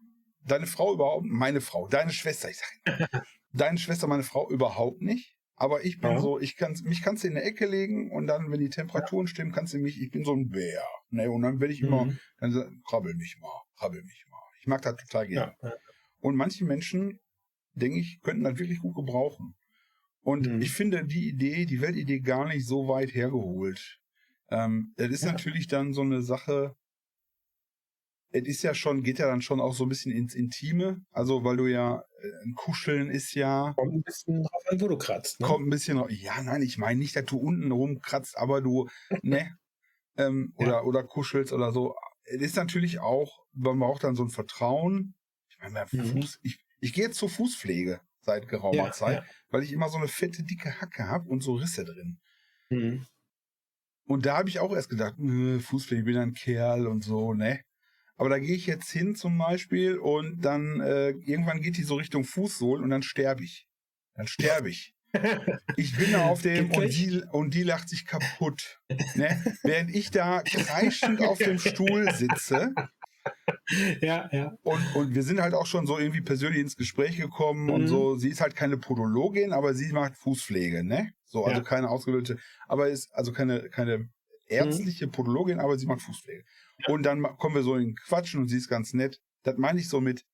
deine 0.46 0.66
Frau 0.66 0.94
überhaupt, 0.96 1.26
meine 1.28 1.62
Frau, 1.62 1.88
deine 1.88 2.12
Schwester, 2.12 2.50
ich 2.50 2.58
sag 2.58 2.70
immer. 3.00 3.08
deine 3.54 3.78
Schwester, 3.78 4.08
meine 4.08 4.24
Frau 4.24 4.50
überhaupt 4.50 5.02
nicht. 5.02 5.36
Aber 5.56 5.86
ich 5.86 6.00
bin 6.00 6.14
Ja. 6.14 6.20
so, 6.20 6.40
ich 6.40 6.56
kann, 6.58 6.76
mich 6.86 7.04
kannst 7.04 7.24
du 7.24 7.28
in 7.28 7.36
der 7.36 7.46
Ecke 7.46 7.68
legen 7.68 8.12
und 8.12 8.26
dann, 8.26 8.52
wenn 8.52 8.60
die 8.60 8.70
Temperaturen 8.72 9.28
stimmen, 9.28 9.52
kannst 9.52 9.76
du 9.76 9.78
mich, 9.78 10.02
ich 10.02 10.10
bin 10.10 10.24
so 10.26 10.34
ein 10.34 10.50
Bär. 10.50 10.84
Ne? 11.12 11.30
Und 11.30 11.44
dann 11.44 11.60
werde 11.62 11.72
ich 11.74 11.82
immer, 11.82 12.06
Mhm. 12.06 12.18
dann 12.40 12.52
so, 12.52 12.64
krabbel 12.90 13.14
mich 13.14 13.38
mal, 13.40 13.62
krabbel 13.78 14.02
mich 14.04 14.26
mal. 14.32 14.42
Ich 14.60 14.66
mag 14.66 14.82
das 14.82 14.96
total 14.96 15.28
gerne. 15.28 15.54
ja. 15.62 15.70
ja. 15.70 15.76
Und 16.20 16.36
manche 16.36 16.66
Menschen, 16.66 17.20
denke 17.74 18.00
ich, 18.00 18.20
könnten 18.24 18.44
das 18.44 18.58
wirklich 18.58 18.80
gut 18.80 18.96
gebrauchen. 18.96 19.54
Und 20.24 20.48
Mhm. 20.48 20.62
ich 20.62 20.72
finde 20.72 21.06
die 21.06 21.30
Idee, 21.30 21.66
die 21.66 21.82
Weltidee 21.82 22.22
gar 22.22 22.48
nicht 22.48 22.66
so 22.66 22.88
weit 22.88 23.14
hergeholt. 23.14 24.00
Ähm, 24.50 24.94
das 24.98 25.10
ist 25.12 25.26
Ja. 25.26 25.34
natürlich 25.34 25.68
dann 25.68 25.94
so 25.94 26.02
eine 26.02 26.22
Sache, 26.22 26.76
es 28.32 28.48
ist 28.48 28.64
ja 28.64 28.74
schon, 28.74 29.04
geht 29.04 29.20
ja 29.20 29.28
dann 29.28 29.42
schon 29.42 29.60
auch 29.62 29.76
so 29.76 29.86
ein 29.86 29.90
bisschen 29.90 30.12
ins 30.12 30.34
Intime. 30.34 31.06
Also, 31.12 31.44
weil 31.44 31.58
du 31.58 31.68
ja, 31.68 31.98
äh, 32.00 32.46
ein 32.46 32.56
Kuscheln 32.56 33.12
ist 33.12 33.36
ja, 33.36 33.74
Kommt 33.76 33.94
ein 33.94 34.02
bisschen 34.02 34.42
drauf 34.42 34.64
an, 34.72 34.82
wo 34.82 34.88
du 34.88 34.98
kratzt. 34.98 35.40
Ne? 35.40 35.46
kommt 35.46 35.68
ein 35.68 35.70
bisschen, 35.70 35.98
ra- 36.00 36.10
ja, 36.10 36.42
nein, 36.42 36.62
ich 36.64 36.78
meine 36.78 37.00
nicht, 37.00 37.16
dass 37.16 37.26
du 37.26 37.38
unten 37.38 37.72
rumkratzt, 37.72 38.38
aber 38.38 38.62
du, 38.62 38.90
ne, 39.24 39.56
ähm, 40.18 40.54
Ja. 40.58 40.66
oder, 40.66 40.86
oder 40.86 41.04
kuschelst 41.04 41.54
oder 41.54 41.72
so. 41.72 41.96
Es 42.26 42.42
ist 42.42 42.56
natürlich 42.56 43.00
auch, 43.00 43.44
man 43.54 43.78
braucht 43.80 44.04
dann 44.04 44.16
so 44.16 44.24
ein 44.24 44.30
Vertrauen 44.30 45.16
Mhm. 45.92 46.22
Fuß, 46.22 46.40
ich, 46.42 46.60
ich 46.82 46.94
gehe 46.94 47.06
jetzt 47.06 47.18
zur 47.18 47.30
Fußpflege 47.30 48.02
seit 48.24 48.48
geraumer 48.48 48.86
Ja, 48.86 48.92
Zeit, 48.92 49.18
ja. 49.18 49.26
weil 49.50 49.64
ich 49.64 49.72
immer 49.72 49.90
so 49.90 49.98
eine 49.98 50.08
fette, 50.08 50.44
dicke 50.44 50.82
Hacke 50.82 51.08
habe 51.08 51.30
und 51.30 51.42
so 51.42 51.54
Risse 51.54 51.86
drin. 51.86 52.20
Mhm. 52.70 53.06
Und 54.06 54.26
da 54.26 54.38
habe 54.38 54.50
ich 54.50 54.60
auch 54.60 54.74
erst 54.74 54.90
gedacht, 54.90 55.16
Fußpflege, 55.16 56.02
ich 56.02 56.06
bin 56.06 56.18
ein 56.18 56.34
Kerl 56.34 56.88
und 56.88 57.04
so, 57.04 57.34
ne? 57.34 57.62
Aber 58.16 58.30
da 58.30 58.38
gehe 58.40 58.56
ich 58.56 58.68
jetzt 58.68 58.92
hin 58.92 59.16
zum 59.16 59.38
Beispiel 59.38 59.98
und 59.98 60.42
dann 60.42 60.80
äh, 60.82 61.10
irgendwann 61.10 61.62
geht 61.62 61.78
die 61.78 61.84
so 61.84 61.96
Richtung 61.96 62.24
Fußsohlen 62.24 62.84
und 62.84 62.90
dann 62.90 63.02
sterbe 63.02 63.44
ich. 63.44 63.68
Dann 64.16 64.28
sterbe 64.28 64.70
ich. 64.70 64.94
Ich 65.78 65.96
bin 65.96 66.12
da 66.12 66.26
auf 66.26 66.42
dem 66.42 66.72
und 66.72 66.90
die, 66.90 67.22
und 67.32 67.54
die 67.54 67.62
lacht 67.62 67.88
sich 67.88 68.08
kaputt. 68.08 68.80
Ne? 69.14 69.44
Während 69.62 69.94
ich 69.94 70.10
da 70.10 70.42
kreischend 70.42 71.22
auf 71.22 71.38
dem 71.38 71.60
Stuhl 71.60 72.12
sitze 72.16 72.74
ja, 74.02 74.30
ja. 74.32 74.58
und, 74.64 74.96
und 74.96 75.16
wir 75.16 75.24
sind 75.24 75.42
halt 75.42 75.54
auch 75.54 75.66
schon 75.66 75.88
so 75.88 75.98
irgendwie 75.98 76.22
persönlich 76.22 76.60
ins 76.62 76.76
Gespräch 76.76 77.18
gekommen 77.18 77.70
und 77.70 77.84
Mhm. 77.84 77.88
so. 77.88 78.16
Sie 78.18 78.30
ist 78.30 78.42
halt 78.42 78.56
keine 78.56 78.78
Podologin, 78.78 79.54
aber 79.54 79.74
sie 79.74 79.92
macht 79.94 80.16
Fußpflege, 80.18 80.84
ne? 80.84 81.14
So, 81.26 81.46
also 81.46 81.62
Ja. 81.62 81.64
keine 81.66 81.90
ausgebildete, 81.90 82.40
aber 82.68 82.90
ist 82.90 83.12
also 83.14 83.32
keine, 83.32 83.70
keine 83.70 84.10
ärztliche 84.48 85.08
Podologin, 85.08 85.60
aber 85.60 85.78
sie 85.78 85.86
macht 85.88 86.02
Fußpflege. 86.02 86.44
Und 86.88 87.04
dann 87.04 87.22
kommen 87.38 87.56
wir 87.56 87.64
so 87.64 87.76
in 87.76 87.96
Quatschen 87.96 88.42
und 88.42 88.50
sie 88.50 88.58
ist 88.58 88.68
ganz 88.68 88.94
nett. 88.94 89.22
Das 89.44 89.58
meine 89.58 89.80
ich 89.80 89.88
so 89.90 90.02
mit 90.02 90.26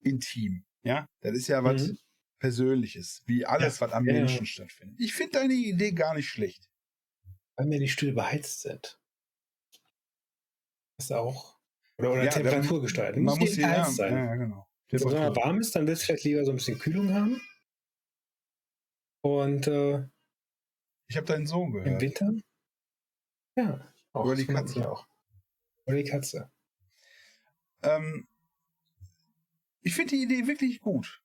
intim, 0.00 0.64
ja? 0.82 1.06
Das 1.20 1.32
ist 1.36 1.48
ja 1.48 1.62
was 1.64 1.88
Mhm. 1.88 1.98
Persönliches, 2.40 3.22
wie 3.26 3.46
alles, 3.46 3.80
was 3.80 3.92
am 3.92 4.04
Ja, 4.04 4.14
ja. 4.14 4.18
Menschen 4.20 4.46
stattfindet. 4.46 4.98
Ich 4.98 5.14
finde 5.14 5.38
deine 5.38 5.54
Idee 5.54 5.92
gar 5.92 6.14
nicht 6.14 6.28
schlecht. 6.28 6.68
Weil 7.56 7.66
mir 7.66 7.78
die 7.78 7.88
Stühle 7.88 8.14
beheizt 8.14 8.62
sind. 8.62 8.98
Das 10.96 11.06
ist 11.06 11.12
auch. 11.12 11.61
Oder, 12.02 12.12
oder 12.12 12.24
Ja, 12.24 12.30
Temperatur 12.30 12.82
gestaltet. 12.82 13.22
Man 13.22 13.38
muss 13.38 13.56
ja, 13.56 13.84
sein. 13.84 14.12
ja, 14.14 14.24
ja, 14.24 14.34
genau. 14.36 14.66
Wenn 14.90 14.98
es 14.98 15.04
warm 15.36 15.60
ist, 15.60 15.74
dann 15.74 15.86
willst 15.86 16.02
du 16.02 16.06
vielleicht 16.06 16.24
lieber 16.24 16.44
so 16.44 16.50
ein 16.50 16.56
bisschen 16.56 16.78
Kühlung 16.78 17.14
haben. 17.14 17.40
Und 19.22 19.66
äh, 19.68 20.04
Ich 21.06 21.16
habe 21.16 21.26
deinen 21.26 21.46
Sohn 21.46 21.74
im 21.76 21.84
gehört. 21.84 22.02
Winter? 22.02 22.32
Ja. 23.56 23.92
Auch, 24.12 24.24
Oder 24.24 24.34
die 24.34 24.46
Katze. 24.46 24.90
Auch. 24.90 25.06
Oder 25.86 25.96
die 25.96 26.04
Katze. 26.04 26.50
Ähm, 27.82 28.26
ich 29.80 29.94
finde 29.94 30.10
die 30.16 30.22
Idee 30.24 30.46
wirklich 30.46 30.80
gut. 30.80 31.22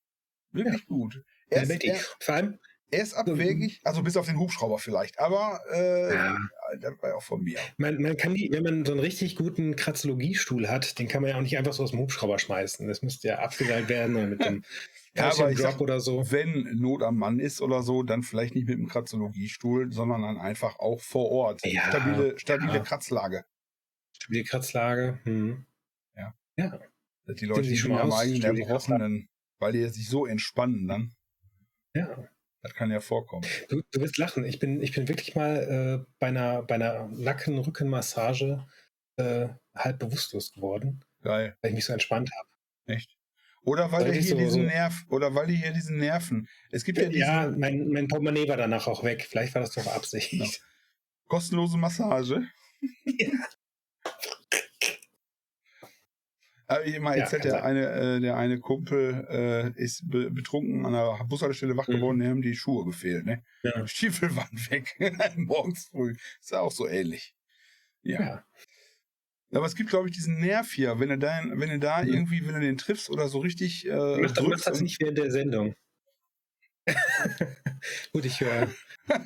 Wirklich 0.51 0.85
gut. 0.85 1.23
Er 1.49 1.63
Ja, 1.63 1.75
er, 1.75 1.95
Vor 2.19 2.35
allem, 2.35 2.59
er 2.89 3.01
ist 3.01 3.13
abwegig, 3.13 3.81
also 3.83 4.01
bis 4.01 4.15
auf 4.15 4.27
den 4.27 4.39
Hubschrauber 4.39 4.79
vielleicht, 4.79 5.19
aber 5.19 5.59
äh, 5.73 6.13
ja, 6.13 6.37
das 6.79 6.93
war 7.01 7.09
ja 7.09 7.15
auch 7.15 7.23
von 7.23 7.41
mir. 7.43 7.59
man, 7.77 8.01
man 8.01 8.15
kann 8.15 8.33
die, 8.33 8.49
wenn 8.51 8.63
man 8.63 8.85
so 8.85 8.93
einen 8.93 9.01
richtig 9.01 9.35
guten 9.35 9.75
Kratzologiestuhl 9.75 10.69
hat, 10.69 10.97
den 10.99 11.07
kann 11.07 11.21
man 11.21 11.31
ja 11.31 11.37
auch 11.37 11.41
nicht 11.41 11.57
einfach 11.57 11.73
so 11.73 11.83
aus 11.83 11.91
dem 11.91 11.99
Hubschrauber 11.99 12.39
schmeißen. 12.39 12.87
Das 12.87 13.01
müsste 13.01 13.27
ja 13.27 13.39
abgeseilt 13.39 13.89
werden 13.89 14.15
oder 14.15 14.27
mit 14.27 14.43
dem 14.43 14.63
Ja, 15.17 15.31
aber 15.31 15.51
ich 15.51 15.57
sag, 15.57 15.81
oder 15.81 15.99
so. 15.99 16.31
wenn 16.31 16.77
Not 16.79 17.01
am 17.01 17.17
Mann 17.17 17.39
ist 17.39 17.61
oder 17.61 17.81
so, 17.81 18.03
dann 18.03 18.21
vielleicht 18.21 18.53
nicht 18.53 18.67
mit 18.67 18.77
dem 18.77 18.87
Kratzologiestuhl, 18.87 19.91
sondern 19.91 20.21
dann 20.21 20.37
einfach 20.37 20.77
auch 20.77 21.01
vor 21.01 21.31
Ort. 21.31 21.65
Ja, 21.65 21.87
stabile 21.87 22.37
stabile 22.37 22.73
ja. 22.73 22.79
Kratzlage. 22.79 23.43
Stabile 24.15 24.43
Kratzlage. 24.43 25.19
Hm. 25.23 25.65
Ja. 26.15 26.35
Ja. 26.57 26.79
Dass 27.25 27.35
die 27.35 27.45
Leute 27.45 27.63
Sie 27.63 27.71
nicht 27.71 27.79
schon 27.79 27.91
immer 27.91 28.01
am 28.01 28.13
eigenen 28.13 28.43
Erbrochenen, 28.43 29.27
weil 29.59 29.73
die 29.73 29.85
sich 29.87 30.07
so 30.07 30.27
entspannen 30.27 30.87
dann. 30.87 31.15
Ja. 31.95 32.29
Das 32.63 32.73
kann 32.73 32.91
ja 32.91 32.99
vorkommen. 32.99 33.45
Du, 33.69 33.81
du 33.91 34.01
wirst 34.01 34.17
lachen. 34.17 34.43
Ich 34.43 34.59
bin, 34.59 34.81
ich 34.81 34.91
bin 34.93 35.07
wirklich 35.07 35.35
mal 35.35 36.03
äh, 36.03 36.11
bei 36.19 36.27
einer, 36.27 36.63
bei 36.63 36.75
einer 36.75 37.07
Nacken-Rücken-Massage 37.07 38.65
äh, 39.17 39.47
halb 39.75 39.99
bewusstlos 39.99 40.51
geworden, 40.51 41.03
Geil. 41.21 41.55
weil 41.61 41.69
ich 41.71 41.75
mich 41.75 41.85
so 41.85 41.93
entspannt 41.93 42.29
habe. 42.37 42.95
Echt? 42.97 43.15
Oder 43.61 43.91
weil 43.91 44.05
Weil 44.05 44.13
hier 44.13 44.23
so- 44.23 44.37
diesen 44.37 44.65
Nerv, 44.65 45.05
oder 45.09 45.33
weil 45.35 45.47
die 45.47 45.55
hier 45.55 45.71
diesen 45.71 45.97
Nerven. 45.97 46.47
Es 46.71 46.83
gibt 46.83 46.97
ja 46.99 47.09
diese 47.09 47.19
Ja, 47.19 47.49
mein, 47.57 47.89
mein 47.89 48.07
Portemonnaie 48.07 48.47
war 48.47 48.57
danach 48.57 48.87
auch 48.87 49.03
weg. 49.03 49.25
Vielleicht 49.29 49.53
war 49.55 49.61
das 49.61 49.71
doch 49.71 49.87
Absicht. 49.87 50.33
Ja. 50.33 50.45
kostenlose 51.27 51.77
Massage. 51.77 52.47
Aber 56.69 56.85
ich 56.85 56.99
mal 56.99 57.17
Ja, 57.17 57.23
erzählt, 57.23 57.43
kann 57.43 57.51
der 57.51 57.59
sein. 57.61 57.69
eine, 57.77 58.15
äh, 58.17 58.19
der 58.19 58.35
eine 58.37 58.59
Kumpel 58.59 59.25
äh, 59.29 59.81
ist 59.81 60.09
be 60.09 60.29
betrunken 60.29 60.85
an 60.85 60.91
der 60.93 61.23
Bushaltestelle 61.25 61.77
wach 61.77 61.87
Mhm. 61.87 61.93
geworden, 61.93 62.19
dem 62.19 62.29
haben 62.31 62.41
die 62.41 62.55
Schuhe 62.55 62.83
gefehlt, 62.85 63.25
ne? 63.25 63.43
Ja. 63.63 63.71
Stiefel 63.87 64.35
waren 64.35 64.59
weg. 64.69 64.95
Morgens 65.37 65.87
früh. 65.89 66.13
Ist 66.41 66.51
ja 66.51 66.59
auch 66.59 66.71
so 66.71 66.87
ähnlich. 66.87 67.33
Ja. 68.01 68.19
Ja. 68.21 68.43
Aber 69.53 69.65
es 69.65 69.75
gibt, 69.75 69.89
glaube 69.89 70.09
ich, 70.09 70.15
diesen 70.15 70.39
Nerv 70.41 70.69
hier, 70.73 70.99
wenn 70.99 71.07
du 71.07 71.17
da, 71.17 71.41
wenn 71.45 71.69
du 71.69 71.79
da 71.79 72.03
Mhm. 72.03 72.09
irgendwie, 72.13 72.45
wenn 72.45 72.55
du 72.55 72.59
den 72.59 72.77
triffst 72.77 73.09
oder 73.09 73.29
so 73.29 73.39
richtig 73.39 73.85
äh, 73.87 73.91
Mach, 73.91 74.31
das- 74.31 74.43
mach 74.43 74.49
drückst 74.49 74.67
das 74.67 74.81
nicht 74.81 74.99
während 75.01 75.17
der 75.17 75.31
Sendung. 75.31 75.73
Gut, 78.13 78.25
ich 78.25 78.39
höre 78.41 78.69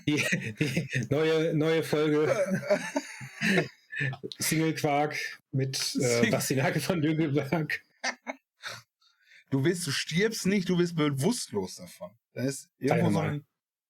die, 0.07 0.23
die 0.59 1.07
neue, 1.09 1.53
neue 1.55 1.81
Folge 1.83 2.27
Single 4.39 4.73
Quark 4.75 5.17
mit 5.51 5.95
äh, 5.95 6.79
von 6.79 7.01
Dögelberg. 7.01 7.81
Du 9.49 9.63
willst, 9.65 9.85
du 9.85 9.91
stirbst 9.91 10.45
nicht, 10.45 10.69
du 10.69 10.77
bist 10.77 10.95
bewusstlos 10.95 11.75
davon. 11.75 12.11
Da 12.33 12.43
ist 12.43 12.69
irgendwo 12.79 13.07
Zeig 13.07 13.13
so 13.13 13.19
ein, 13.19 13.45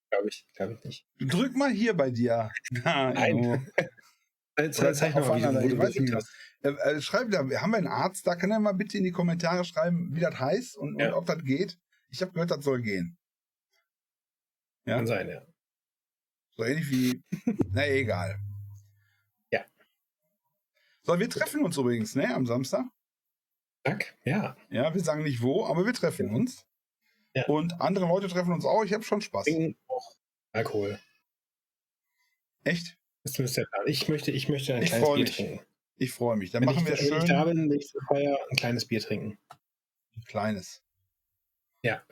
Glaube 0.10 0.28
ich, 0.28 0.46
glaube 0.56 0.74
ich 0.74 0.84
nicht. 0.84 1.06
Drück 1.20 1.56
mal 1.56 1.72
hier 1.72 1.94
bei 1.94 2.12
dir. 2.12 2.52
Da, 2.84 3.14
Nein. 3.14 3.68
Zeig, 4.72 5.16
auf 5.16 5.30
wo 5.30 5.36
ich 5.36 5.78
weiß 5.78 5.96
nicht. 5.96 6.14
Äh, 6.64 6.70
äh, 6.70 7.02
schreib 7.02 7.32
da, 7.32 7.40
haben 7.40 7.72
wir 7.72 7.78
einen 7.78 7.88
Arzt 7.88 8.28
da? 8.28 8.36
Kann 8.36 8.52
er 8.52 8.60
mal 8.60 8.74
bitte 8.74 8.98
in 8.98 9.04
die 9.04 9.12
Kommentare 9.12 9.64
schreiben, 9.64 10.14
wie 10.14 10.20
das 10.20 10.38
heißt 10.38 10.78
und, 10.78 11.00
Ja. 11.00 11.08
und 11.08 11.14
ob 11.14 11.26
das 11.26 11.44
geht? 11.44 11.80
Ich 12.10 12.22
habe 12.22 12.34
gehört, 12.34 12.52
das 12.52 12.64
soll 12.64 12.82
gehen. 12.82 13.18
Ja. 14.86 14.98
Kann 14.98 15.08
sein, 15.08 15.30
ja. 15.30 15.42
So 16.58 16.66
ähnlich 16.66 16.90
wie. 16.92 17.24
na 17.72 17.88
egal. 17.88 18.38
Ja. 21.06 21.14
So, 21.14 21.20
wir 21.20 21.30
treffen 21.30 21.64
uns 21.64 21.78
übrigens, 21.78 22.16
ne, 22.16 22.34
am 22.34 22.46
Samstag. 22.46 22.86
Zack, 23.86 24.16
ja. 24.24 24.56
Ja, 24.70 24.94
wir 24.94 25.02
sagen 25.02 25.24
nicht 25.24 25.42
wo, 25.42 25.66
aber 25.66 25.86
wir 25.86 25.94
treffen 25.94 26.28
Ja. 26.30 26.34
uns. 26.36 26.66
Ja. 27.34 27.46
Und 27.46 27.80
andere 27.82 28.06
Leute 28.08 28.28
treffen 28.28 28.52
uns 28.54 28.66
auch. 28.66 28.84
Ich 28.84 28.94
habe 28.94 29.04
schon 29.04 29.22
Spaß. 29.22 29.48
Auch 29.88 30.16
Alkohol. 30.52 31.00
Echt? 32.64 32.98
Das 33.24 33.38
müsste 33.40 33.66
Plan. 33.66 33.88
Ich 33.88 34.08
möchte, 34.10 34.32
ich 34.32 34.50
möchte 34.50 34.76
ein 34.76 34.84
Ich 34.84 34.90
kleines 34.90 35.08
Bier 35.08 35.24
mich. 35.24 35.36
trinken. 35.36 35.66
Ich 35.98 36.12
freue 36.12 36.36
mich. 36.38 36.52
Dann 36.52 36.62
Wenn, 36.62 36.68
machen 36.76 36.80
ich, 36.80 36.86
wir 36.86 36.98
wenn 36.98 37.06
ich 37.06 37.10
schön 37.10 37.28
da 37.28 37.44
bin, 37.46 37.68
nächste 37.68 38.00
Feier 38.08 38.38
ein 38.50 38.56
kleines 38.58 38.86
Bier 38.88 39.00
trinken. 39.00 39.38
ein 40.16 40.24
kleines. 40.26 40.84
Ja. 41.84 42.04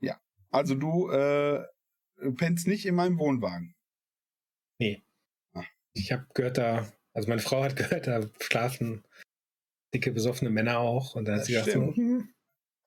Ja. 0.00 0.20
Also 0.50 0.74
du 0.74 1.08
äh, 1.10 1.64
pennst 2.36 2.66
nicht 2.66 2.84
in 2.86 2.94
meinem 2.94 3.18
Wohnwagen. 3.18 3.74
Ich 5.96 6.10
habe 6.10 6.26
gehört, 6.34 6.58
da, 6.58 6.92
also 7.14 7.28
meine 7.28 7.40
Frau 7.40 7.62
hat 7.64 7.76
gehört, 7.76 8.06
da 8.06 8.28
schlafen 8.40 9.04
dicke, 9.94 10.12
besoffene 10.12 10.50
Männer 10.50 10.78
auch. 10.78 11.14
Und 11.14 11.24
dann 11.26 11.36
hat 11.38 11.46
sie 11.46 11.52
gesagt, 11.52 11.70
so, 11.72 11.94
hm, 11.94 12.34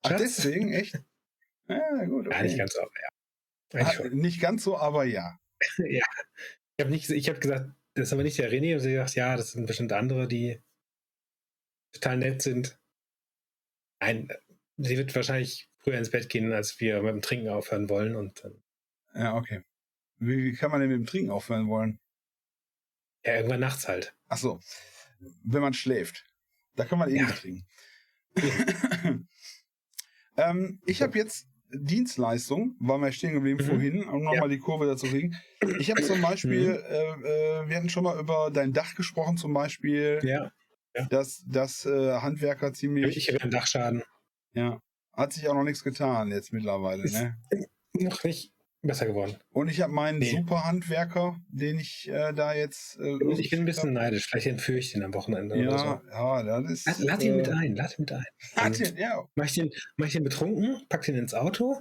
Ach, 0.02 0.16
deswegen, 0.16 0.72
echt? 0.72 0.94
Ja, 1.70 2.04
gut. 2.06 2.26
ja, 2.26 2.30
Okay. 2.32 2.42
nicht 2.44 2.58
ganz 2.58 2.72
so, 2.74 2.80
aber 2.80 2.90
ja. 3.02 3.08
Eigentlich 3.74 4.12
Ah, 4.12 4.14
nicht 4.14 4.40
ganz 4.40 4.64
so, 4.64 4.78
aber 4.78 5.04
ja. 5.04 5.38
ja. 5.78 6.04
Ich 6.76 6.84
habe 6.84 6.90
nicht, 6.90 7.10
ich 7.10 7.28
habe 7.28 7.40
gesagt, 7.40 7.70
das 7.94 8.06
ist 8.06 8.12
aber 8.14 8.22
nicht 8.22 8.38
der 8.38 8.50
René. 8.50 8.74
Und 8.74 8.80
sie 8.80 8.98
hat 8.98 9.06
gesagt, 9.06 9.16
ja, 9.16 9.36
das 9.36 9.52
sind 9.52 9.66
bestimmt 9.66 9.92
andere, 9.92 10.28
die 10.28 10.62
total 11.92 12.16
nett 12.18 12.40
sind. 12.40 12.78
Nein, 14.00 14.32
sie 14.78 14.96
wird 14.96 15.14
wahrscheinlich 15.14 15.68
früher 15.78 15.98
ins 15.98 16.10
Bett 16.10 16.28
gehen, 16.30 16.52
als 16.52 16.80
wir 16.80 17.02
mit 17.02 17.12
dem 17.12 17.22
Trinken 17.22 17.48
aufhören 17.48 17.88
wollen. 17.90 18.16
Und 18.16 18.42
dann, 18.44 18.62
Ja, 19.14 19.36
okay. 19.36 19.62
Wie, 20.18 20.44
wie 20.44 20.54
kann 20.54 20.70
man 20.70 20.80
denn 20.80 20.88
mit 20.90 20.98
dem 21.00 21.06
Trinken 21.06 21.30
aufhören 21.30 21.68
wollen? 21.68 22.00
Ja, 23.24 23.36
irgendwann 23.36 23.60
nachts 23.60 23.88
halt. 23.88 24.14
Ach 24.28 24.38
so. 24.38 24.60
Wenn 25.44 25.62
man 25.62 25.74
schläft. 25.74 26.24
Da 26.76 26.84
kann 26.84 26.98
man 26.98 27.10
eh 27.10 27.16
Ja. 27.16 27.26
nicht 27.26 27.38
trinken. 27.40 27.66
ähm, 30.36 30.80
ich 30.86 31.02
habe 31.02 31.18
jetzt 31.18 31.46
Dienstleistung, 31.70 32.76
war 32.80 32.96
mal 32.98 33.12
stehen 33.12 33.34
geblieben 33.34 33.62
Mhm. 33.62 33.68
vorhin, 33.68 34.04
um 34.04 34.22
nochmal 34.22 34.42
Ja. 34.42 34.48
die 34.48 34.58
Kurve 34.58 34.86
dazu 34.86 35.06
kriegen. 35.06 35.36
Ich 35.78 35.90
habe 35.90 36.02
zum 36.02 36.20
Beispiel, 36.22 36.68
Mhm. 36.70 37.24
äh, 37.24 37.62
äh, 37.64 37.68
wir 37.68 37.76
hatten 37.76 37.90
schon 37.90 38.04
mal 38.04 38.18
über 38.18 38.50
dein 38.50 38.72
Dach 38.72 38.94
gesprochen, 38.94 39.36
zum 39.36 39.52
Beispiel, 39.52 40.20
Ja, 40.22 40.50
dass, 41.10 41.44
dass 41.46 41.84
äh, 41.84 42.20
Handwerker 42.20 42.72
ziemlich, 42.72 43.16
ich 43.16 43.28
habe 43.28 43.42
einen 43.42 43.50
Dachschaden. 43.50 44.02
ja, 44.52 44.80
hat 45.12 45.32
sich 45.32 45.46
auch 45.48 45.54
noch 45.54 45.64
nichts 45.64 45.84
getan 45.84 46.30
jetzt 46.30 46.52
mittlerweile, 46.52 47.02
Ist- 47.02 47.14
ne? 47.14 47.36
Noch 47.94 48.22
nicht 48.24 48.52
besser 48.82 49.06
geworden. 49.06 49.36
Und 49.50 49.68
ich 49.68 49.80
habe 49.80 49.92
meinen 49.92 50.18
Nee. 50.18 50.30
super 50.30 50.64
Handwerker, 50.64 51.36
den 51.48 51.78
ich 51.78 52.08
äh, 52.08 52.32
da 52.32 52.54
jetzt. 52.54 52.98
Äh, 53.00 53.18
Ich 53.38 53.50
bin 53.50 53.60
ein 53.60 53.64
bisschen 53.64 53.92
neidisch. 53.92 54.26
Vielleicht 54.28 54.46
entführe 54.46 54.78
ich 54.78 54.92
den 54.92 55.02
am 55.02 55.12
Wochenende 55.14 55.54
oder 55.56 55.78
so. 55.78 55.84
Ja, 56.10 56.44
ja, 56.46 56.60
das 56.62 56.70
ist. 56.70 56.86
Lad, 56.86 56.98
lad 57.00 57.22
ihn 57.22 57.36
mit 57.36 57.48
ein, 57.48 57.74
lad 57.76 57.92
ihn 57.98 58.02
mit 58.02 58.12
ein. 58.12 58.24
Lad 58.56 58.80
ihn, 58.80 58.96
ja, 58.96 59.24
Mach 59.34 59.44
ich 59.46 59.54
den, 59.54 59.70
mach 59.96 60.06
ich 60.06 60.12
den 60.12 60.24
betrunken, 60.24 60.82
pack 60.88 61.02
den 61.02 61.16
ins 61.16 61.34
Auto. 61.34 61.80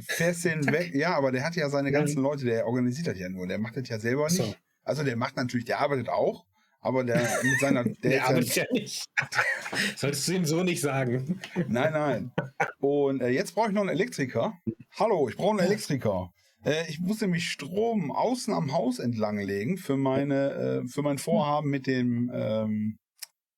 fährst 0.00 0.44
den 0.44 0.62
Zack. 0.62 0.74
weg. 0.74 0.94
Ja, 0.94 1.14
aber 1.16 1.30
der 1.32 1.44
hat 1.44 1.56
ja 1.56 1.68
seine 1.68 1.90
Ja. 1.92 1.98
ganzen 1.98 2.22
Leute, 2.22 2.44
der 2.44 2.66
organisiert 2.66 3.06
das 3.06 3.18
ja 3.18 3.28
nur. 3.28 3.46
Der 3.46 3.58
macht 3.58 3.76
das 3.76 3.88
ja 3.88 3.98
selber 3.98 4.24
nicht. 4.24 4.36
So. 4.36 4.54
Also 4.84 5.02
der 5.04 5.16
macht 5.16 5.36
natürlich, 5.36 5.64
der 5.64 5.80
arbeitet 5.80 6.08
auch, 6.08 6.44
Aber 6.86 7.02
der 7.02 7.20
mit 7.42 7.58
seiner. 7.60 7.82
Der, 8.02 8.10
Der 8.10 8.26
arbeitet 8.28 8.54
ja 8.54 8.64
nicht. 8.72 9.04
Solltest 9.96 10.28
du 10.28 10.32
ihm 10.32 10.44
so 10.44 10.62
nicht 10.62 10.80
sagen. 10.80 11.40
Nein, 11.66 11.92
nein. 11.92 12.32
Und 12.78 13.20
äh, 13.22 13.28
jetzt 13.28 13.54
brauche 13.54 13.68
ich 13.68 13.74
noch 13.74 13.80
einen 13.80 13.90
Elektriker. 13.90 14.56
Hallo, 14.96 15.28
ich 15.28 15.36
brauche 15.36 15.58
einen 15.58 15.66
Elektriker. 15.66 16.32
Äh, 16.64 16.88
ich 16.88 17.00
muss 17.00 17.20
nämlich 17.20 17.50
Strom 17.50 18.12
außen 18.12 18.54
am 18.54 18.72
Haus 18.72 19.00
entlang 19.00 19.38
legen 19.38 19.78
für 19.78 19.96
meine, 19.96 20.84
äh, 20.84 20.88
für 20.88 21.02
mein 21.02 21.18
Vorhaben 21.18 21.70
mit 21.70 21.88
dem, 21.88 22.30
ähm, 22.32 22.98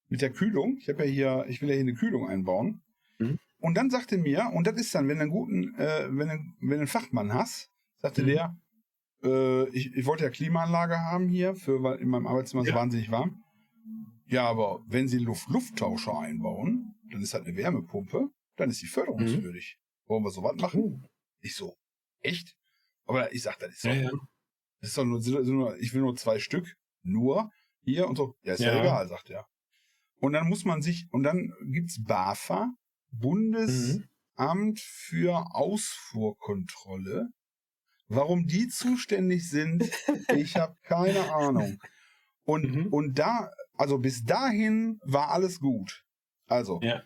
mit 0.09 0.23
der 0.23 0.31
Kühlung. 0.31 0.79
Ich 0.81 0.89
habe 0.89 1.05
ja 1.05 1.11
hier, 1.11 1.45
ich 1.49 1.61
will 1.61 1.69
ja 1.69 1.75
hier 1.75 1.83
eine 1.83 1.95
Kühlung 1.95 2.29
einbauen. 2.29 2.81
Mhm. 3.19 3.39
Und 3.61 3.75
dann 3.77 3.91
sagte 3.91 4.17
mir, 4.17 4.51
und 4.55 4.67
das 4.67 4.81
ist 4.81 4.95
dann, 4.95 5.07
wenn 5.07 5.19
du 5.19 5.23
einen 5.25 5.31
guten, 5.31 5.75
äh, 5.75 6.07
wenn 6.09 6.29
du, 6.29 6.35
wenn 6.61 6.69
du 6.71 6.77
einen 6.77 6.87
Fachmann 6.87 7.35
hast, 7.35 7.69
sagte 7.99 8.23
Mhm. 8.23 8.27
der, 8.27 8.57
äh, 9.23 9.69
ich, 9.71 9.95
ich 9.95 10.07
wollte 10.07 10.25
ja 10.25 10.31
Klimaanlage 10.31 10.97
haben 10.99 11.29
hier, 11.29 11.55
für, 11.55 11.83
weil 11.83 11.99
in 11.99 12.09
meinem 12.09 12.27
Arbeitszimmer 12.27 12.63
ist 12.63 12.69
Ja. 12.71 12.75
wahnsinnig 12.77 13.11
warm. 13.11 13.43
Ja, 14.27 14.47
aber 14.49 14.85
wenn 14.87 15.09
Sie 15.09 15.19
Luft-Lufttauscher 15.19 16.19
einbauen, 16.19 16.95
dann 17.11 17.23
ist 17.23 17.33
halt 17.35 17.47
eine 17.47 17.57
Wärmepumpe, 17.57 18.29
dann 18.57 18.71
ist 18.71 18.83
die 18.83 18.87
förderungswürdig. 18.87 19.79
Wollen 20.07 20.23
wir 20.25 20.31
sowas 20.31 20.57
machen? 20.61 20.81
Oh. 20.81 21.01
Ich 21.41 21.55
so, 21.57 21.77
echt? 22.21 22.55
Aber 23.07 23.33
ich 23.33 23.43
sag, 23.43 23.59
das 23.59 23.71
ist 23.75 23.85
doch, 23.85 23.91
Ja, 23.95 24.03
ja. 24.03 24.11
das 24.81 24.91
ist 24.91 24.99
doch 24.99 25.05
nur, 25.05 25.23
sind 25.23 25.47
nur, 25.49 25.79
ich 25.79 25.95
will 25.95 26.03
nur 26.03 26.17
zwei 26.17 26.39
Stück, 26.39 26.75
nur 27.03 27.51
hier 27.83 28.07
und 28.09 28.17
so. 28.17 28.35
Ja, 28.43 28.53
ist 28.55 28.61
ja, 28.61 28.75
Ja. 28.75 28.81
egal, 28.81 29.09
sagt 29.09 29.31
er. 29.31 29.47
Und 30.21 30.33
dann 30.35 30.49
muss 30.49 30.65
man 30.65 30.83
sich, 30.83 31.07
und 31.13 31.23
dann 31.23 31.53
gibt's 31.71 32.03
BAFA, 32.05 32.71
Bundesamt 33.11 34.05
Mhm. 34.37 34.77
für 34.77 35.55
Ausfuhrkontrolle. 35.55 37.29
Warum 38.09 38.47
die 38.47 38.69
zuständig 38.69 39.49
sind, 39.51 39.85
ich 40.35 40.57
habe 40.57 40.75
keine 40.83 41.31
Ahnung. 41.35 41.79
Und, 42.45 42.65
Mhm. 42.75 42.87
und 42.89 43.19
da, 43.19 43.51
also 43.77 43.99
bis 43.99 44.25
dahin 44.25 44.99
war 45.05 45.31
alles 45.31 45.61
gut. 45.61 46.05
Also, 46.47 46.81
Ja. 46.83 47.03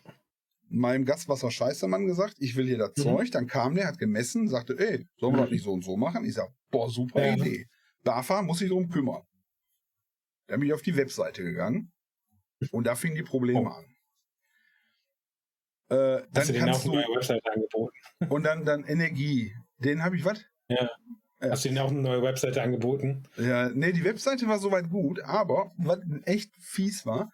meinem 0.69 1.03
Gastwasser 1.05 1.51
Scheißemann 1.51 2.05
gesagt, 2.05 2.35
ich 2.39 2.55
will 2.55 2.65
hier 2.65 2.77
das 2.77 2.91
Mhm. 2.97 3.01
Zeug. 3.01 3.31
Dann 3.31 3.47
kam 3.47 3.75
der, 3.75 3.87
hat 3.87 3.99
gemessen, 3.99 4.47
sagte, 4.47 4.77
ey, 4.79 5.05
sollen 5.17 5.33
wir 5.33 5.41
Mhm. 5.41 5.45
das 5.45 5.51
nicht 5.51 5.63
so 5.63 5.73
und 5.73 5.83
so 5.83 5.97
machen? 5.97 6.23
Ich 6.23 6.35
sag, 6.35 6.49
boah, 6.71 6.89
super 6.89 7.25
Ja. 7.25 7.33
Idee. 7.35 7.67
BAFA 8.03 8.41
muss 8.41 8.59
sich 8.59 8.69
drum 8.69 8.87
kümmern. 8.89 9.23
Dann 10.47 10.59
bin 10.61 10.67
ich 10.69 10.73
auf 10.73 10.81
die 10.81 10.95
Webseite 10.95 11.43
gegangen 11.43 11.91
und 12.71 12.85
da 12.87 12.95
fingen 12.95 13.15
die 13.15 13.23
Probleme 13.23 13.61
Oh. 13.61 13.67
an. 13.67 13.85
Äh, 15.89 16.23
dann 16.31 16.53
kannst 16.53 16.85
du, 16.85 17.89
und 18.29 18.43
dann, 18.43 18.65
dann 18.65 18.83
Energie. 18.85 19.53
Den 19.77 20.01
habe 20.03 20.15
ich 20.17 20.23
was? 20.25 20.43
Ja. 20.69 20.89
Hast 21.41 21.65
du 21.65 21.69
denen 21.69 21.79
auch 21.79 21.89
eine 21.91 22.01
neue 22.01 22.21
Webseite 22.21 22.61
angeboten? 22.61 23.23
Ja, 23.37 23.69
nee, 23.69 23.91
die 23.91 24.05
Webseite 24.05 24.47
war 24.47 24.59
soweit 24.59 24.89
gut, 24.89 25.21
aber 25.23 25.71
was 25.77 25.99
echt 26.23 26.51
fies 26.57 27.05
war, 27.05 27.29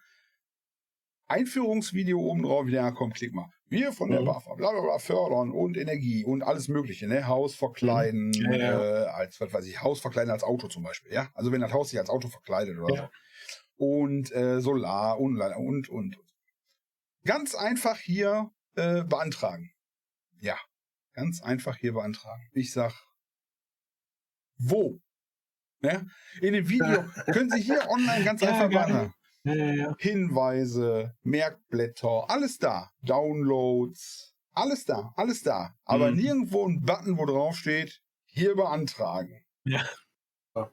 Einführungsvideo 1.28 2.18
oben 2.18 2.42
drauf, 2.42 2.66
wieder 2.66 2.80
ja, 2.80 2.90
komm, 2.90 3.12
klick 3.12 3.32
mal. 3.32 3.48
Wir 3.68 3.92
von 3.92 4.10
der 4.10 4.22
Mhm. 4.22 4.24
BAFA, 4.24 4.54
bla 4.56 4.72
bla 4.72 4.80
bla, 4.80 4.98
fördern 4.98 5.52
und 5.52 5.76
Energie 5.76 6.24
und 6.24 6.42
alles 6.42 6.66
Mögliche, 6.66 7.06
ne? 7.06 7.28
Haus 7.28 7.54
verkleiden, 7.54 8.30
Mhm. 8.30 8.52
Ja, 8.52 8.56
ja. 8.56 8.80
Äh, 9.04 9.06
als, 9.10 9.40
was 9.40 9.52
weiß 9.52 9.64
ich, 9.66 9.80
Haus 9.80 10.00
verkleiden 10.00 10.32
als 10.32 10.42
Auto 10.42 10.66
zum 10.66 10.82
Beispiel, 10.82 11.12
ja? 11.12 11.28
Also 11.34 11.52
wenn 11.52 11.60
das 11.60 11.72
Haus 11.72 11.90
sich 11.90 12.00
als 12.00 12.10
Auto 12.10 12.26
verkleidet 12.28 12.76
oder 12.78 12.94
Ja. 12.94 13.02
so. 13.76 13.84
Und 13.86 14.32
äh, 14.32 14.60
Solar 14.60 15.20
und, 15.20 15.40
und, 15.40 15.88
und. 15.88 16.16
Ganz 17.24 17.54
einfach 17.54 17.98
hier 17.98 18.50
äh, 18.74 19.04
beantragen. 19.04 19.70
Ja, 20.40 20.56
ganz 21.14 21.40
einfach 21.42 21.76
hier 21.76 21.92
beantragen. 21.92 22.48
Ich 22.52 22.72
sag, 22.72 22.92
wo? 24.60 25.00
Ne? 25.80 26.06
In 26.40 26.52
dem 26.52 26.68
Video 26.68 27.02
können 27.32 27.50
Sie 27.50 27.60
hier 27.62 27.88
online 27.88 28.24
ganz 28.24 28.40
Ja, 28.42 28.48
einfach 28.50 28.68
gerne. 28.70 29.14
Ja, 29.44 29.54
ja, 29.54 29.72
ja. 29.72 29.94
Hinweise, 29.98 31.16
Merkblätter, 31.22 32.26
alles 32.28 32.58
da. 32.58 32.90
Downloads, 33.02 34.34
alles 34.52 34.84
da, 34.84 35.12
alles 35.16 35.42
da. 35.42 35.74
Aber 35.84 36.10
Mhm. 36.10 36.16
nirgendwo 36.18 36.66
ein 36.68 36.82
Button, 36.82 37.16
wo 37.16 37.24
drauf 37.24 37.56
steht, 37.56 38.02
hier 38.26 38.54
beantragen. 38.54 39.42
Ja. 39.64 39.84
Ja. 40.54 40.70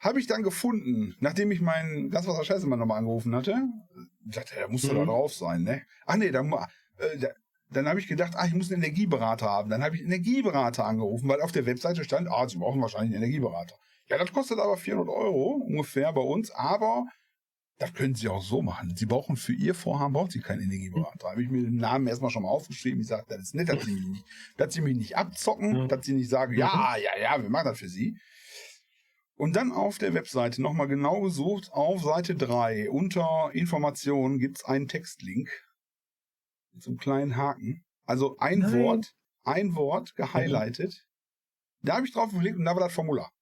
Habe 0.00 0.18
ich 0.18 0.26
dann 0.26 0.42
gefunden, 0.42 1.14
nachdem 1.20 1.52
ich 1.52 1.60
meinen 1.60 2.10
Gaswasser 2.10 2.44
Scheißemann 2.44 2.78
nochmal 2.80 2.98
angerufen 2.98 3.34
hatte. 3.34 3.56
Dachte, 4.24 4.54
da 4.60 4.66
muss 4.68 4.82
doch 4.82 4.88
da 4.94 5.02
Mhm. 5.02 5.06
drauf 5.06 5.32
sein, 5.34 5.62
ne? 5.62 5.82
Ach 6.06 6.16
nee, 6.16 6.32
da, 6.32 6.40
äh, 6.98 7.18
da, 7.18 7.28
dann 7.76 7.88
habe 7.88 8.00
ich 8.00 8.08
gedacht, 8.08 8.34
ah, 8.36 8.46
ich 8.46 8.54
muss 8.54 8.72
einen 8.72 8.82
Energieberater 8.82 9.46
haben. 9.46 9.70
Dann 9.70 9.82
habe 9.84 9.94
ich 9.96 10.02
einen 10.02 10.12
Energieberater 10.12 10.84
angerufen, 10.84 11.28
weil 11.28 11.40
auf 11.42 11.52
der 11.52 11.66
Webseite 11.66 12.02
stand, 12.04 12.28
ah, 12.30 12.48
Sie 12.48 12.58
brauchen 12.58 12.80
wahrscheinlich 12.80 13.14
einen 13.14 13.22
Energieberater. 13.22 13.76
Ja, 14.08 14.18
das 14.18 14.32
kostet 14.32 14.58
aber 14.58 14.76
400 14.76 15.14
Euro 15.14 15.62
ungefähr 15.66 16.12
bei 16.12 16.20
uns, 16.20 16.50
aber 16.52 17.06
das 17.78 17.92
können 17.92 18.14
Sie 18.14 18.28
auch 18.28 18.42
so 18.42 18.62
machen. 18.62 18.94
Sie 18.96 19.04
brauchen 19.06 19.36
für 19.36 19.52
Ihr 19.52 19.74
Vorhaben, 19.74 20.14
brauchen 20.14 20.30
Sie 20.30 20.40
keinen 20.40 20.62
Energieberater. 20.62 21.18
Da 21.20 21.30
habe 21.32 21.42
ich 21.42 21.50
mir 21.50 21.62
den 21.62 21.76
Namen 21.76 22.06
erstmal 22.06 22.30
schon 22.30 22.44
mal 22.44 22.48
aufgeschrieben. 22.48 23.00
Ich 23.00 23.08
sage, 23.08 23.24
das 23.28 23.40
ist 23.40 23.54
nett, 23.54 23.68
dass 23.68 23.84
Sie 23.84 23.92
mich 23.92 24.06
nicht, 24.06 24.24
dass 24.56 24.74
Sie 24.74 24.80
mich 24.80 24.96
nicht 24.96 25.16
abzocken, 25.16 25.82
Mhm. 25.82 25.88
dass 25.88 26.06
Sie 26.06 26.14
nicht 26.14 26.30
sagen, 26.30 26.54
ja, 26.54 26.96
ja, 26.96 27.20
ja, 27.20 27.42
wir 27.42 27.50
machen 27.50 27.66
das 27.66 27.78
für 27.78 27.88
Sie. 27.88 28.16
Und 29.38 29.54
dann 29.56 29.70
auf 29.72 29.98
der 29.98 30.14
Webseite 30.14 30.62
nochmal 30.62 30.88
genau 30.88 31.20
gesucht, 31.20 31.70
auf 31.72 32.02
Seite 32.02 32.34
3 32.36 32.88
unter 32.88 33.50
Informationen 33.52 34.38
gibt 34.38 34.58
es 34.58 34.64
einen 34.64 34.88
Textlink 34.88 35.50
mit 36.76 36.82
so 36.84 36.90
einem 36.90 36.98
kleinen 36.98 37.36
Haken. 37.36 37.82
Also 38.04 38.36
ein 38.38 38.58
Nein. 38.60 38.82
Wort, 38.82 39.14
ein 39.44 39.74
Wort 39.74 40.14
gehighlightet. 40.14 41.06
Da 41.80 41.96
habe 41.96 42.06
ich 42.06 42.12
drauf 42.12 42.30
geklickt 42.30 42.58
und 42.58 42.64
da 42.66 42.74
war 42.74 42.80
das 42.80 42.92
Formular. 42.92 43.32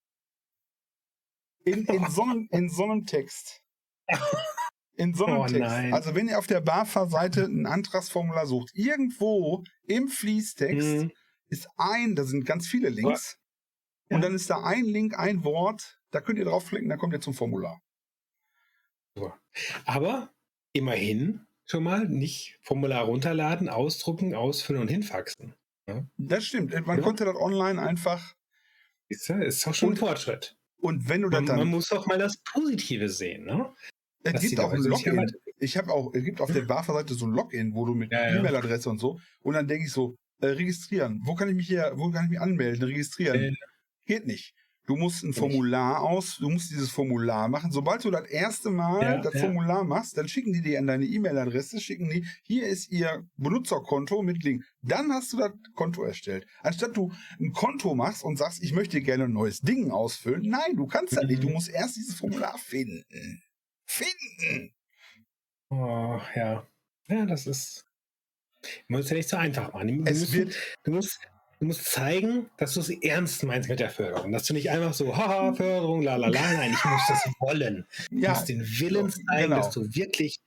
In, 1.65 1.85
in, 1.87 2.07
so, 2.11 2.23
einem, 2.23 2.49
in 2.53 2.69
so 2.71 2.85
einem 2.85 3.07
Text. 3.07 3.61
In 4.97 5.15
so 5.15 5.27
einem 5.27 5.39
Oh 5.39 5.47
Text. 5.47 5.61
nein. 5.61 5.93
Also 5.93 6.15
wenn 6.15 6.29
ihr 6.29 6.39
auf 6.39 6.47
der 6.47 6.61
BAFA-Seite 6.61 7.45
ein 7.45 7.67
Antragsformular 7.67 8.47
sucht, 8.47 8.71
irgendwo 8.75 9.65
im 9.83 10.09
Fließtext 10.09 10.87
Mhm. 11.03 11.13
ist 11.49 11.69
ein, 11.77 12.15
da 12.15 12.23
sind 12.25 12.45
ganz 12.47 12.69
viele 12.69 12.89
Links. 12.89 13.37
Ja. 14.11 14.17
Und 14.17 14.23
dann 14.23 14.35
ist 14.35 14.49
da 14.49 14.63
ein 14.63 14.85
Link, 14.85 15.19
ein 15.19 15.43
Wort, 15.43 15.99
da 16.13 16.21
könnt 16.21 16.39
ihr 16.39 16.45
draufklicken, 16.45 16.89
dann 16.89 16.99
kommt 16.99 17.13
ihr 17.15 17.21
zum 17.21 17.35
Formular. 17.35 17.81
Aber 19.85 20.33
immerhin 20.73 21.47
schon 21.67 21.83
mal 21.85 22.09
nicht 22.09 22.59
Formular 22.63 23.05
runterladen, 23.05 23.69
ausdrucken, 23.69 24.35
ausfüllen 24.35 24.83
und 24.83 24.89
hinfaxen. 24.89 25.55
Das 26.17 26.45
stimmt. 26.47 26.73
Man 26.87 26.99
Ja. 26.99 27.03
konnte 27.05 27.25
das 27.25 27.37
online 27.37 27.81
einfach. 27.81 28.35
Ist, 29.09 29.29
ja, 29.29 29.39
ist 29.39 29.67
doch 29.67 29.75
schon 29.75 29.91
Und 29.91 29.95
ein 29.97 29.99
Fortschritt. 29.99 30.57
Und 30.79 31.09
wenn 31.09 31.23
du 31.23 31.29
Man, 31.29 31.47
dann. 31.47 31.57
man 31.59 31.69
muss 31.69 31.89
doch 31.89 32.07
mal 32.07 32.19
das 32.19 32.39
Positive 32.53 33.09
sehen, 33.09 33.45
ne? 33.45 33.73
es 34.23 34.41
gibt 34.41 34.61
auch 34.61 34.73
ein 34.73 34.83
Login. 34.83 35.31
Ich 35.59 35.77
habe 35.77 35.93
auch, 35.93 36.13
es 36.15 36.25
gibt 36.25 36.41
auf 36.41 36.51
der 36.53 36.63
BAFA-Seite 36.63 37.15
so 37.15 37.27
ein 37.27 37.33
Login, 37.33 37.75
wo 37.75 37.85
du 37.85 37.95
mit 37.95 38.11
Ja, 38.13 38.29
ja. 38.31 38.39
E-Mail-Adresse 38.39 38.89
und 38.91 38.99
so. 38.99 39.21
Und 39.41 39.55
dann 39.55 39.69
denke 39.69 39.85
ich 39.87 39.93
so, 39.93 40.17
äh, 40.41 40.47
registrieren. 40.49 41.21
Wo 41.25 41.35
kann 41.35 41.49
ich 41.49 41.55
mich 41.55 41.67
hier, 41.67 41.93
wo 41.97 42.11
kann 42.11 42.25
ich 42.25 42.31
mich 42.31 42.41
anmelden? 42.41 42.83
Registrieren. 42.83 43.41
Äh, 43.41 43.53
Geht 44.07 44.27
nicht. 44.27 44.55
Du 44.87 44.97
musst 44.97 45.25
ein. 45.25 45.33
Formular 45.33 46.03
aus, 46.03 46.37
du 46.39 46.51
musst 46.51 46.71
dieses 46.71 46.91
Formular 46.91 47.49
machen. 47.49 47.71
Sobald 47.73 48.05
du 48.05 48.11
das 48.11 48.27
erste 48.29 48.71
Mal 48.71 49.03
Ja, 49.03 49.19
das 49.19 49.33
ja. 49.35 49.41
Formular 49.41 49.83
machst, 49.85 50.17
dann 50.19 50.29
schicken 50.29 50.53
die 50.53 50.61
dir 50.61 50.79
an 50.79 50.87
deine 50.87 51.07
E-Mail-Adresse, 51.07 51.81
schicken 51.81 52.11
die, 52.11 52.27
hier 52.43 52.67
ist 52.67 52.91
ihr 52.91 53.27
Benutzerkonto 53.37 54.23
mit 54.23 54.43
Link. 54.45 54.63
Dann 54.83 55.11
hast 55.13 55.33
du 55.33 55.39
das 55.39 55.53
Konto 55.75 56.03
erstellt. 56.05 56.47
Anstatt 56.63 56.97
du 56.97 57.13
ein 57.41 57.53
Konto 57.53 57.95
machst 57.95 58.25
und 58.25 58.37
sagst, 58.37 58.63
ich 58.63 58.73
möchte 58.75 59.01
gerne 59.01 59.25
ein 59.25 59.33
neues 59.33 59.61
Ding 59.61 59.91
ausfüllen. 59.91 60.43
Nein, 60.49 60.77
du 60.77 60.87
kannst 60.87 61.17
das 61.17 61.25
nicht. 61.25 61.43
Du 61.43 61.49
Mhm. 61.49 61.55
musst 61.55 61.71
erst 61.71 61.97
dieses 61.97 62.15
Formular 62.15 62.59
finden. 62.59 63.43
Finden! 63.87 64.75
Oh, 65.71 66.21
ja. 66.35 66.67
Ja, 67.09 67.27
das 67.27 67.47
ist. 67.47 67.87
Man 68.89 69.01
muss 69.01 69.11
ja 69.11 69.17
nicht 69.17 69.29
so 69.29 69.37
einfach 69.37 69.73
machen. 69.73 70.05
Du, 70.05 70.11
Es 70.11 70.21
musst, 70.21 70.33
wird, 70.33 70.57
du, 70.85 70.91
musst, 70.93 71.19
du 71.61 71.67
musst 71.67 71.85
zeigen, 71.85 72.51
dass 72.57 72.75
du 72.75 72.81
es 72.81 72.91
ernst 72.91 73.43
meinst 73.43 73.69
mit 73.69 73.81
der 73.81 73.91
Förderung. 73.91 74.33
Dass 74.33 74.45
du 74.45 74.55
nicht 74.55 74.71
einfach 74.71 74.95
so, 74.95 75.17
haha, 75.17 75.55
Förderung, 75.55 76.03
la 76.03 76.17
la 76.17 76.29
la. 76.29 76.41
Nein, 76.41 76.73
ich 76.73 76.85
muss 76.85 77.03
das 77.09 77.25
wollen. 77.41 77.87
Du 78.11 78.19
ja, 78.19 78.31
musst 78.31 78.49
den 78.49 78.61
Willen 78.61 79.11
zeigen, 79.11 79.51
genau. 79.51 79.57
dass 79.57 79.71
du 79.71 79.95
wirklich 79.95 80.41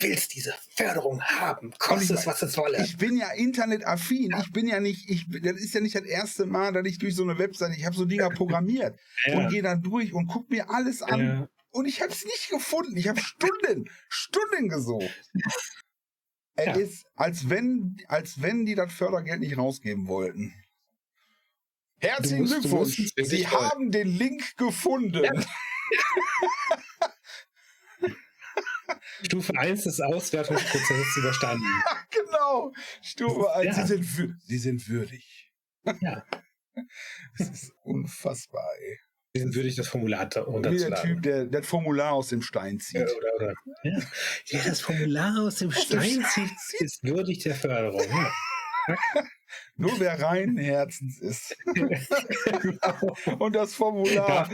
willst 0.00 0.34
diese 0.34 0.54
Förderung 0.70 1.22
haben. 1.22 1.72
Kostet 1.78 2.18
es, 2.18 2.26
was 2.26 2.42
es 2.42 2.56
wolle. 2.56 2.82
Ich 2.84 2.96
bin 2.96 3.16
ja 3.16 3.30
internetaffin. 3.32 4.34
Ich 4.40 4.52
bin 4.52 4.66
ja 4.66 4.80
nicht, 4.80 5.08
ich, 5.08 5.26
das 5.42 5.56
ist 5.56 5.74
ja 5.74 5.80
nicht 5.80 5.94
das 5.94 6.04
erste 6.04 6.46
Mal, 6.46 6.72
dass 6.72 6.86
ich 6.86 6.98
durch 6.98 7.14
so 7.14 7.22
eine 7.22 7.38
Webseite, 7.38 7.74
ich 7.76 7.84
habe 7.84 7.96
so 7.96 8.04
Dinger 8.04 8.30
programmiert 8.34 8.98
und 9.32 9.48
gehe 9.48 9.62
dann 9.62 9.82
durch 9.82 10.12
und 10.12 10.26
guck 10.26 10.50
mir 10.50 10.70
alles 10.70 11.02
an. 11.02 11.20
ja. 11.20 11.48
Und 11.70 11.86
ich 11.86 12.02
habe 12.02 12.12
es 12.12 12.24
nicht 12.24 12.50
gefunden. 12.50 12.96
Ich 12.96 13.08
habe 13.08 13.20
Stunden, 13.20 13.90
Stunden 14.08 14.68
gesucht. 14.68 15.10
Es 16.56 16.66
Ja. 16.66 16.72
ist, 16.74 17.06
als 17.16 17.48
wenn, 17.50 17.96
als 18.08 18.40
wenn 18.40 18.64
die 18.64 18.74
das 18.74 18.92
Fördergeld 18.92 19.40
nicht 19.40 19.56
rausgeben 19.58 20.06
wollten. 20.06 20.54
Herzlichen 21.98 22.42
musst- 22.42 22.60
Glückwunsch. 22.60 23.12
es 23.16 23.28
Sie 23.28 23.46
haben 23.46 23.90
den 23.90 24.08
Link 24.08 24.56
gefunden. 24.56 25.24
Stufe 29.22 29.52
1 29.56 29.84
des 29.84 30.00
Auswertungsprozesses 30.00 31.16
überstanden. 31.16 31.64
genau. 32.10 32.72
Stufe 33.02 33.52
1. 33.54 33.76
Ja. 33.76 33.86
Sie, 33.86 34.02
sind, 34.02 34.36
Sie 34.44 34.58
sind 34.58 34.88
würdig. 34.88 35.52
Ja. 36.00 36.24
Das 37.38 37.48
ist 37.50 37.72
unfassbar, 37.84 38.66
ey. 38.80 38.98
Würde 39.34 39.68
ich 39.68 39.74
das 39.76 39.88
Formular 39.88 40.28
Wie 40.30 40.78
der. 40.78 40.94
Typ, 40.94 41.22
der 41.22 41.46
das 41.46 41.66
Formular 41.66 42.12
aus 42.12 42.28
dem 42.28 42.42
Stein 42.42 42.78
zieht. 42.78 43.00
Ja, 43.00 43.06
oder, 43.06 43.34
oder. 43.34 43.54
Ja. 43.82 43.98
Der 44.52 44.64
das 44.64 44.80
Formular 44.80 45.40
aus 45.40 45.56
dem 45.56 45.70
Aus 45.70 45.88
dem 45.88 46.00
Stein 46.00 46.24
Stein 46.24 46.50
zieht, 46.68 46.80
ist 46.80 47.02
würdig 47.02 47.42
der 47.42 47.54
Förderung. 47.54 48.06
Ja. 48.08 48.32
Nur 49.76 49.98
wer 49.98 50.20
rein 50.20 50.56
Herzens 50.56 51.20
ist. 51.20 51.56
Genau. 51.64 53.16
Und 53.38 53.56
das 53.56 53.74
Formular, 53.74 54.48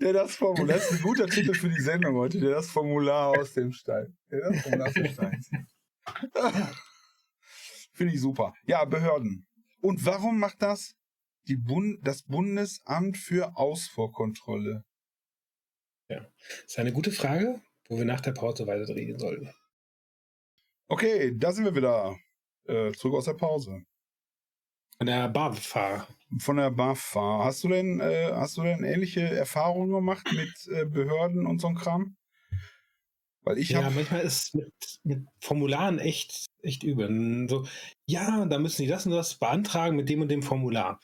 der 0.00 0.12
das 0.12 0.36
Formular, 0.36 0.76
das 0.76 0.90
ist 0.90 0.98
ein 0.98 1.02
guter 1.02 1.26
Titel 1.26 1.54
für 1.54 1.68
die 1.68 1.80
Sendung 1.80 2.14
heute, 2.16 2.38
der 2.38 2.50
das 2.50 2.70
Formular 2.70 3.38
aus 3.38 3.54
dem 3.54 3.72
Stein. 3.72 4.16
Der 4.30 4.50
das 4.50 4.62
Formular 4.62 4.88
aus 4.88 4.94
dem 4.94 5.12
Stein 5.12 5.42
zieht. 5.42 5.66
Finde 7.94 8.14
ich 8.14 8.20
super. 8.20 8.54
Ja, 8.66 8.84
Behörden. 8.84 9.46
Und 9.80 10.04
warum 10.06 10.38
macht 10.38 10.62
das 10.62 10.94
die 11.48 11.56
Bund 11.56 11.98
das 12.06 12.22
Bundesamt 12.22 13.16
für 13.16 13.56
Ausfuhrkontrolle? 13.56 14.84
Das 16.08 16.26
ist 16.66 16.78
eine 16.78 16.92
gute 16.92 17.12
Frage, 17.12 17.60
wo 17.88 17.96
wir 17.96 18.04
nach 18.04 18.20
der 18.20 18.32
Pause 18.32 18.66
weiter 18.66 18.94
reden 18.94 19.18
sollten. 19.18 19.50
Okay, 20.88 21.32
da 21.36 21.52
sind 21.52 21.64
wir 21.64 21.74
wieder. 21.74 22.16
Äh, 22.64 22.92
zurück 22.92 23.14
aus 23.14 23.24
der 23.24 23.34
Pause. 23.34 23.82
Von 24.98 25.06
der 25.06 25.28
BAFA. 25.28 26.06
Von 26.38 26.58
der 26.58 26.70
BAFA. 26.70 27.44
Hast 27.44 27.64
du 27.64 27.68
denn, 27.68 28.00
äh, 28.00 28.30
hast 28.32 28.56
du 28.56 28.62
denn 28.62 28.84
ähnliche 28.84 29.22
Erfahrungen 29.22 29.92
gemacht 29.92 30.28
mit 30.32 30.52
äh, 30.68 30.84
Behörden 30.84 31.46
und 31.46 31.60
so 31.60 31.68
einem 31.68 31.76
Kram? 31.76 32.16
Weil 33.44 33.58
ich 33.58 33.70
Ja, 33.70 33.90
manchmal 33.90 34.20
ist 34.20 34.54
mit, 34.54 34.72
mit 35.02 35.26
Formularen 35.40 35.98
echt, 35.98 36.46
echt 36.62 36.84
übel. 36.84 37.48
So, 37.48 37.66
ja, 38.06 38.44
da 38.44 38.58
müssen 38.60 38.82
die 38.82 38.88
das 38.88 39.04
und 39.06 39.12
das 39.12 39.38
beantragen 39.38 39.96
mit 39.96 40.08
dem 40.08 40.20
und 40.22 40.30
dem 40.30 40.42
Formular. 40.42 41.00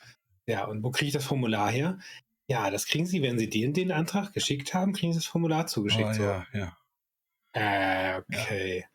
Ja, 0.49 0.65
und 0.65 0.83
wo 0.83 0.91
kriege 0.91 1.07
ich 1.07 1.13
das 1.13 1.25
Formular 1.25 1.69
her? 1.71 1.99
Ja, 2.49 2.71
das 2.71 2.87
kriegen 2.87 3.05
Sie, 3.05 3.21
wenn 3.21 3.37
Sie 3.37 3.49
den, 3.49 3.73
den 3.73 3.91
Antrag 3.91 4.33
geschickt 4.33 4.73
haben, 4.73 4.93
kriegen 4.93 5.13
Sie 5.13 5.19
das 5.19 5.25
Formular 5.27 5.67
zugeschickt. 5.67 6.05
Ah, 6.07 6.13
so. 6.13 6.23
ja, 6.23 6.47
ja. 6.53 6.77
Äh, 7.53 8.21
okay. 8.21 8.85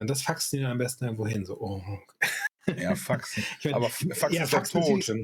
Und 0.00 0.08
das 0.08 0.22
faxen 0.22 0.56
die 0.58 0.62
dann 0.62 0.72
am 0.72 0.78
besten 0.78 1.04
irgendwo 1.04 1.26
hin. 1.26 1.44
So, 1.44 1.60
oh. 1.60 1.82
Ja, 2.78 2.96
Faxen. 2.96 3.44
Ich 3.58 3.64
mein, 3.66 3.74
Aber 3.74 3.86
F- 3.86 4.04
Fax 4.14 4.34
ja, 4.34 4.42
ist 4.44 4.52
doch 4.52 4.58
Faxen 4.58 4.82
tot. 4.82 5.16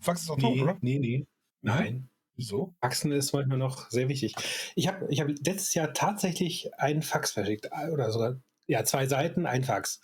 Fax 0.00 0.20
ist 0.22 0.28
doch 0.30 0.38
tot, 0.38 0.54
Nee, 0.54 0.62
oder? 0.62 0.78
nee, 0.80 0.98
nee. 0.98 1.26
Nein. 1.60 2.08
Wieso? 2.36 2.74
Faxen 2.80 3.12
ist 3.12 3.32
manchmal 3.32 3.58
noch 3.58 3.90
sehr 3.90 4.08
wichtig. 4.08 4.34
Ich 4.74 4.88
habe 4.88 5.06
ich 5.10 5.20
hab 5.20 5.28
letztes 5.28 5.74
Jahr 5.74 5.92
tatsächlich 5.92 6.72
einen 6.78 7.02
Fax 7.02 7.32
verschickt. 7.32 7.66
äh, 7.72 7.90
Oder 7.90 8.10
sogar, 8.10 8.40
ja, 8.66 8.84
zwei 8.84 9.06
Seiten, 9.06 9.46
ein 9.46 9.64
Fax. 9.64 10.00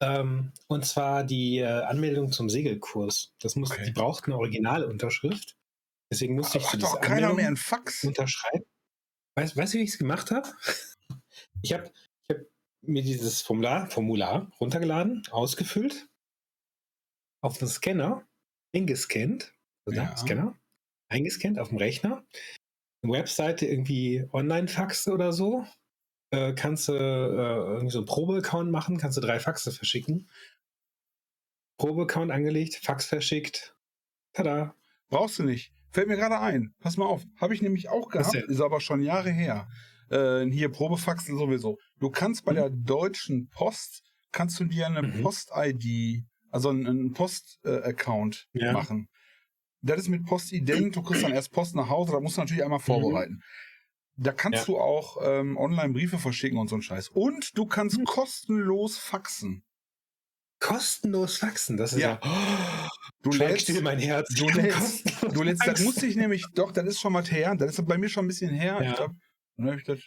Ähm, 0.00 0.52
und 0.68 0.86
zwar 0.86 1.24
die 1.24 1.58
äh, 1.58 1.66
Anmeldung 1.66 2.30
zum 2.32 2.48
Segelkurs. 2.48 3.32
Das 3.40 3.56
muss, 3.56 3.70
Okay. 3.72 3.84
Die 3.86 3.92
braucht 3.92 4.24
eine 4.26 4.36
Originalunterschrift. 4.36 5.56
Deswegen 6.10 6.36
musste 6.36 6.58
ich 6.58 6.64
Aber 6.64 7.00
keiner 7.00 7.16
mehr 7.16 7.28
Anmeldung 7.30 7.46
einen 7.48 7.56
Fax. 7.56 8.04
unterschreiben. 8.04 8.64
Weißt 9.36 9.56
weißt 9.56 9.74
du, 9.74 9.78
wie 9.78 9.82
ich 9.84 9.90
es 9.90 9.98
gemacht 9.98 10.30
habe? 10.30 10.48
Ich 11.62 11.72
habe 11.72 11.90
ich 12.30 12.36
hab 12.36 12.42
mir 12.82 13.02
dieses 13.02 13.42
Formular, 13.42 13.90
Formular 13.90 14.50
runtergeladen, 14.60 15.22
ausgefüllt, 15.30 16.08
auf 17.42 17.58
den 17.58 17.68
Scanner 17.68 18.26
eingescannt, 18.74 19.54
also 19.86 20.00
Ja. 20.00 20.16
Scanner, 20.16 20.58
eingescannt 21.10 21.58
auf 21.58 21.68
dem 21.68 21.78
Rechner, 21.78 22.24
eine 23.02 23.12
Webseite 23.12 23.66
irgendwie 23.66 24.26
Online-Faxe 24.32 25.12
oder 25.12 25.32
so. 25.32 25.66
Äh, 26.30 26.52
kannst 26.54 26.88
du 26.88 26.92
äh, 26.92 26.96
irgendwie 26.96 27.90
so 27.90 27.98
einen 28.00 28.06
Probe-Account 28.06 28.70
machen, 28.70 28.98
kannst 28.98 29.16
du 29.16 29.20
drei 29.22 29.40
Faxe 29.40 29.72
verschicken. 29.72 30.28
Probe-Account 31.78 32.30
angelegt, 32.30 32.76
Fax 32.82 33.06
verschickt. 33.06 33.74
Tada. 34.32 34.74
Brauchst 35.08 35.38
du 35.38 35.44
nicht. 35.44 35.72
Fällt 35.90 36.08
mir 36.08 36.16
gerade 36.16 36.38
ein. 36.40 36.74
Pass 36.80 36.96
mal 36.96 37.06
auf. 37.06 37.24
Habe 37.40 37.54
ich 37.54 37.62
nämlich 37.62 37.88
auch 37.88 38.08
gehabt. 38.10 38.34
Ist 38.34 38.60
aber 38.60 38.80
schon 38.80 39.00
Jahre 39.00 39.30
her. 39.30 39.68
Äh, 40.10 40.44
hier 40.50 40.70
Probefaxen 40.70 41.38
sowieso. 41.38 41.78
Du 41.98 42.10
kannst 42.10 42.44
bei 42.44 42.52
Mhm. 42.52 42.56
der 42.56 42.70
Deutschen 42.70 43.48
Post, 43.50 44.02
kannst 44.32 44.58
du 44.60 44.64
dir 44.64 44.86
eine 44.86 45.02
Mhm. 45.02 45.22
Post-ID, 45.22 46.24
also 46.50 46.68
einen, 46.70 47.12
Post-Account 47.12 48.48
Ja. 48.52 48.72
machen. 48.72 49.08
Das 49.80 49.98
ist 49.98 50.08
mit 50.08 50.26
Postident. 50.26 50.96
Du 50.96 51.02
kriegst 51.02 51.22
dann 51.22 51.32
erst 51.34 51.52
Post 51.52 51.74
nach 51.76 51.88
Hause. 51.88 52.12
Da 52.12 52.20
musst 52.20 52.36
du 52.36 52.40
natürlich 52.42 52.64
einmal 52.64 52.80
vorbereiten. 52.80 53.40
Da 54.20 54.32
kannst 54.32 54.58
Ja. 54.60 54.64
du 54.66 54.78
auch 54.78 55.18
ähm, 55.22 55.56
online 55.56 55.92
Briefe 55.92 56.18
verschicken 56.18 56.58
und 56.58 56.68
so 56.68 56.74
ein 56.76 56.82
Scheiß. 56.82 57.10
Und 57.10 57.56
du 57.56 57.66
kannst 57.66 57.98
Mhm. 57.98 58.04
kostenlos 58.04 58.98
faxen. 58.98 59.62
Kostenlos 60.60 61.36
faxen, 61.38 61.76
das 61.76 61.92
ist 61.92 62.00
Ja. 62.00 62.18
ja. 62.22 62.88
Du 63.22 63.30
Schweig 63.32 63.50
lädst, 63.50 63.62
still 63.62 63.80
mein 63.82 63.98
Herz. 64.00 64.28
du 64.34 64.48
lädst- 64.48 65.04
Du 65.34 65.42
letzt, 65.42 65.66
das 65.66 65.80
musste 65.82 66.06
ich 66.06 66.16
nämlich, 66.16 66.44
doch, 66.54 66.72
das 66.72 66.84
ist 66.86 67.00
schon 67.00 67.12
mal 67.12 67.24
her. 67.24 67.54
Das 67.54 67.78
ist 67.78 67.86
bei 67.86 67.96
mir 67.98 68.08
schon 68.08 68.24
ein 68.24 68.28
bisschen 68.28 68.50
her. 68.50 68.78
Ja. 68.82 68.90
Ich 68.90 68.96
glaub, 68.96 69.10
ne, 69.56 69.76
ich 69.76 69.84
das, 69.84 70.00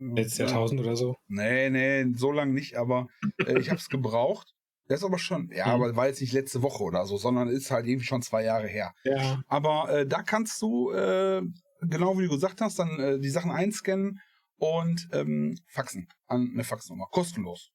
Letztes 0.00 0.38
ja. 0.38 0.44
Jahrtausend 0.46 0.80
oder 0.80 0.94
so. 0.96 1.16
Nee, 1.26 1.70
nee, 1.70 2.06
so 2.14 2.30
lange 2.30 2.52
nicht, 2.54 2.76
aber 2.76 3.08
äh, 3.44 3.58
ich 3.58 3.68
habe 3.68 3.80
es 3.80 3.88
gebraucht. 3.88 4.54
Das 4.86 5.00
ist 5.00 5.04
aber 5.04 5.18
schon, 5.18 5.50
ja, 5.50 5.66
Mhm. 5.66 5.72
aber 5.72 5.96
war 5.96 6.06
jetzt 6.06 6.20
nicht 6.20 6.32
letzte 6.32 6.62
Woche 6.62 6.84
oder 6.84 7.04
so, 7.04 7.16
sondern 7.18 7.48
ist 7.48 7.70
halt 7.72 7.84
irgendwie 7.86 8.06
schon 8.06 8.22
zwei 8.22 8.44
Jahre 8.44 8.68
her. 8.68 8.94
Ja. 9.04 9.42
Aber 9.48 9.90
äh, 9.90 10.06
da 10.06 10.22
kannst 10.22 10.62
du, 10.62 10.92
äh, 10.92 11.42
genau 11.80 12.18
wie 12.18 12.24
du 12.24 12.30
gesagt 12.30 12.60
hast, 12.60 12.78
dann 12.78 12.98
äh, 13.00 13.18
die 13.18 13.30
Sachen 13.30 13.50
einscannen 13.50 14.20
und 14.58 15.08
ähm, 15.12 15.58
faxen 15.68 16.08
an 16.26 16.50
eine 16.52 16.64
Faxnummer. 16.64 17.06
Kostenlos. 17.10 17.70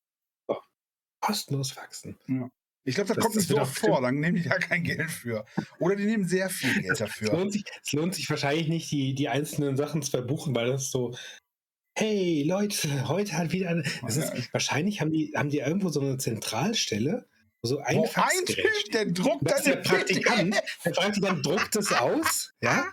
Kostenlos 1.20 1.72
faxen. 1.72 2.18
Ich 2.86 2.95
glaube, 2.95 3.08
das, 3.08 3.16
Das- 3.16 3.24
kommt 3.24 3.36
das 3.38 3.43
nicht 3.43 3.47
so 3.49 3.62
oft 3.62 3.80
vor, 3.80 4.01
dann 4.01 4.16
nehmen 4.20 4.36
die 4.36 4.43
da 4.49 4.58
kein 4.58 4.84
Geld 4.84 5.10
für. 5.10 5.45
Oder 5.80 5.95
die 5.95 6.06
nehmen 6.06 6.28
sehr 6.28 6.49
viel 6.49 6.74
Geld 6.82 6.91
Es 6.93 6.99
dafür. 6.99 7.32
lohnt, 7.32 7.54
sich, 7.54 7.64
es 7.82 7.93
lohnt 7.93 8.14
sich 8.14 8.30
wahrscheinlich 8.30 8.68
nicht, 8.68 8.91
die, 8.91 9.16
die 9.16 9.30
einzelnen 9.30 9.78
Sachen 9.78 10.01
zu 10.01 10.12
verbuchen, 10.12 10.54
weil 10.54 10.68
das 10.68 10.91
so, 10.91 11.16
hey 11.97 12.43
Leute, 12.45 13.08
heute 13.08 13.38
hat 13.38 13.54
wieder 13.54 13.70
eine. 13.70 13.84
Das 14.01 14.18
Ja, 14.18 14.24
ist, 14.34 14.51
wahrscheinlich 14.54 14.99
haben 14.99 15.12
die, 15.12 15.32
haben 15.36 15.49
die 15.49 15.60
irgendwo 15.60 15.88
so 15.89 16.01
eine 16.01 16.18
Zentralstelle, 16.18 17.26
wo 17.62 17.70
so 17.70 17.78
ein 17.80 17.95
Wo 17.99 18.10
ein 18.16 18.45
Typ, 18.45 18.66
der 18.91 19.06
druckt 19.06 19.49
Das 19.49 19.60
ist 19.60 19.68
der 19.68 19.76
Praktikant. 19.78 20.56
Der 20.84 20.91
Praktikant 20.91 21.45
druckt 21.45 21.76
es 21.78 21.93
aus, 21.93 22.51
ja. 22.62 22.86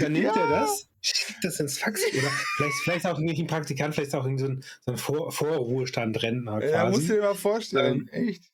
Dann 0.00 0.12
nimmt 0.12 0.24
Ja. 0.24 0.34
er 0.34 0.48
das, 0.60 0.88
schickt 1.02 1.44
das 1.44 1.60
ins 1.60 1.78
Fax. 1.78 2.00
Oder 2.12 2.30
vielleicht, 2.56 2.74
vielleicht 2.84 3.06
auch 3.06 3.18
nicht 3.18 3.38
ein 3.40 3.46
Praktikant, 3.46 3.94
vielleicht 3.94 4.14
auch 4.14 4.24
so 4.24 4.28
ein, 4.28 4.38
so 4.38 4.92
ein 4.92 4.98
Vor 4.98 5.32
Vorruhestand-Rentner 5.32 6.64
Ja, 6.64 6.90
musst 6.90 7.08
du 7.08 7.14
dir 7.14 7.22
mal 7.22 7.34
vorstellen. 7.34 8.08
Ähm, 8.12 8.28
Echt? 8.28 8.44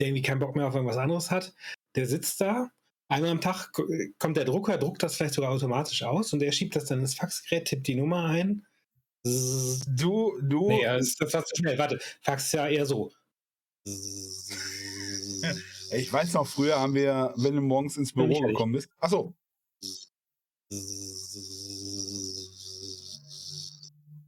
der 0.00 0.08
irgendwie 0.08 0.22
keinen 0.22 0.40
Bock 0.40 0.56
mehr 0.56 0.66
auf 0.66 0.74
irgendwas 0.74 0.96
anderes 0.96 1.30
hat. 1.30 1.54
Der 1.94 2.06
sitzt 2.06 2.40
da. 2.40 2.70
Einmal 3.08 3.30
am 3.30 3.40
Tag 3.40 3.72
ko- 3.72 3.86
kommt 4.18 4.36
der 4.38 4.44
Drucker, 4.46 4.78
druckt 4.78 5.02
das 5.02 5.14
vielleicht 5.16 5.34
sogar 5.34 5.50
automatisch 5.52 6.02
aus 6.02 6.32
und 6.32 6.38
der 6.40 6.50
schiebt 6.50 6.74
das 6.74 6.86
dann 6.86 7.00
ins 7.00 7.14
Faxgerät, 7.14 7.66
tippt 7.66 7.86
die 7.86 7.94
Nummer 7.94 8.24
ein. 8.24 8.66
Du, 9.24 10.38
du, 10.42 10.68
Nee, 10.68 10.82
das, 10.84 11.14
das 11.16 11.32
war 11.34 11.44
zu 11.44 11.54
schnell. 11.56 11.78
Warte, 11.78 12.00
Fax 12.22 12.46
ist 12.46 12.52
ja 12.54 12.66
eher 12.68 12.86
so. 12.86 13.12
ich 15.92 16.12
weiß 16.12 16.32
noch, 16.34 16.46
früher 16.46 16.78
haben 16.80 16.94
wir, 16.94 17.32
wenn 17.36 17.54
du 17.54 17.62
morgens 17.62 17.96
ins 17.96 18.12
Büro 18.12 18.40
gekommen 18.40 18.72
bist. 18.72 18.88
Achso, 18.98 19.34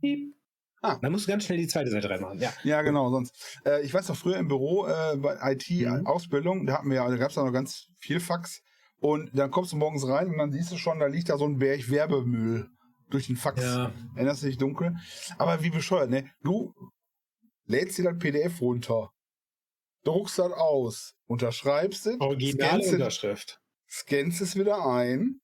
Piep. 0.00 0.34
Ah. 0.82 0.98
Da 1.00 1.08
musst 1.08 1.26
du 1.26 1.30
ganz 1.32 1.44
schnell 1.46 1.56
die 1.58 1.66
zweite 1.66 1.90
Seite 1.90 2.10
reinmachen. 2.10 2.38
Ja. 2.40 2.52
ja 2.62 2.82
genau, 2.82 3.08
sonst. 3.10 3.34
Äh, 3.64 3.82
ich 3.84 3.94
weiß 3.94 4.08
noch, 4.08 4.16
früher 4.16 4.36
im 4.36 4.48
Büro 4.48 4.86
äh, 4.86 5.16
bei 5.16 5.34
Mhm. 5.34 5.40
IT-Ausbildung, 5.52 6.66
da 6.66 6.74
hatten 6.74 6.90
wir 6.90 6.96
ja, 6.96 7.08
da 7.08 7.16
gab 7.16 7.30
es 7.30 7.36
noch 7.36 7.50
ganz 7.52 7.86
viel 7.98 8.20
Fax. 8.20 8.60
Und 8.98 9.30
dann 9.34 9.50
kommst 9.50 9.72
du 9.72 9.76
morgens 9.76 10.06
rein 10.06 10.28
und 10.28 10.38
dann 10.38 10.52
siehst 10.52 10.72
du 10.72 10.76
schon, 10.76 10.98
da 10.98 11.06
liegt 11.06 11.28
da 11.30 11.38
so 11.38 11.46
ein 11.46 11.58
Berg 11.58 11.88
Werbemüll 11.90 12.68
durch 13.10 13.26
den 13.28 13.36
Fax. 13.36 13.62
Ja. 13.62 13.92
Erinnerst 14.14 14.42
du 14.42 14.46
dich 14.46 14.58
dunkel? 14.58 14.94
Aber 15.38 15.62
wie 15.62 15.70
bescheuert, 15.70 16.10
ne? 16.10 16.30
Du 16.42 16.74
lädst 17.66 17.96
dir 17.98 18.04
das 18.04 18.18
PDF 18.18 18.60
runter, 18.60 19.10
druckst 20.04 20.38
das 20.38 20.52
aus, 20.52 21.14
unterschreibst 21.26 22.06
es, 22.06 22.20
Original 22.20 22.68
scannst 22.68 22.86
es, 22.88 22.92
Unterschrift. 22.94 23.60
scannst 23.90 24.40
es 24.42 24.56
wieder 24.56 24.86
ein, 24.86 25.40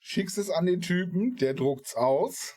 schickst 0.00 0.38
es 0.38 0.50
an 0.50 0.66
den 0.66 0.80
Typen, 0.80 1.36
der 1.36 1.54
druckt's 1.54 1.94
aus, 1.94 2.54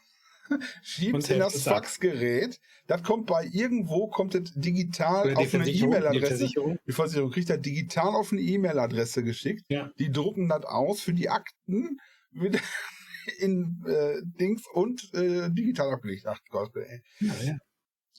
schiebst 0.84 1.14
Und 1.14 1.30
in 1.30 1.40
das. 1.40 1.64
Faxgerät. 1.64 2.60
Das 2.88 3.02
kommt 3.04 3.28
bei 3.28 3.46
irgendwo, 3.52 4.08
kommt 4.10 4.36
es 4.36 4.52
digital 4.56 5.28
Oder 5.32 5.38
auf 5.38 5.54
eine 5.54 5.64
Versicherung. 5.64 5.92
Die 5.92 5.98
E-Mail-Adresse. 5.98 6.28
Versicherung. 6.38 6.78
Die 6.86 6.92
Versicherung 6.92 7.32
kriegt 7.32 7.50
das 7.50 7.62
digital 7.62 8.16
auf 8.16 8.32
eine 8.34 8.42
E-Mail-Adresse 8.42 9.24
geschickt. 9.24 9.64
Ja. 9.70 9.90
Die 10.00 10.12
drucken 10.12 10.50
das 10.50 10.66
aus 10.66 11.00
für 11.02 11.14
die 11.14 11.30
Akten 11.30 11.98
mit- 12.32 12.60
in 13.40 13.82
äh, 13.88 14.22
Dings 14.38 14.64
und 14.74 15.14
äh, 15.14 15.50
digital 15.50 15.92
abgelegt. 15.94 16.26
Ach 16.28 16.40
Gott, 16.50 16.76
ey. 16.76 17.02
Ja, 17.22 17.34
ja. 17.42 17.58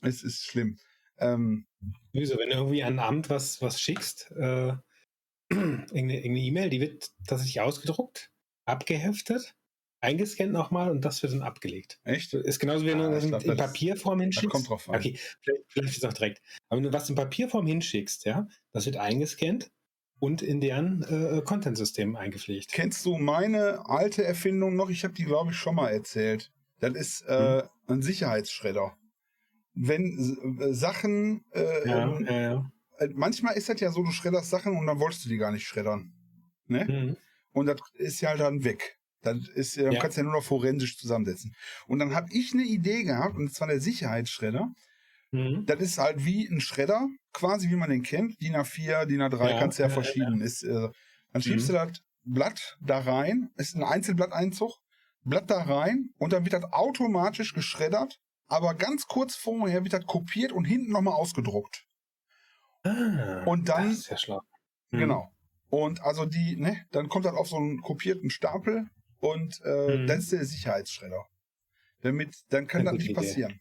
Es 0.00 0.22
ist 0.22 0.44
schlimm. 0.44 0.78
Ähm, 1.18 1.66
Wieso, 2.12 2.38
wenn 2.38 2.48
du 2.48 2.56
irgendwie 2.56 2.82
an 2.82 2.94
ein 2.94 3.06
Amt 3.06 3.30
was, 3.30 3.60
was 3.60 3.78
schickst, 3.80 4.30
äh, 4.32 4.72
irgendeine 5.50 6.16
irgendeine 6.16 6.40
E-Mail, 6.40 6.70
die 6.70 6.80
wird 6.80 7.10
tatsächlich 7.26 7.60
ausgedruckt, 7.60 8.30
abgeheftet, 8.64 9.54
eingescannt 10.00 10.52
nochmal 10.52 10.90
und 10.90 11.04
das 11.04 11.22
wird 11.22 11.32
dann 11.32 11.42
abgelegt. 11.42 11.98
echt? 12.04 12.34
Ist 12.34 12.58
genauso 12.58 12.84
wie 12.84 12.88
wenn 12.90 13.00
Ah, 13.00 13.08
du 13.08 13.14
das 13.14 13.26
glaub, 13.26 13.42
in 13.42 13.48
das- 13.56 13.58
Papierform 13.58 14.20
hinschickst. 14.20 14.50
kommt 14.50 14.68
drauf 14.68 14.88
an. 14.88 14.96
Okay, 14.96 15.18
vielleicht, 15.42 15.62
vielleicht 15.68 15.90
ist 15.96 15.98
es 15.98 16.04
auch 16.04 16.12
direkt. 16.12 16.42
Aber 16.68 16.78
wenn 16.78 16.84
du 16.84 16.92
was 16.92 17.08
in 17.08 17.14
Papierform 17.14 17.66
hinschickst, 17.66 18.24
ja, 18.26 18.46
das 18.72 18.86
wird 18.86 18.96
eingescannt, 18.96 19.70
und 20.20 20.40
in 20.42 20.60
deren 20.60 21.02
äh, 21.02 21.42
Content-System 21.44 22.16
eingepflegt. 22.16 22.72
Kennst 22.72 23.04
du 23.04 23.18
meine 23.18 23.84
alte 23.90 24.24
Erfindung 24.24 24.74
noch? 24.76 24.88
Ich 24.88 25.04
habe 25.04 25.12
die, 25.12 25.24
glaube 25.24 25.50
ich, 25.50 25.56
schon 25.58 25.74
mal 25.74 25.88
erzählt. 25.90 26.50
Das 26.78 26.94
ist 26.94 27.22
äh, 27.22 27.62
Hm. 27.62 27.68
ein 27.88 28.00
Sicherheitsschredder. 28.02 28.96
Wenn 29.74 30.58
äh, 30.60 30.72
Sachen, 30.72 31.44
äh, 31.52 31.88
Ja, 31.88 32.08
ähm, 32.16 32.24
ja, 32.24 32.40
ja. 32.40 32.72
äh, 33.00 33.08
manchmal 33.12 33.56
ist 33.56 33.68
das 33.68 33.80
ja 33.80 33.90
so, 33.90 34.02
du 34.02 34.12
schredderst 34.12 34.48
Sachen 34.48 34.76
und 34.78 34.86
dann 34.86 35.00
wolltest 35.00 35.24
du 35.24 35.28
die 35.28 35.36
gar 35.36 35.50
nicht 35.52 35.66
schreddern. 35.66 36.14
Ne? 36.68 36.84
Mhm. 36.84 37.16
Und 37.54 37.66
das 37.66 37.80
ist 37.94 38.20
ja 38.20 38.36
dann 38.36 38.64
weg. 38.64 38.98
Das 39.22 39.38
ist, 39.54 39.78
äh, 39.78 39.90
Ja. 39.90 40.00
kannst 40.00 40.18
ja 40.18 40.22
nur 40.22 40.32
noch 40.34 40.42
forensisch 40.44 40.98
zusammensetzen. 40.98 41.54
Und 41.86 41.98
dann 42.00 42.14
habe 42.14 42.28
ich 42.32 42.52
eine 42.52 42.64
Idee 42.64 43.04
gehabt, 43.04 43.36
und 43.36 43.50
zwar 43.54 43.68
der 43.68 43.80
Sicherheitsschredder. 43.80 44.68
Mhm. 45.30 45.64
Das 45.66 45.80
ist 45.80 45.96
halt 45.98 46.24
wie 46.26 46.46
ein 46.46 46.60
Schredder, 46.60 47.08
quasi 47.32 47.70
wie 47.70 47.76
man 47.76 47.88
den 47.90 48.02
kennt. 48.02 48.38
DIN 48.42 48.54
A4, 48.54 49.06
DIN 49.06 49.22
A3, 49.22 49.50
Ja, 49.52 49.58
kannst 49.58 49.78
du 49.78 49.82
ja, 49.82 49.88
ja, 49.88 49.94
ja, 49.94 50.02
verschieden. 50.02 50.40
Ist, 50.42 50.62
äh, 50.62 50.88
dann 51.32 51.42
schiebst 51.42 51.68
Mhm. 51.68 51.72
du 51.72 51.78
das 51.86 52.00
Blatt 52.24 52.76
da 52.80 52.98
rein, 52.98 53.50
ist 53.56 53.74
ein 53.76 53.82
Einzelblatteinzug, 53.82 54.72
Blatt 55.22 55.50
da 55.50 55.62
rein 55.62 56.10
und 56.18 56.32
dann 56.34 56.44
wird 56.44 56.52
das 56.52 56.64
automatisch 56.72 57.54
geschreddert, 57.54 58.18
aber 58.46 58.74
ganz 58.74 59.06
kurz 59.06 59.36
vorher 59.36 59.82
wird 59.84 59.94
das 59.94 60.04
kopiert 60.06 60.52
und 60.52 60.64
hinten 60.66 60.92
nochmal 60.92 61.14
ausgedruckt. 61.14 61.84
Ah, 62.82 63.42
Und 63.46 63.68
dann- 63.68 63.88
Das 63.88 63.98
ist 64.00 64.10
ja 64.10 64.18
schlau. 64.18 64.40
Mhm. 64.90 64.98
Genau. 64.98 65.30
Und 65.70 66.00
also 66.02 66.24
die, 66.26 66.56
ne, 66.56 66.86
dann 66.92 67.08
kommt 67.08 67.24
das 67.24 67.34
auf 67.34 67.48
so 67.48 67.56
einen 67.56 67.80
kopierten 67.82 68.30
Stapel 68.30 68.86
und 69.20 69.60
äh, 69.64 69.98
Mhm. 69.98 70.06
das 70.06 70.18
ist 70.24 70.32
der 70.32 70.44
Sicherheitsschredder. 70.44 71.24
Damit, 72.02 72.36
dann 72.50 72.66
kann 72.66 72.84
das 72.84 72.94
nicht 72.94 73.04
Idee. 73.06 73.14
passieren. 73.14 73.60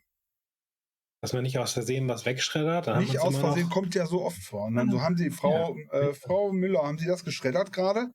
Dass 1.22 1.32
man 1.32 1.44
nicht 1.44 1.58
aus 1.58 1.72
Versehen 1.74 2.08
was 2.10 2.26
wegschreddert. 2.26 2.88
dann 2.88 3.00
Nicht 3.00 3.18
aus 3.20 3.38
Versehen 3.38 3.64
Noch, 3.68 3.72
kommt 3.74 3.96
ja 3.96 4.06
so 4.06 4.22
oft 4.24 4.42
vor. 4.44 4.66
Und 4.66 4.76
dann 4.76 4.92
so 4.92 5.02
haben 5.02 5.16
sie, 5.16 5.30
Frau, 5.32 5.74
Ja. 5.76 6.00
äh, 6.00 6.14
Frau 6.14 6.52
Müller, 6.52 6.84
haben 6.84 6.98
Sie 6.98 7.06
das 7.08 7.24
geschreddert 7.24 7.72
gerade? 7.72 8.08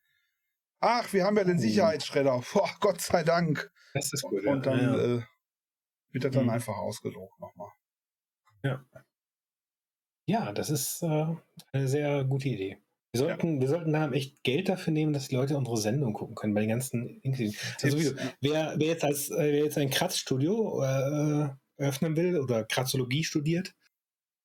Ach, 0.80 1.10
wir 1.14 1.24
haben 1.24 1.36
ja 1.38 1.44
den 1.44 1.56
Oh. 1.56 1.60
Sicherheitsschredder. 1.60 2.42
Boah, 2.52 2.70
Gott 2.80 3.00
sei 3.00 3.22
Dank. 3.24 3.70
das 3.94 4.12
ist 4.12 4.22
gut. 4.22 4.44
Und 4.44 4.66
ja. 4.66 4.76
dann 4.76 4.78
ja. 4.80 5.16
Äh, 5.16 5.22
wird 6.12 6.24
das 6.24 6.32
dann 6.32 6.44
Mhm. 6.44 6.50
einfach 6.50 6.76
ausgedruckt 6.76 7.40
nochmal. 7.40 7.70
ja, 10.26 10.52
das 10.52 10.68
ist 10.70 11.02
äh, 11.02 11.26
eine 11.72 11.88
sehr 11.88 12.24
gute 12.24 12.48
Idee. 12.48 12.78
Wir 13.12 13.20
sollten, 13.20 13.60
wir 13.60 13.68
sollten 13.68 13.92
da 13.92 14.10
echt 14.10 14.42
Geld 14.42 14.68
dafür 14.68 14.92
nehmen, 14.92 15.12
dass 15.14 15.28
die 15.28 15.34
Leute 15.36 15.56
unsere 15.56 15.78
Sendung 15.78 16.12
gucken 16.12 16.34
können, 16.34 16.52
bei 16.54 16.60
den 16.60 16.68
ganzen. 16.70 17.20
Also 17.82 17.96
wer, 18.40 18.74
wer 18.76 18.86
jetzt 18.86 19.04
als 19.04 19.30
äh, 19.30 19.36
wer 19.52 19.64
jetzt 19.64 19.78
ein 19.78 19.90
Kratzstudio 19.90 20.82
äh, 20.82 21.48
eröffnen 21.78 22.16
will 22.16 22.38
oder 22.38 22.64
Kratzologie 22.64 23.24
studiert, 23.24 23.74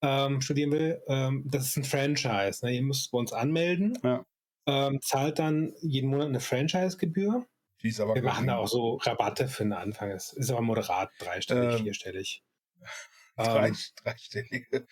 ähm, 0.01 0.39
studieren 0.41 0.72
will, 0.72 1.01
ähm, 1.07 1.43
das 1.45 1.66
ist 1.68 1.78
ein 1.78 1.84
Franchise. 1.84 2.66
Ne? 2.66 2.76
Ihr 2.76 2.84
müsst 2.84 3.11
bei 3.11 3.18
uns 3.18 3.34
anmelden, 3.34 3.97
Ja. 4.03 4.26
ähm, 4.68 5.01
zahlt 5.01 5.39
dann 5.39 5.74
jeden 5.82 6.09
Monat 6.09 6.28
eine 6.30 6.39
Franchise-Gebühr. 6.39 7.45
Wir 7.82 8.24
machen 8.24 8.47
da 8.47 8.57
auch 8.57 8.68
so 8.68 8.95
Rabatte 8.95 9.49
für 9.49 9.64
den 9.64 9.74
Anfang. 9.74 10.09
Es 10.11 10.32
ist 10.32 10.49
aber 10.49 10.61
moderat, 10.61 11.09
dreistellig, 11.20 11.80
Ähm, 11.80 11.84
vierstellig. 11.84 12.43
drei, 13.36 13.68
Ähm, 13.70 13.78
dreistellige 14.03 14.88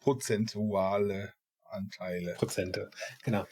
prozentuale 0.00 1.34
Anteile. 1.72 2.34
Prozente, 2.34 2.90
genau. 3.24 3.44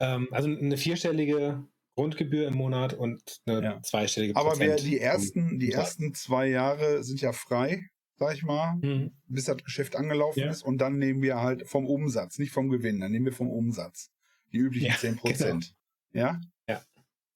Ähm, 0.00 0.28
also 0.30 0.48
eine 0.48 0.76
vierstellige 0.76 1.64
Grundgebühr 1.94 2.48
im 2.48 2.54
Monat 2.54 2.92
und 2.94 3.40
eine 3.46 3.62
Ja. 3.62 3.82
zweistellige 3.82 4.36
Aber 4.36 4.58
wer 4.58 4.70
Prozent. 4.76 4.88
die 4.88 5.00
ersten, 5.00 5.58
die 5.58 5.72
ersten 5.72 6.12
zwei 6.14 6.48
Jahre 6.48 7.02
sind 7.04 7.20
ja 7.20 7.32
frei, 7.32 7.88
sag 8.16 8.34
ich 8.34 8.42
mal, 8.42 8.74
Mhm. 8.82 9.12
bis 9.28 9.44
das 9.44 9.56
Geschäft 9.58 9.96
angelaufen 9.96 10.40
Ja. 10.40 10.50
ist. 10.50 10.62
Und 10.62 10.78
dann 10.78 10.98
nehmen 10.98 11.22
wir 11.22 11.40
halt 11.40 11.66
vom 11.68 11.86
Umsatz, 11.86 12.38
nicht 12.38 12.52
vom 12.52 12.68
Gewinn, 12.68 13.00
dann 13.00 13.12
nehmen 13.12 13.24
wir 13.26 13.32
vom 13.32 13.50
Umsatz. 13.50 14.10
Die 14.52 14.58
üblichen 14.58 14.88
Ja, 14.88 14.96
10 14.96 15.16
Prozent. 15.16 15.74
Ja? 16.12 16.40
Ja. 16.68 16.82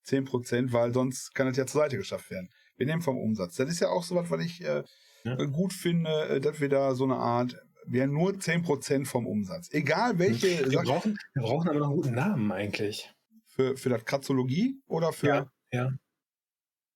10 0.04 0.24
Prozent, 0.24 0.72
weil 0.72 0.92
sonst 0.92 1.34
kann 1.34 1.46
das 1.46 1.56
ja 1.56 1.66
zur 1.66 1.82
Seite 1.82 1.96
geschafft 1.96 2.30
werden. 2.30 2.50
Wir 2.76 2.86
nehmen 2.86 3.02
vom 3.02 3.18
Umsatz. 3.18 3.56
Das 3.56 3.68
ist 3.70 3.80
ja 3.80 3.88
auch 3.88 4.02
so 4.02 4.14
was, 4.14 4.30
was 4.30 4.44
ich 4.44 4.62
äh, 4.64 4.82
Ja. 5.24 5.34
gut 5.46 5.72
finde, 5.72 6.10
äh, 6.28 6.40
dass 6.40 6.60
wir 6.60 6.68
da 6.70 6.94
so 6.94 7.04
eine 7.04 7.16
Art, 7.16 7.56
wir 7.86 8.02
haben 8.02 8.12
nur 8.12 8.38
10 8.38 8.62
Prozent 8.62 9.08
vom 9.08 9.26
Umsatz. 9.26 9.70
Egal 9.72 10.18
welche 10.18 10.70
Wir 10.70 10.82
brauchen, 10.82 11.18
wir 11.34 11.42
brauchen 11.42 11.68
aber 11.68 11.78
noch 11.78 11.86
einen 11.88 11.96
guten 11.96 12.14
Namen 12.14 12.50
eigentlich. 12.52 13.12
für, 13.46 13.76
für 13.76 13.88
das 13.88 14.04
Kratzologie 14.04 14.80
oder 14.86 15.12
für 15.12 15.50
Ja, 15.72 15.92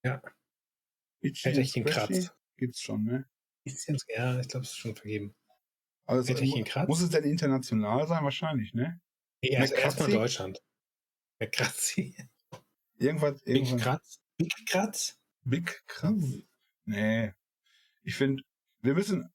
ja. 0.03 0.21
Itchy 1.21 1.49
Hätte 1.49 1.61
ich 1.61 1.73
den? 1.73 1.85
Kratz. 1.85 2.31
Gibt's 2.57 2.81
schon, 2.81 3.03
ne? 3.03 3.25
Ja, 4.15 4.39
ich 4.39 4.47
glaube, 4.47 4.63
es 4.63 4.71
ist 4.71 4.77
schon 4.77 4.95
vergeben. 4.95 5.35
Also, 6.05 6.29
Hätte 6.31 6.43
ich 6.43 6.65
Kratz? 6.65 6.87
muss 6.87 7.01
es 7.01 7.09
denn 7.09 7.23
international 7.23 8.07
sein? 8.07 8.23
Wahrscheinlich, 8.23 8.73
ne? 8.73 9.01
Erst 9.41 9.73
McCratzy? 9.73 9.81
erstmal 9.83 10.11
Deutschland. 10.11 10.63
McCratzy. 11.39 12.15
Irgendwas, 12.97 13.41
Big 13.43 13.55
irgendwas. 13.55 13.81
Kratz. 13.81 14.19
Big 14.37 14.53
Kratz. 14.67 15.19
Big 15.43 15.83
Kratz. 15.87 16.23
Nee. 16.85 17.33
Ich 18.03 18.15
finde, 18.15 18.43
wir 18.81 18.93
müssen, 18.93 19.33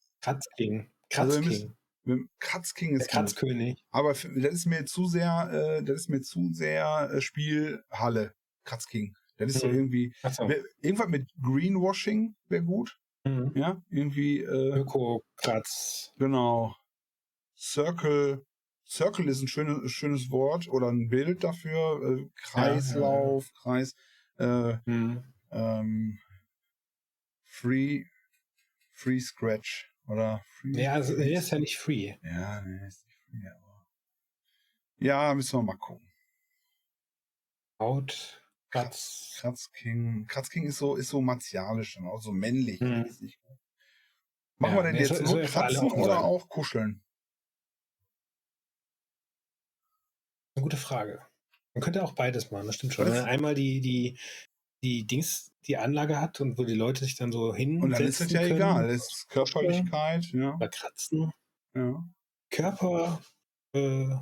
Kratzking. 1.10 1.36
Also 1.36 1.40
Kratzking. 1.42 1.76
wir- 2.04 2.24
Kratz 2.38 2.74
King 2.74 2.88
Der 2.94 3.00
ist 3.00 3.06
gut. 3.10 3.12
Kratzkönig. 3.20 3.84
Aber 3.90 4.12
das 4.12 4.24
ist 4.54 4.66
mir 4.66 4.84
zu 4.86 5.06
sehr, 5.06 5.50
äh, 5.80 5.84
das 5.84 6.00
ist 6.02 6.08
mir 6.08 6.22
zu 6.22 6.50
sehr 6.52 7.10
äh, 7.12 7.20
Spielhalle. 7.20 8.32
Kratz 8.64 8.86
King. 8.86 9.14
Das 9.36 9.54
ist 9.54 9.60
so 9.60 9.68
Mhm. 9.68 9.74
irgendwie, 9.74 10.14
Achso. 10.22 10.48
wär- 10.48 10.64
irgendwas 10.82 11.08
mit 11.08 11.30
Greenwashing 11.42 12.36
wäre 12.48 12.64
gut. 12.64 12.96
Mhm. 13.24 13.52
Ja, 13.54 13.82
irgendwie, 13.90 14.40
äh, 14.40 14.78
Öko-Kratz. 14.78 16.12
genau. 16.16 16.74
Circle. 17.56 18.44
Circle 18.86 19.28
ist 19.28 19.40
ein 19.42 19.48
schönes, 19.48 19.90
schönes 19.92 20.30
Wort 20.30 20.68
oder 20.68 20.88
ein 20.88 21.08
Bild 21.08 21.44
dafür. 21.44 22.18
Äh, 22.18 22.28
Kreislauf, 22.42 23.48
Kreis. 23.62 23.94
Äh, 24.38 24.78
Mhm. 24.86 25.22
ähm, 25.52 26.18
Free, 27.44 28.04
Free 28.92 29.20
Scratch 29.20 29.89
oder 30.10 30.44
Free. 30.60 30.82
Ja, 30.82 30.92
also, 30.94 31.16
der 31.16 31.30
ist 31.30 31.50
ja 31.50 31.58
nicht 31.58 31.78
free. 31.78 32.14
Ja, 32.22 32.60
nee, 32.62 32.86
ist 32.86 33.06
nicht 33.06 33.18
free, 33.30 33.48
aber. 33.48 33.86
Ja, 34.98 35.34
müssen 35.34 35.58
wir 35.58 35.62
mal 35.62 35.76
gucken. 35.76 36.06
Haut, 37.80 38.42
Kratz. 38.70 39.38
Kratz 39.40 39.72
King. 39.72 40.26
Kratz 40.26 40.50
King 40.50 40.64
ist 40.64 40.78
so, 40.78 40.96
ist 40.96 41.08
so 41.08 41.20
martialisch 41.20 41.96
und 41.96 42.06
auch 42.06 42.20
so 42.20 42.32
männlich. 42.32 42.80
Nicht 42.80 43.42
gut. 43.42 43.58
Machen 44.58 44.72
Ja, 44.72 44.78
wir 44.78 44.82
denn 44.82 44.92
nee, 44.92 45.00
jetzt 45.00 45.08
soll- 45.16 45.22
nur 45.22 45.34
alle 45.36 45.46
kratzen 45.46 45.86
offen 45.86 46.00
oder 46.02 46.22
auch 46.22 46.48
kuscheln? 46.50 47.02
Eine 50.54 50.62
gute 50.64 50.76
Frage. 50.76 51.20
Man 51.74 51.82
könnte 51.82 52.02
auch 52.02 52.12
beides 52.12 52.50
machen, 52.50 52.66
das 52.66 52.74
stimmt 52.74 52.92
schon. 52.94 53.06
Was? 53.06 53.14
Man 53.20 53.24
einmal 53.24 53.54
die, 53.54 53.80
die, 53.80 54.18
die 54.82 55.06
Dings, 55.06 55.52
die 55.66 55.76
Anlage 55.76 56.20
hat 56.20 56.40
und 56.40 56.56
wo 56.58 56.64
die 56.64 56.74
Leute 56.74 57.04
sich 57.04 57.16
dann 57.16 57.32
so 57.32 57.54
hinsetzen 57.54 57.82
Und 57.84 57.90
dann 57.90 58.02
ist 58.04 58.20
es 58.20 58.30
ja 58.32 58.40
können, 58.40 58.56
egal. 58.56 58.88
Das 58.88 58.96
ist 59.06 59.28
Körperlichkeit, 59.28 60.24
ja. 60.32 60.54
Oder 60.54 60.68
kratzen. 60.68 61.32
ja. 61.74 62.04
Körper, 62.50 63.22
äh, 63.74 64.16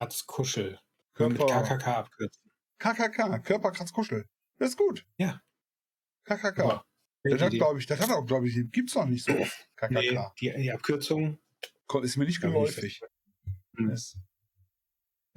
Kratzkuschel. 0.00 0.78
Wir 1.16 1.28
Mit 1.28 1.38
Körper. 1.38 1.62
KKK 1.62 1.96
abkürzen. 1.96 2.42
KKK, 2.78 3.38
Körperkratzkuschel. 3.40 4.24
Das 4.58 4.70
ist 4.70 4.76
gut. 4.76 5.04
Ja. 5.16 5.40
KKK. 6.24 6.54
Super. 6.62 6.84
Das 7.24 7.42
hat, 7.42 7.50
glaube 7.52 7.80
ich, 7.80 7.86
das 7.86 8.00
hat 8.00 8.10
auch, 8.10 8.24
glaube 8.24 8.48
ich, 8.48 8.54
gibt's 8.70 8.94
noch 8.94 9.06
nicht 9.06 9.24
so 9.24 9.32
oft. 9.36 9.68
KKK. 9.76 10.00
nee, 10.00 10.18
die, 10.40 10.62
die 10.62 10.72
Abkürzung. 10.72 11.38
Ist 12.02 12.16
mir 12.16 12.26
nicht 12.26 12.40
Ja, 12.42 12.48
geläufig. 12.48 13.00
Mhm. 13.72 13.90
Ist- 13.90 14.16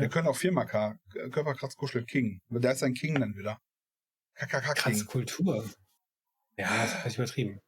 Wir 0.01 0.09
können 0.09 0.27
auch 0.27 0.35
Firma 0.35 0.65
K, 0.65 0.97
Körperkratzkuschel 1.31 2.05
King. 2.05 2.41
Da 2.49 2.71
ist 2.71 2.83
ein 2.83 2.93
King 2.93 3.19
dann 3.19 3.35
wieder. 3.35 3.59
KKK 4.35 4.73
King. 4.73 4.75
Kratzkultur. 4.75 5.69
Ja, 6.57 6.83
das 6.85 7.05
ist 7.05 7.15
übertrieben. 7.17 7.59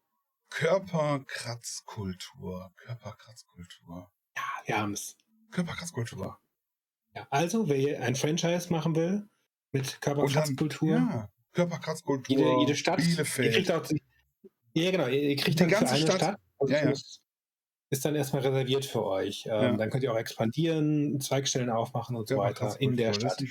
Körperkratzkultur. 0.49 2.71
Körperkratzkultur. 2.77 4.11
Ja, 4.35 4.43
wir 4.65 4.77
haben 4.77 4.93
es. 4.93 5.15
Körperkratzkultur. 5.51 6.37
Ja, 7.15 7.27
also, 7.29 7.67
wer 7.69 7.77
hier 7.77 8.01
ein 8.01 8.15
Franchise 8.15 8.71
machen 8.71 8.95
will 8.95 9.27
mit 9.71 10.01
Körperkratzkultur, 10.01 10.89
Ja. 10.95 11.29
Körperkratzkultur. 11.53 12.35
jede, 12.35 12.59
jede 12.59 12.75
Stadt, 12.75 12.99
ihr 12.99 13.05
Bielefeld. 13.05 13.53
kriegt 13.53 13.71
auch, 13.71 13.87
ja 14.73 14.91
genau, 14.91 15.07
ihr, 15.07 15.21
ihr 15.21 15.35
kriegt 15.35 15.59
Die 15.59 15.63
dann 15.63 15.69
ganze 15.69 15.93
eine 15.93 16.03
Stadt. 16.03 16.15
Stadt, 16.17 16.39
und 16.57 16.71
Ja, 16.71 16.83
ja. 16.83 16.89
das 16.89 17.21
ist 17.93 18.03
dann 18.05 18.15
erstmal 18.15 18.41
reserviert 18.41 18.85
für 18.85 19.05
euch. 19.05 19.45
Ähm, 19.45 19.51
Ja. 19.51 19.77
Dann 19.77 19.89
könnt 19.89 20.03
ihr 20.03 20.11
auch 20.11 20.17
expandieren, 20.17 21.19
Zweigstellen 21.21 21.69
aufmachen 21.69 22.15
und 22.15 22.27
so 22.27 22.37
weiter 22.37 22.75
in 22.81 22.97
der 22.97 23.13
Stadt. 23.13 23.41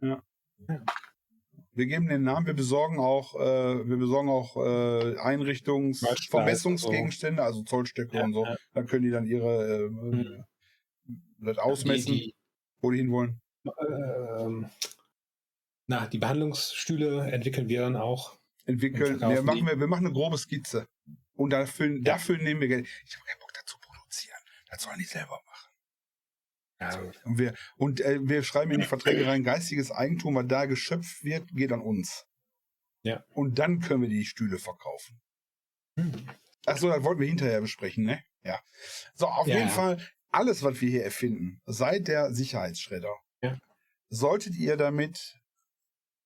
Ja. 0.00 0.22
Ja. 0.68 0.82
Wir 1.74 1.86
geben 1.86 2.06
den 2.06 2.22
Namen, 2.22 2.46
wir 2.46 2.54
besorgen 2.54 2.98
auch, 2.98 3.34
äh, 3.34 3.88
wir 3.88 3.96
besorgen 3.96 4.28
auch 4.28 4.56
äh, 4.56 5.16
Einrichtungs-, 5.18 6.02
Merchandise 6.02 6.30
Vermessungsgegenstände, 6.30 7.42
also 7.42 7.62
Zollstöcke 7.62 8.16
Ja, 8.18 8.24
und 8.24 8.34
so. 8.34 8.44
ja. 8.44 8.56
Dann 8.74 8.86
können 8.86 9.02
die 9.04 9.10
dann 9.10 9.26
ihre 9.26 9.86
äh, 9.86 9.88
Mhm. 9.88 10.44
das 11.38 11.58
ausmessen, 11.58 12.12
Die, 12.12 12.34
wo 12.82 12.90
die 12.90 12.98
hinwollen. 12.98 13.40
die, 13.64 13.70
ähm, 14.38 14.68
na, 15.86 16.06
die 16.06 16.18
Behandlungsstühle 16.18 17.30
entwickeln 17.32 17.68
wir 17.68 17.80
dann 17.80 17.96
auch. 17.96 18.38
Entwickeln. 18.66 19.18
Wir 19.20 19.42
machen, 19.42 19.58
die. 19.60 19.66
wir, 19.66 19.80
wir 19.80 19.86
machen 19.88 20.06
eine 20.06 20.14
grobe 20.14 20.38
Skizze. 20.38 20.86
Und 21.34 21.50
dafür, 21.50 21.98
dafür 22.02 22.36
nehmen 22.38 22.60
wir 22.60 22.68
Geld. 22.68 22.86
Ich 23.06 23.16
habe 23.16 23.24
keinen. 23.24 23.40
Das 24.72 24.82
sollen 24.84 24.98
die 24.98 25.04
selber 25.04 25.38
machen. 25.46 25.70
Ja, 26.80 26.96
gut. 26.96 27.20
Und 27.24 27.38
wir, 27.38 27.54
und 27.76 28.00
äh, 28.00 28.18
wir 28.22 28.42
schreiben 28.42 28.72
in 28.72 28.80
die 28.80 28.86
Verträge 28.86 29.26
rein, 29.26 29.44
geistiges 29.44 29.90
Eigentum, 29.92 30.34
was 30.34 30.46
da 30.48 30.64
geschöpft 30.64 31.22
wird, 31.22 31.46
geht 31.54 31.72
an 31.72 31.80
uns. 31.82 32.26
Ja. 33.02 33.22
Und 33.28 33.58
dann 33.58 33.80
können 33.80 34.00
wir 34.02 34.08
die 34.08 34.24
Stühle 34.24 34.58
verkaufen. 34.58 35.20
Hm. 35.96 36.26
Achso, 36.64 36.88
das 36.88 37.04
wollten 37.04 37.20
wir 37.20 37.28
hinterher 37.28 37.60
besprechen, 37.60 38.04
ne? 38.04 38.24
Ja. 38.44 38.60
So, 39.14 39.26
auf 39.26 39.46
Ja, 39.46 39.58
jeden. 39.58 39.68
Fall, 39.68 40.04
alles, 40.30 40.62
was 40.62 40.80
wir 40.80 40.88
hier 40.88 41.04
erfinden, 41.04 41.60
seit 41.66 42.08
der 42.08 42.32
Sicherheitsschredder, 42.32 43.14
Ja. 43.42 43.58
solltet 44.08 44.56
ihr 44.56 44.76
damit 44.76 45.38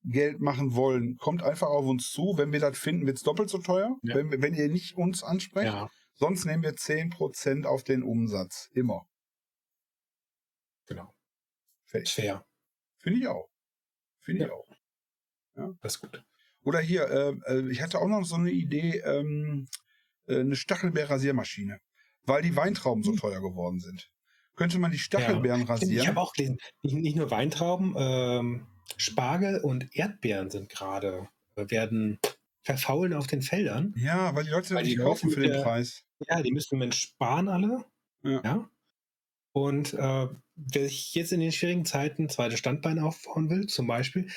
Geld 0.04 0.40
machen 0.40 0.74
wollen, 0.76 1.16
kommt 1.16 1.42
einfach 1.42 1.66
auf 1.66 1.84
uns 1.84 2.10
zu. 2.12 2.34
Wenn 2.38 2.52
wir 2.52 2.60
das 2.60 2.78
finden, 2.78 3.06
wird 3.06 3.16
es 3.16 3.24
doppelt 3.24 3.50
so 3.50 3.58
teuer, 3.58 3.96
Ja. 4.02 4.14
wenn, 4.14 4.40
wenn 4.40 4.54
ihr 4.54 4.68
nicht 4.68 4.96
uns 4.96 5.24
ansprecht. 5.24 5.66
Ja, 5.66 5.90
Sonst 6.16 6.44
nehmen 6.46 6.62
wir 6.62 6.74
10% 6.74 7.64
auf 7.66 7.84
den 7.84 8.02
Umsatz. 8.02 8.68
Immer. 8.72 9.06
genau. 10.86 11.14
Fertig. 11.84 12.12
Fair. 12.14 12.44
Finde 12.98 13.20
ich 13.20 13.26
auch. 13.28 13.48
Finde 14.20 14.44
ich 14.44 14.48
Ja. 14.48 14.54
auch. 14.54 15.76
Das 15.82 15.94
ist 15.96 16.00
gut. 16.00 16.22
Oder 16.62 16.80
hier, 16.80 17.04
äh, 17.08 17.30
äh, 17.52 17.70
ich 17.70 17.80
hatte 17.80 17.98
auch 17.98 18.08
noch 18.08 18.24
so 18.24 18.34
eine 18.36 18.50
Idee, 18.50 18.98
ähm, 19.04 19.68
äh, 20.26 20.40
eine 20.40 20.56
Stachelbeer-Rasiermaschine, 20.56 21.78
weil 22.24 22.42
die 22.42 22.56
Weintrauben 22.56 23.02
so 23.04 23.12
Hm. 23.12 23.18
teuer 23.18 23.40
geworden 23.40 23.78
sind. 23.80 24.10
Könnte 24.56 24.78
man 24.78 24.90
die 24.90 24.98
Stachelbeeren 24.98 25.62
Ich 25.62 25.68
rasieren? 25.68 26.06
habe 26.08 26.20
auch 26.20 26.32
gelesen, 26.32 26.58
nicht, 26.82 26.94
nicht 26.96 27.16
nur 27.16 27.30
Weintrauben, 27.30 27.94
ähm, 27.96 28.66
Spargel 28.96 29.60
und 29.60 29.94
Erdbeeren 29.94 30.50
sind 30.50 30.68
gerade, 30.70 31.28
äh, 31.56 31.70
werden 31.70 32.18
verfaulen 32.66 33.12
auf 33.14 33.26
den 33.28 33.42
Feldern. 33.42 33.94
ja, 33.96 34.34
weil 34.34 34.44
die 34.44 34.50
Leute 34.50 34.74
Weil 34.74 34.82
die 34.84 34.90
nicht 34.96 34.98
kaufen 35.04 35.30
für 35.30 35.40
den 35.40 35.52
der- 35.52 35.62
Preis. 35.62 36.04
Ja, 36.28 36.42
die 36.42 36.50
müssen 36.52 36.80
wir 36.80 36.90
sparen 36.92 37.48
alle. 37.48 37.84
Ja. 38.24 38.68
Und 39.52 39.94
äh, 39.94 40.28
wer 40.56 40.82
sich 40.88 41.14
jetzt 41.14 41.32
in 41.32 41.40
den 41.40 41.52
schwierigen 41.52 41.84
Zeiten 41.84 42.24
ein 42.24 42.28
zweites 42.28 42.58
Standbein 42.58 42.98
aufbauen 42.98 43.48
will, 43.50 43.66
zum 43.66 43.86
Beispiel, 43.86 44.28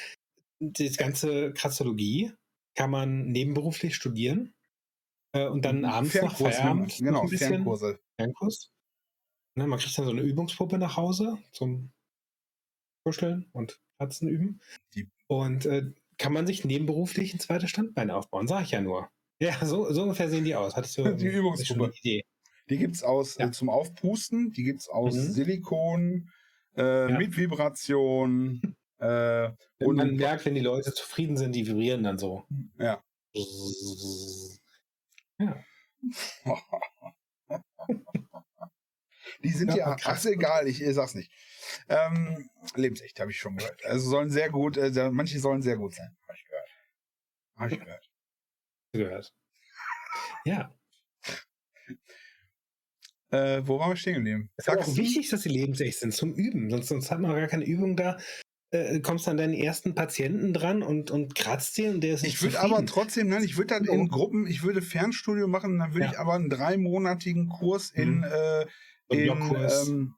das 0.60 0.98
ganze 0.98 1.52
Kratzologie 1.54 2.32
kann 2.76 2.92
man 2.92 3.28
nebenberuflich 3.32 3.96
studieren 3.96 4.54
äh, 5.34 5.48
und 5.48 5.66
dann 5.66 5.84
abends 5.86 6.14
nach 6.16 6.22
Fernkurs, 6.36 6.56
Feierabend 6.58 6.88
noch 6.90 6.98
genau, 7.00 7.22
ein 7.22 7.30
bisschen 7.30 7.50
Fernkurse. 7.50 8.00
Fernkurs. 8.18 8.72
Ne, 9.56 9.66
man 9.68 9.80
kriegt 9.80 9.98
dann 9.98 10.06
so 10.06 10.12
eine 10.12 10.22
Übungspuppe 10.22 10.78
nach 10.78 10.96
Hause 10.98 11.38
zum 11.52 11.92
Kuscheln 13.04 13.48
und 13.54 13.80
Kratzen 13.98 14.28
üben. 14.28 14.62
Die- 14.94 15.10
Und 15.28 15.66
äh, 15.66 15.92
kann 16.20 16.34
man 16.34 16.46
sich 16.46 16.66
nebenberuflich 16.66 17.34
ein 17.34 17.40
zweites 17.40 17.70
Standbein 17.72 18.12
aufbauen, 18.12 18.48
sag 18.48 18.64
ich 18.64 18.72
ja 18.72 18.82
nur. 18.82 19.10
Ja, 19.40 19.66
so, 19.66 19.92
so 19.92 20.04
ungefähr 20.04 20.30
sehen 20.30 20.44
die 20.44 20.54
aus. 20.54 20.76
Hattest 20.76 20.98
du 20.98 21.04
Die 21.16 21.30
eine 21.30 21.92
Idee? 21.98 22.24
Die 22.70 22.78
gibt's 22.78 23.02
aus 23.02 23.38
Ja. 23.38 23.48
äh, 23.48 23.52
zum 23.52 23.70
Aufpusten, 23.70 24.52
die 24.52 24.64
gibt's 24.64 24.90
aus 24.90 25.16
Mhm. 25.16 25.32
Silikon, 25.32 26.30
äh, 26.78 27.10
Ja. 27.10 27.18
mit 27.18 27.36
Vibration. 27.36 28.62
äh, 29.00 29.50
und 29.80 29.96
man 29.96 30.16
merkt, 30.16 30.46
wenn 30.46 30.54
die 30.56 30.62
Leute 30.62 30.94
zufrieden 30.94 31.38
sind, 31.38 31.56
die 31.56 31.66
vibrieren 31.66 32.04
dann 32.04 32.20
so. 32.20 32.44
ja. 32.78 33.02
Ja. 35.40 35.64
Die 39.44 39.50
sind 39.50 39.70
Ja, 39.70 39.78
ja, 39.78 39.96
krass. 39.96 40.26
egal, 40.26 40.68
ich, 40.68 40.82
ich 40.82 40.94
sag's 40.96 41.16
nicht. 41.16 41.32
Ähm, 41.88 42.50
lebensecht, 42.76 43.20
habe 43.20 43.32
ich 43.32 43.40
schon 43.40 43.56
gehört. 43.58 43.86
Also 43.86 44.10
sollen 44.10 44.30
sehr 44.30 44.50
gut, 44.50 44.78
äh, 44.78 45.10
manche 45.12 45.40
sollen 45.40 45.62
sehr 45.62 45.78
gut 45.78 45.96
sein, 45.96 46.16
habe 46.28 46.38
ich 46.38 46.46
gehört. 46.46 46.70
Habe 47.58 47.72
ich 47.74 47.80
gehört. 47.80 48.10
gehört. 48.94 49.34
Ja. 50.46 50.74
Äh, 53.32 53.62
wo 53.66 53.80
waren 53.80 53.92
wir 53.92 53.96
stehen 53.96 54.16
geblieben? 54.16 54.50
Es 54.58 54.68
ist 54.68 54.78
auch 54.78 54.86
du? 54.86 54.98
wichtig, 54.98 55.30
dass 55.30 55.44
sie 55.44 55.50
lebensecht 55.50 56.00
sind 56.00 56.14
zum 56.14 56.34
Üben. 56.34 56.70
Sonst, 56.72 56.88
sonst 56.88 57.12
hat 57.12 57.20
man 57.20 57.36
gar 57.36 57.48
keine 57.48 57.66
Übung 57.66 57.96
da. 57.96 58.18
Äh, 58.72 59.00
kommst 59.02 59.28
an 59.28 59.38
deinen 59.38 59.54
ersten 59.56 59.96
Patienten 59.96 60.54
dran 60.54 60.84
und, 60.84 61.10
und 61.12 61.34
kratzt 61.36 61.78
dir 61.78 61.90
und 61.92 62.02
der 62.02 62.16
ist 62.16 62.24
nicht 62.24 62.36
Ich 62.36 62.42
würde 62.42 62.60
aber 62.60 62.86
trotzdem, 62.86 63.28
nein, 63.30 63.44
ich 63.44 63.58
würde 63.58 63.68
dann 63.76 63.86
in 63.86 64.02
Oh. 64.02 64.08
Gruppen, 64.08 64.46
ich 64.48 64.62
würde 64.64 64.82
Fernstudio 64.82 65.48
machen, 65.48 65.80
dann 65.80 65.94
würde 65.94 66.06
Ja. 66.06 66.12
ich 66.12 66.20
aber 66.20 66.34
einen 66.34 66.50
dreimonatigen 66.50 67.50
Kurs 67.50 67.90
in, 67.92 68.18
Mhm. 68.20 68.24
äh, 68.26 68.66
in, 69.10 69.30
ähm, 69.30 70.16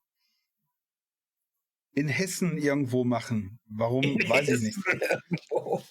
in 1.93 2.07
Hessen 2.07 2.57
irgendwo 2.57 3.03
machen. 3.03 3.59
Warum, 3.69 4.03
weiß 4.03 4.49
ich 4.49 4.61
nicht. 4.61 4.77
Wo, 5.49 5.81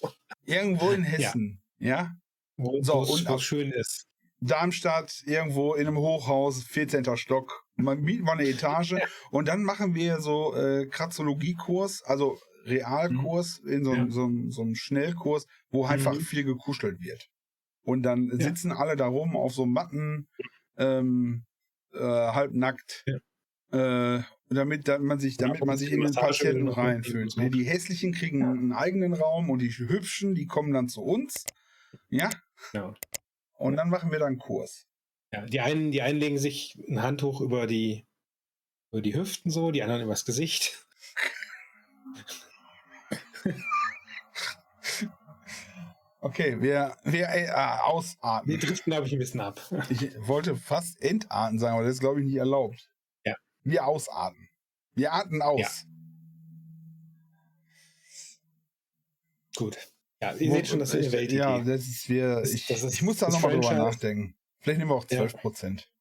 Irgendwo 0.45 0.89
in 0.91 1.03
Hessen, 1.03 1.61
ja? 1.77 2.11
wo, 2.57 2.81
So, 2.81 2.93
wo 2.93 3.03
es- 3.15 3.25
und 3.25 3.29
es 3.35 3.43
schön 3.43 3.71
ist. 3.71 4.07
Darmstadt, 4.39 5.21
irgendwo 5.25 5.75
in 5.75 5.85
einem 5.85 5.97
Hochhaus, 5.97 6.63
14. 6.63 7.15
Stock. 7.15 7.63
Man 7.75 8.01
mieten 8.01 8.23
wir 8.23 8.31
eine 8.33 8.47
Etage 8.47 8.95
und 9.31 9.47
dann 9.47 9.63
machen 9.63 9.93
wir 9.93 10.19
so 10.19 10.55
äh, 10.55 10.87
Kratzologiekurs, 10.87 12.01
also 12.03 12.37
Realkurs, 12.65 13.59
in 13.59 13.83
so, 13.83 13.91
einem- 13.91 14.07
Ja. 14.07 14.11
so, 14.13 14.29
so 14.49 14.61
einem 14.63 14.75
Schnellkurs, 14.75 15.45
wo 15.69 15.85
einfach 15.85 16.15
Mhm. 16.15 16.21
viel 16.21 16.43
gekuschelt 16.43 16.99
wird. 17.01 17.27
Und 17.83 18.01
dann 18.03 18.29
Ja. 18.37 18.47
sitzen 18.47 18.71
alle 18.71 18.95
da 18.95 19.07
rum 19.07 19.35
auf 19.35 19.53
so 19.53 19.65
Matten, 19.67 20.27
ähm, 20.77 21.45
äh, 21.93 21.99
halb 21.99 22.53
nackt. 22.53 23.05
Äh, 23.71 24.21
damit 24.49 24.87
da 24.87 24.99
man 24.99 25.19
sich, 25.19 25.37
damit 25.37 25.59
Ja, 25.59 25.65
man 25.65 25.77
sich 25.77 25.91
in 25.91 26.01
den 26.01 26.13
Patienten 26.13 26.67
reinfühlt. 26.67 27.37
Nee, 27.37 27.49
Die 27.49 27.63
hässlichen 27.63 28.11
kriegen 28.11 28.43
einen 28.43 28.73
eigenen 28.73 29.13
Raum 29.13 29.49
und 29.49 29.59
die 29.59 29.69
hübschen, 29.69 30.35
die 30.35 30.45
kommen 30.45 30.73
dann 30.73 30.89
zu 30.89 31.03
uns. 31.03 31.45
Ja. 32.09 32.29
Ja. 32.73 32.93
Und 33.53 33.77
dann 33.77 33.89
machen 33.89 34.11
wir 34.11 34.19
dann 34.19 34.29
einen 34.29 34.39
Kurs. 34.39 34.87
Ja, 35.31 35.45
die 35.45 35.61
einen, 35.61 35.91
die 35.91 36.01
einen 36.01 36.19
legen 36.19 36.37
sich 36.37 36.77
ein 36.89 37.01
Handtuch 37.01 37.39
über 37.39 37.65
die, 37.65 38.05
über 38.91 39.01
die 39.01 39.15
Hüften 39.15 39.49
so, 39.49 39.71
die 39.71 39.83
anderen 39.83 40.03
übers 40.03 40.25
Gesicht. 40.25 40.85
Okay, 46.23 46.61
wir, 46.61 46.95
wir 47.03 47.27
äh, 47.29 47.47
Wir 47.47 47.83
ausatmen. 47.85 48.59
driften, 48.59 48.91
glaube 48.91 49.07
ich, 49.07 49.13
ein 49.13 49.19
bisschen 49.19 49.39
ab. 49.41 49.59
Ich 49.89 50.15
wollte 50.27 50.55
fast 50.55 51.01
entatmen 51.01 51.59
sagen, 51.59 51.75
aber 51.75 51.83
das 51.85 51.95
ist, 51.95 51.99
glaube 51.99 52.19
ich, 52.21 52.27
nicht 52.27 52.35
erlaubt. 52.37 52.89
Ja. 53.25 53.35
Wir 53.63 53.85
ausatmen. 53.87 54.47
Wir 54.93 55.13
atmen 55.13 55.41
aus. 55.41 55.59
Ja. 55.59 55.67
Gut. 59.55 59.77
Ja, 60.21 60.33
ihr 60.35 60.51
Wo- 60.51 60.53
seht 60.55 60.67
schon, 60.67 60.79
das 60.79 60.89
ist 60.89 60.95
eine 60.97 61.05
ich- 61.07 61.11
Weltidee. 61.11 61.37
Ja, 61.39 61.59
das 61.63 61.81
ist, 61.87 62.07
wir, 62.09 62.35
Das- 62.41 62.53
ich, 62.53 62.67
das 62.67 62.83
ist- 62.83 62.93
ich 62.93 63.01
muss 63.01 63.17
da 63.17 63.29
nochmal 63.29 63.53
drüber 63.53 63.73
nachdenken. 63.73 64.35
Vielleicht 64.59 64.77
nehmen 64.79 64.91
wir 64.91 64.95
auch 64.95 65.07
Ja. 65.09 65.17
12 65.17 65.33
Prozent 65.37 65.91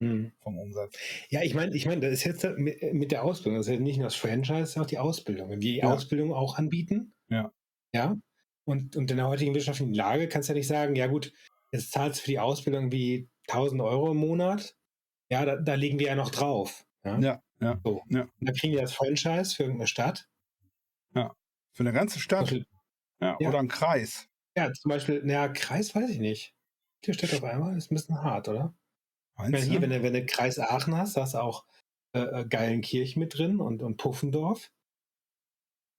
Hm. 0.00 0.32
vom 0.42 0.58
Umsatz. 0.58 0.92
Ja, 1.30 1.42
ich 1.42 1.54
meine, 1.54 1.74
ich 1.74 1.86
meine, 1.86 2.02
das 2.02 2.12
ist 2.12 2.24
jetzt 2.24 2.44
mit, 2.58 3.10
der 3.10 3.24
Ausbildung, 3.24 3.58
das 3.58 3.68
ist 3.68 3.72
ja 3.72 3.80
nicht 3.80 3.96
nur 3.96 4.04
das 4.08 4.14
Franchise, 4.16 4.62
ist 4.64 4.76
auch 4.78 4.86
die 4.86 4.98
Ausbildung. 4.98 5.48
Wenn 5.48 5.60
wir 5.60 5.70
die 5.72 5.76
Ja. 5.78 5.92
Ausbildung 5.94 6.34
auch 6.34 6.58
anbieten, 6.58 7.14
Ja. 7.28 7.50
ja, 7.94 8.16
und, 8.64 8.96
und 8.96 9.10
in 9.10 9.16
der 9.16 9.28
heutigen 9.28 9.54
wirtschaftlichen 9.54 9.94
Lage 9.94 10.28
kannst 10.28 10.48
du 10.48 10.52
ja 10.52 10.58
nicht 10.58 10.68
sagen, 10.68 10.96
ja 10.96 11.06
gut, 11.06 11.32
jetzt 11.72 11.92
zahlst 11.92 12.20
du 12.20 12.24
für 12.24 12.30
die 12.30 12.38
Ausbildung 12.38 12.92
wie 12.92 13.28
1000 13.48 13.80
Euro 13.82 14.12
im 14.12 14.18
Monat, 14.18 14.76
ja, 15.30 15.44
da, 15.44 15.56
da 15.56 15.74
legen 15.74 15.98
wir 15.98 16.08
ja 16.08 16.14
noch 16.14 16.30
drauf. 16.30 16.86
Ja? 17.04 17.18
Ja, 17.18 17.42
ja. 17.60 17.80
So. 17.84 18.02
Ja. 18.08 18.22
Und 18.22 18.32
dann 18.40 18.54
kriegen 18.54 18.74
wir 18.74 18.82
das 18.82 18.94
Franchise 18.94 19.54
für 19.54 19.64
irgendeine 19.64 19.88
Stadt. 19.88 20.28
Für 21.74 21.82
eine 21.82 21.92
ganze 21.92 22.20
Stadt. 22.20 22.42
Beispiel, 22.42 22.66
Ja, 23.20 23.36
Ja. 23.40 23.48
Oder 23.48 23.58
einen 23.58 23.68
Kreis. 23.68 24.28
ja, 24.56 24.72
zum 24.72 24.88
Beispiel, 24.88 25.22
naja, 25.24 25.48
Kreis 25.48 25.94
weiß 25.94 26.08
ich 26.08 26.20
nicht. 26.20 26.54
Hier 27.04 27.14
steht 27.14 27.34
auf 27.34 27.42
einmal, 27.44 27.76
ist 27.76 27.90
ein 27.90 27.96
bisschen 27.96 28.22
hart, 28.22 28.48
oder? 28.48 28.74
Ich 29.32 29.38
meine, 29.38 29.50
Meinst 29.50 29.68
hier, 29.68 29.82
wenn 29.82 29.90
du, 29.90 30.02
wenn 30.02 30.12
du 30.12 30.24
Kreis 30.24 30.58
Aachen 30.58 30.96
hast, 30.96 31.16
da 31.16 31.22
hast 31.22 31.34
du 31.34 31.38
auch 31.38 31.66
äh, 32.14 32.20
äh, 32.20 32.46
Geilenkirchen 32.46 33.18
mit 33.20 33.36
drin 33.36 33.60
und, 33.60 33.82
und 33.82 33.96
Puffendorf. 33.96 34.70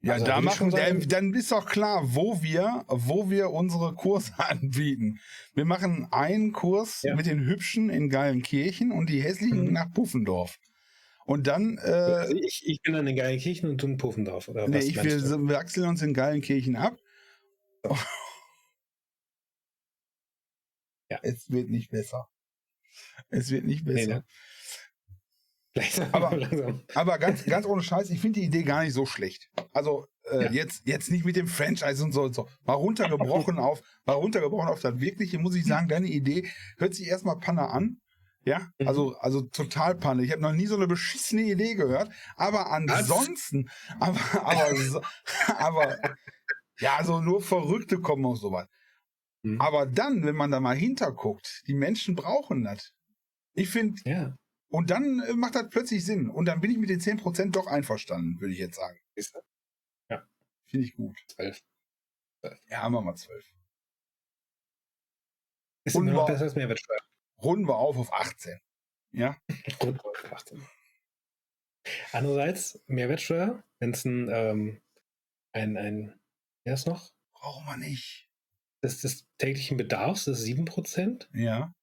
Ja, 0.01 0.13
Also, 0.13 0.25
da 0.25 0.41
machen 0.41 0.69
sagen- 0.71 1.07
dann 1.07 1.33
ist 1.33 1.51
doch 1.51 1.65
klar, 1.65 2.01
wo 2.13 2.41
wir, 2.43 2.85
wo 2.87 3.29
wir 3.29 3.49
unsere 3.49 3.95
Kurse 3.95 4.33
anbieten. 4.37 5.19
Wir 5.55 5.65
machen 5.65 6.07
einen 6.11 6.51
Kurs 6.53 7.01
Ja. 7.01 7.15
mit 7.15 7.25
den 7.25 7.45
Hübschen 7.45 7.89
in 7.89 8.09
Geilenkirchen 8.09 8.91
und 8.91 9.09
die 9.09 9.21
hässlichen 9.23 9.65
Mhm. 9.67 9.73
nach 9.73 9.91
Puffendorf. 9.93 10.59
Und 11.25 11.47
dann, 11.47 11.79
äh, 11.79 11.81
Also 11.81 12.35
ich, 12.35 12.61
ich 12.67 12.81
bin 12.81 12.93
dann 12.93 13.07
in 13.07 13.15
Geilenkirchen 13.15 13.67
und 13.67 13.81
du 13.81 13.87
in 13.87 13.97
Puffendorf, 13.97 14.47
oder 14.47 14.67
nee, 14.67 14.77
was 14.77 14.85
ich, 14.85 14.95
wir 15.03 15.17
du? 15.17 15.47
wechseln 15.49 15.87
uns 15.87 16.03
in 16.03 16.13
Geilenkirchen 16.13 16.75
ab. 16.75 16.97
Ja. 17.83 17.89
Es 21.23 21.49
wird 21.49 21.69
nicht 21.69 21.91
besser. 21.91 22.27
Es 23.29 23.51
wird 23.51 23.65
nicht 23.65 23.85
Nee, 23.85 23.93
besser. 23.93 24.15
ne? 24.15 24.25
Langsam, 25.75 26.07
Aber- 26.13 26.35
langsam. 26.37 26.81
Aber 26.95 27.17
ganz, 27.17 27.43
ganz 27.45 27.65
ohne 27.65 27.83
Scheiß, 27.83 28.09
ich 28.09 28.19
finde 28.21 28.39
die 28.39 28.45
Idee 28.45 28.63
gar 28.63 28.83
nicht 28.83 28.93
so 28.93 29.05
schlecht. 29.05 29.49
Also 29.73 30.07
äh, 30.31 30.45
Ja. 30.45 30.51
jetzt, 30.51 30.87
jetzt 30.87 31.11
nicht 31.11 31.25
mit 31.25 31.35
dem 31.35 31.47
Franchise 31.47 32.03
und 32.03 32.13
so 32.13 32.23
und 32.23 32.33
so. 32.33 32.47
Mal 32.65 32.73
runtergebrochen 32.73 33.59
auf, 33.59 33.81
mal 34.05 34.13
runtergebrochen 34.13 34.69
auf 34.69 34.79
das 34.81 34.99
Wirkliche, 34.99 35.37
muss 35.37 35.53
ich 35.55 35.65
sagen, 35.65 35.87
deine 35.89 36.07
Idee 36.07 36.49
hört 36.77 36.95
sich 36.95 37.07
erstmal 37.07 37.39
Panne 37.39 37.69
an. 37.69 37.99
Ja, 38.45 38.69
Mhm. 38.79 38.87
also, 38.87 39.15
also 39.17 39.41
total 39.41 39.95
Panne. 39.95 40.23
Ich 40.23 40.31
habe 40.31 40.41
noch 40.41 40.53
nie 40.53 40.67
so 40.67 40.75
eine 40.75 40.87
beschissene 40.87 41.41
Idee 41.41 41.75
gehört. 41.75 42.09
Aber 42.37 42.71
ansonsten, 42.71 43.69
aber, 43.99 44.19
aber, 44.45 44.75
so, 44.77 45.01
aber, 45.57 45.97
ja, 46.79 46.95
also 46.97 47.19
nur 47.21 47.41
Verrückte 47.41 47.99
kommen 47.99 48.25
auf 48.25 48.37
sowas. 48.37 48.67
Mhm. 49.43 49.59
Aber 49.59 49.85
dann, 49.85 50.23
wenn 50.25 50.35
man 50.35 50.51
da 50.51 50.59
mal 50.59 50.75
hinterguckt, 50.75 51.63
die 51.67 51.73
Menschen 51.73 52.15
brauchen 52.15 52.63
das. 52.63 52.93
Ich 53.53 53.69
finde, 53.69 54.01
Ja. 54.05 54.35
Und 54.75 54.89
dann 54.89 55.21
äh, 55.21 55.33
macht 55.33 55.55
das 55.55 55.69
plötzlich 55.69 56.05
Sinn. 56.05 56.29
Und 56.29 56.47
dann 56.47 56.59
bin 56.59 56.69
ich 56.69 56.77
mit 56.77 56.89
den 56.89 56.99
10% 56.99 57.51
doch 57.51 57.67
einverstanden, 57.67 58.41
würde 58.41 58.51
ich 58.53 58.59
jetzt 58.59 58.75
sagen. 58.75 58.99
Siehst 59.15 59.33
du? 59.33 59.39
Finde 60.65 60.87
ich 60.87 60.95
gut. 60.95 61.17
12. 61.29 61.63
Ja, 62.67 62.81
haben 62.81 62.93
wir 62.93 63.01
mal 63.01 63.15
12. 63.15 63.53
Ist 65.85 65.95
Und 65.95 66.09
immer 66.09 66.17
noch 66.17 66.27
besser 66.27 66.43
als 66.43 66.55
Mehrwertsteuer. 66.55 66.99
Runden 67.41 67.69
wir 67.69 67.77
auf 67.77 67.95
auf 67.95 68.11
18. 68.11 68.59
Ja? 69.13 69.37
Gut, 69.79 69.97
18. 70.29 70.61
Andererseits, 72.11 72.83
Mehrwertsteuer, 72.87 73.63
wenn 73.79 73.91
es 73.91 74.03
ein, 74.03 74.27
ähm, 74.29 74.81
ein, 75.53 75.77
ein, 75.77 76.19
wer 76.65 76.73
ist 76.73 76.87
noch? 76.87 77.13
Brauchen 77.33 77.65
wir 77.65 77.77
nicht. 77.77 78.29
Das 78.81 78.99
des 78.99 79.25
täglichen 79.37 79.77
Bedarfs 79.77 80.27
ist 80.27 80.43
7%. 80.43 81.29
Ja. 81.31 81.73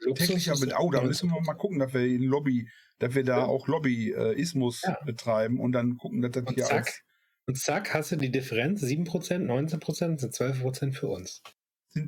Luxus 0.00 0.46
ist 0.46 0.60
mit, 0.60 0.74
oh, 0.78 0.90
da 0.90 1.02
müssen 1.02 1.30
wir 1.30 1.36
19%. 1.40 1.46
mal 1.46 1.54
gucken, 1.54 1.78
dass 1.78 1.92
wir 1.94 2.04
in 2.06 2.22
Lobby, 2.22 2.68
dass 2.98 3.14
wir 3.14 3.24
da 3.24 3.38
Ja. 3.38 3.44
auch 3.46 3.68
Lobbyismus 3.68 4.82
Ja. 4.82 4.98
betreiben 5.04 5.60
und 5.60 5.72
dann 5.72 5.96
gucken, 5.96 6.22
dass 6.22 6.32
das 6.32 6.44
Und 6.44 6.54
hier 6.54 6.64
zack. 6.64 7.02
Und 7.46 7.58
zack, 7.58 7.92
hast 7.94 8.10
du 8.12 8.16
die 8.16 8.30
Differenz, 8.30 8.82
7%, 8.82 9.46
19% 9.46 10.18
sind 10.20 10.32
12% 10.34 10.92
für 10.94 11.08
uns. 11.08 11.42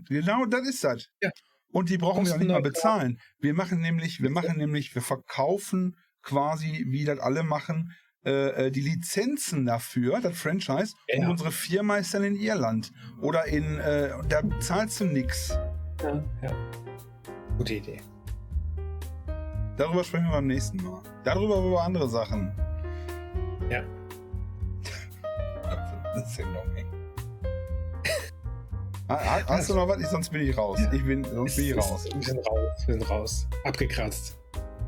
genau, 0.08 0.46
das 0.46 0.66
ist 0.68 0.82
das. 0.82 1.06
Ja. 1.22 1.30
Und 1.70 1.90
die 1.90 1.98
brauchen 1.98 2.24
wir 2.26 2.34
auch 2.34 2.38
nicht 2.38 2.48
mal 2.48 2.62
bezahlen. 2.62 3.20
Wir 3.38 3.52
machen 3.54 3.80
nämlich, 3.80 4.22
wir 4.22 4.30
machen 4.30 4.56
nämlich, 4.56 4.94
wir 4.94 5.02
verkaufen 5.02 5.96
quasi, 6.22 6.86
wie 6.88 7.04
das 7.04 7.18
alle 7.18 7.42
machen, 7.42 7.92
äh, 8.24 8.66
äh, 8.66 8.70
die 8.72 8.80
Lizenzen 8.80 9.66
dafür, 9.66 10.20
das 10.20 10.36
Franchise, 10.38 10.94
und 11.14 11.22
Ja. 11.22 11.28
unsere 11.28 11.52
Firma 11.52 11.98
ist 11.98 12.14
dann 12.14 12.24
in 12.24 12.34
Irland. 12.36 12.90
Oder 13.20 13.44
in, 13.46 13.78
äh, 13.78 14.10
da 14.28 14.42
zahlst 14.60 15.00
du 15.00 15.04
nix. 15.04 15.50
Ja, 16.02 16.24
ja. 16.42 16.70
Gute 17.58 17.74
Idee. 17.74 18.00
Darüber 19.76 20.04
sprechen 20.04 20.24
wir 20.26 20.32
beim 20.32 20.46
nächsten 20.46 20.78
Mal. 20.78 21.00
Darüber 21.24 21.58
über 21.58 21.82
andere 21.82 22.08
Sachen. 22.08 22.52
Ja. 23.70 23.82
Das 26.14 26.30
ist 26.30 26.38
ja 26.38 26.46
noch 26.46 26.64
eng. 26.76 26.86
Ha- 29.10 29.20
ha- 29.22 29.42
Hast 29.48 29.68
du 29.68 29.74
noch 29.74 29.86
was? 29.86 30.00
Ich- 30.00 30.06
Sonst 30.06 30.30
bin 30.30 30.40
ich 30.48 30.56
raus. 30.56 30.80
Ich 30.90 31.04
bin, 31.04 31.22
sonst 31.24 31.56
bin 31.56 31.66
ich 31.66 31.76
raus. 31.76 32.06
Wir 32.10 32.22
sind 32.22 32.38
raus. 32.46 32.86
Wir 32.86 32.94
sind 32.94 33.10
raus. 33.10 33.46
Abgekratzt. 33.64 34.38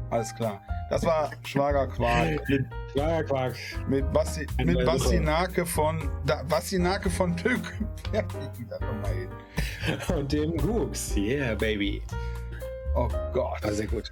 Alles 0.09 0.35
klar. 0.35 0.63
Das 0.89 1.05
war 1.05 1.31
Schwagerquark 1.45 2.49
mit, 2.49 2.65
Quark. 2.95 3.55
mit, 3.89 4.11
Basti, 4.11 4.47
Ein 4.57 4.69
mit 4.69 4.87
Basti. 4.87 5.21
Nake 5.21 5.67
von 5.67 6.11
da, 6.25 6.43
Basti 6.45 6.79
Nake 6.79 7.11
von 7.11 7.37
Tück. 7.37 7.61
Ja, 8.15 8.23
ich 8.59 8.67
da 8.71 8.79
noch 8.81 9.03
mal 9.03 9.13
hin. 9.13 9.29
Und 10.17 10.33
dem 10.33 10.57
Gooks. 10.57 11.15
Yeah, 11.15 11.55
baby. 11.55 12.03
Oh 12.95 13.09
Gott. 13.33 13.63
War 13.63 13.73
sehr 13.73 13.87
gut. 13.87 14.11